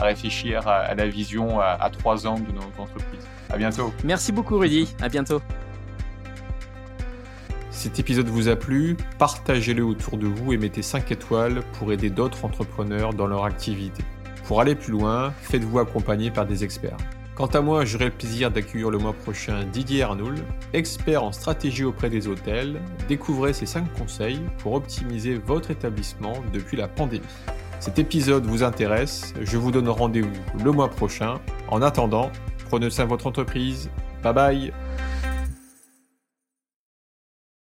à 0.00 0.04
réfléchir 0.04 0.66
à, 0.66 0.94
la 0.94 1.06
vision 1.06 1.60
à, 1.60 1.90
trois 1.90 2.26
ans 2.26 2.38
de 2.38 2.52
notre 2.52 2.80
entreprise. 2.80 3.20
À 3.50 3.56
bientôt. 3.56 3.92
Merci 4.04 4.32
beaucoup 4.32 4.58
Rudy, 4.58 4.94
à 5.00 5.08
bientôt. 5.08 5.40
Cet 7.70 7.98
épisode 7.98 8.28
vous 8.28 8.48
a 8.48 8.56
plu, 8.56 8.96
partagez-le 9.18 9.84
autour 9.84 10.18
de 10.18 10.26
vous 10.26 10.52
et 10.52 10.58
mettez 10.58 10.82
5 10.82 11.10
étoiles 11.12 11.62
pour 11.78 11.92
aider 11.92 12.10
d'autres 12.10 12.44
entrepreneurs 12.44 13.14
dans 13.14 13.26
leur 13.26 13.44
activité. 13.44 14.02
Pour 14.46 14.60
aller 14.60 14.74
plus 14.74 14.92
loin, 14.92 15.32
faites-vous 15.42 15.78
accompagner 15.78 16.30
par 16.30 16.44
des 16.44 16.64
experts. 16.64 16.96
Quant 17.36 17.46
à 17.46 17.60
moi, 17.62 17.86
j'aurai 17.86 18.06
le 18.06 18.10
plaisir 18.10 18.50
d'accueillir 18.50 18.90
le 18.90 18.98
mois 18.98 19.14
prochain 19.14 19.64
Didier 19.64 20.02
Arnoul, 20.02 20.34
expert 20.74 21.24
en 21.24 21.32
stratégie 21.32 21.84
auprès 21.84 22.10
des 22.10 22.28
hôtels. 22.28 22.80
Découvrez 23.08 23.54
ses 23.54 23.64
5 23.64 23.90
conseils 23.94 24.42
pour 24.58 24.74
optimiser 24.74 25.36
votre 25.36 25.70
établissement 25.70 26.34
depuis 26.52 26.76
la 26.76 26.86
pandémie 26.86 27.24
cet 27.80 27.98
épisode 27.98 28.44
vous 28.44 28.62
intéresse, 28.62 29.32
je 29.40 29.56
vous 29.56 29.70
donne 29.70 29.88
rendez-vous 29.88 30.28
le 30.62 30.70
mois 30.70 30.90
prochain. 30.90 31.40
En 31.68 31.80
attendant, 31.80 32.30
prenez 32.68 32.90
soin 32.90 33.06
de 33.06 33.10
votre 33.10 33.26
entreprise. 33.26 33.88
Bye 34.22 34.34
bye 34.34 34.72